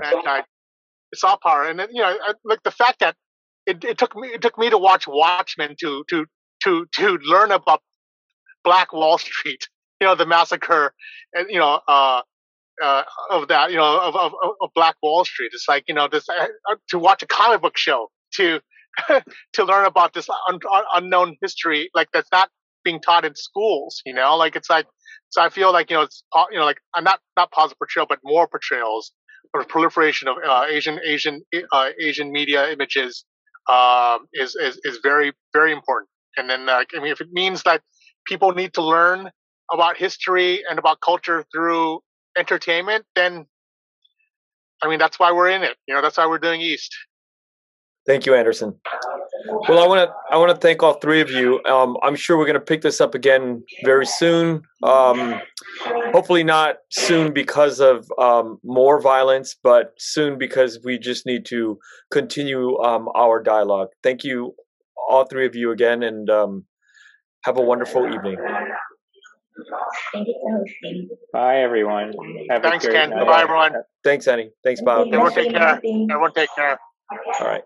It's 1.12 1.20
soft 1.20 1.42
power. 1.42 1.68
And 1.68 1.78
then, 1.78 1.88
you 1.92 2.00
know, 2.00 2.16
like 2.44 2.62
the 2.62 2.70
fact 2.70 3.00
that 3.00 3.14
it, 3.66 3.84
it 3.84 3.98
took 3.98 4.16
me, 4.16 4.28
it 4.28 4.40
took 4.40 4.56
me 4.56 4.70
to 4.70 4.78
watch 4.78 5.06
Watchmen 5.06 5.76
to, 5.80 6.02
to, 6.08 6.24
to, 6.64 6.86
to 6.94 7.18
learn 7.24 7.52
about 7.52 7.82
Black 8.64 8.94
Wall 8.94 9.18
Street, 9.18 9.68
you 10.00 10.06
know, 10.06 10.14
the 10.14 10.24
massacre 10.24 10.94
and, 11.34 11.46
you 11.50 11.58
know, 11.58 11.80
uh, 11.86 12.22
uh, 12.82 13.04
of 13.30 13.48
that, 13.48 13.70
you 13.70 13.76
know, 13.76 14.00
of, 14.00 14.16
of, 14.16 14.32
of, 14.60 14.70
Black 14.74 14.96
Wall 15.02 15.24
Street. 15.24 15.50
It's 15.52 15.66
like, 15.68 15.84
you 15.86 15.94
know, 15.94 16.08
this 16.10 16.28
uh, 16.28 16.46
uh 16.70 16.76
to 16.88 16.98
watch 16.98 17.22
a 17.22 17.26
comic 17.26 17.62
book 17.62 17.76
show 17.76 18.10
to 18.34 18.60
to 19.54 19.64
learn 19.64 19.86
about 19.86 20.14
this 20.14 20.28
un, 20.48 20.58
un, 20.70 20.84
unknown 20.94 21.36
history, 21.40 21.90
like 21.94 22.08
that's 22.12 22.28
not 22.32 22.48
being 22.84 23.00
taught 23.00 23.24
in 23.24 23.34
schools. 23.34 24.02
You 24.04 24.14
know, 24.14 24.36
like 24.36 24.56
it's 24.56 24.68
like 24.68 24.86
so. 25.30 25.42
I 25.42 25.48
feel 25.48 25.72
like 25.72 25.90
you 25.90 25.96
know, 25.96 26.02
it's 26.02 26.24
you 26.50 26.58
know, 26.58 26.64
like 26.64 26.78
I'm 26.94 27.04
not 27.04 27.20
not 27.36 27.50
positive 27.52 27.78
portrayal, 27.78 28.06
but 28.08 28.18
more 28.24 28.46
portrayals 28.48 29.12
or 29.54 29.64
proliferation 29.64 30.28
of 30.28 30.36
uh, 30.46 30.64
Asian 30.68 30.98
Asian 31.04 31.42
uh, 31.72 31.90
Asian 32.00 32.32
media 32.32 32.70
images 32.70 33.24
um, 33.70 34.26
is, 34.32 34.56
is 34.56 34.80
is 34.84 34.98
very 35.02 35.32
very 35.52 35.72
important. 35.72 36.08
And 36.36 36.48
then, 36.48 36.68
I 36.68 36.84
mean, 36.94 37.12
if 37.12 37.20
it 37.20 37.28
means 37.30 37.62
that 37.64 37.82
people 38.26 38.52
need 38.52 38.72
to 38.74 38.82
learn 38.82 39.30
about 39.70 39.96
history 39.96 40.62
and 40.68 40.78
about 40.78 41.00
culture 41.00 41.44
through 41.52 42.00
entertainment, 42.36 43.04
then 43.14 43.46
I 44.82 44.88
mean 44.88 44.98
that's 44.98 45.18
why 45.18 45.32
we're 45.32 45.50
in 45.50 45.62
it. 45.62 45.76
You 45.86 45.94
know, 45.94 46.02
that's 46.02 46.18
why 46.18 46.26
we're 46.26 46.38
doing 46.38 46.60
East. 46.60 46.94
Thank 48.06 48.26
you, 48.26 48.34
Anderson. 48.34 48.74
Well, 49.68 49.78
I 49.78 49.86
want 49.86 50.08
to 50.08 50.14
I 50.30 50.36
want 50.36 50.50
to 50.50 50.56
thank 50.56 50.82
all 50.82 50.94
three 50.94 51.20
of 51.20 51.30
you. 51.30 51.62
Um, 51.64 51.96
I'm 52.02 52.16
sure 52.16 52.36
we're 52.36 52.46
going 52.46 52.54
to 52.54 52.60
pick 52.60 52.82
this 52.82 53.00
up 53.00 53.14
again 53.14 53.62
very 53.84 54.06
soon. 54.06 54.62
Um, 54.82 55.40
hopefully, 56.12 56.42
not 56.42 56.76
soon 56.90 57.32
because 57.32 57.80
of 57.80 58.10
um, 58.18 58.58
more 58.64 59.00
violence, 59.00 59.54
but 59.62 59.92
soon 59.98 60.36
because 60.36 60.80
we 60.84 60.98
just 60.98 61.26
need 61.26 61.46
to 61.46 61.78
continue 62.10 62.76
um, 62.78 63.08
our 63.14 63.40
dialogue. 63.40 63.88
Thank 64.02 64.24
you, 64.24 64.54
all 65.08 65.24
three 65.24 65.46
of 65.46 65.54
you 65.54 65.70
again, 65.70 66.02
and 66.02 66.28
um, 66.28 66.64
have 67.44 67.56
a 67.56 67.62
wonderful 67.62 68.04
evening. 68.06 68.36
Thank 68.36 68.38
you 68.38 68.44
for 68.44 68.50
hosting. 68.52 68.70
Bye, 71.32 71.58
everyone. 71.58 72.12
Have 72.50 72.62
Thanks, 72.62 72.86
Ken. 72.86 73.10
Night. 73.10 73.26
Bye, 73.26 73.42
everyone. 73.42 73.72
Thanks, 74.04 74.26
Annie. 74.26 74.50
Thanks, 74.64 74.80
Bao. 74.80 75.06
Everyone 75.06 75.32
take 75.32 75.52
care. 75.52 75.80
Everyone 75.84 76.32
take 76.32 76.48
care. 76.54 76.78
All 77.40 77.46
right. 77.46 77.62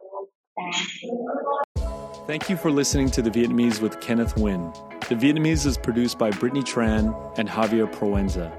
Thank 2.27 2.51
you 2.51 2.57
for 2.57 2.71
listening 2.71 3.11
to 3.11 3.23
The 3.23 3.31
Vietnamese 3.31 3.81
with 3.81 4.01
Kenneth 4.01 4.35
Nguyen. 4.35 4.75
The 5.09 5.15
Vietnamese 5.15 5.65
is 5.67 5.79
produced 5.79 6.19
by 6.19 6.31
Brittany 6.31 6.63
Tran 6.63 7.15
and 7.39 7.49
Javier 7.49 7.93
Proenza. 7.93 8.51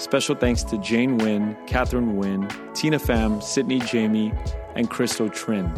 Special 0.00 0.34
thanks 0.34 0.64
to 0.64 0.78
Jane 0.78 1.18
Nguyen, 1.18 1.66
Catherine 1.68 2.14
Nguyen, 2.14 2.74
Tina 2.74 2.98
Pham, 2.98 3.40
Sydney 3.42 3.78
Jamie, 3.80 4.32
and 4.74 4.90
Christo 4.90 5.28
Trin. 5.28 5.72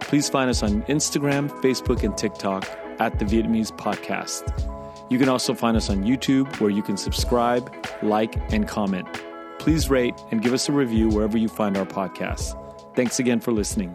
Please 0.00 0.28
find 0.28 0.50
us 0.50 0.62
on 0.62 0.82
Instagram, 0.84 1.48
Facebook, 1.62 2.02
and 2.02 2.16
TikTok 2.18 2.68
at 2.98 3.18
The 3.18 3.24
Vietnamese 3.24 3.70
Podcast. 3.76 4.42
You 5.12 5.18
can 5.18 5.28
also 5.28 5.52
find 5.52 5.76
us 5.76 5.90
on 5.90 6.04
YouTube 6.04 6.58
where 6.58 6.70
you 6.70 6.82
can 6.82 6.96
subscribe, 6.96 7.70
like, 8.02 8.34
and 8.50 8.66
comment. 8.66 9.06
Please 9.58 9.90
rate 9.90 10.14
and 10.30 10.40
give 10.40 10.54
us 10.54 10.70
a 10.70 10.72
review 10.72 11.10
wherever 11.10 11.36
you 11.36 11.48
find 11.48 11.76
our 11.76 11.84
podcasts. 11.84 12.56
Thanks 12.96 13.18
again 13.18 13.38
for 13.38 13.52
listening. 13.52 13.94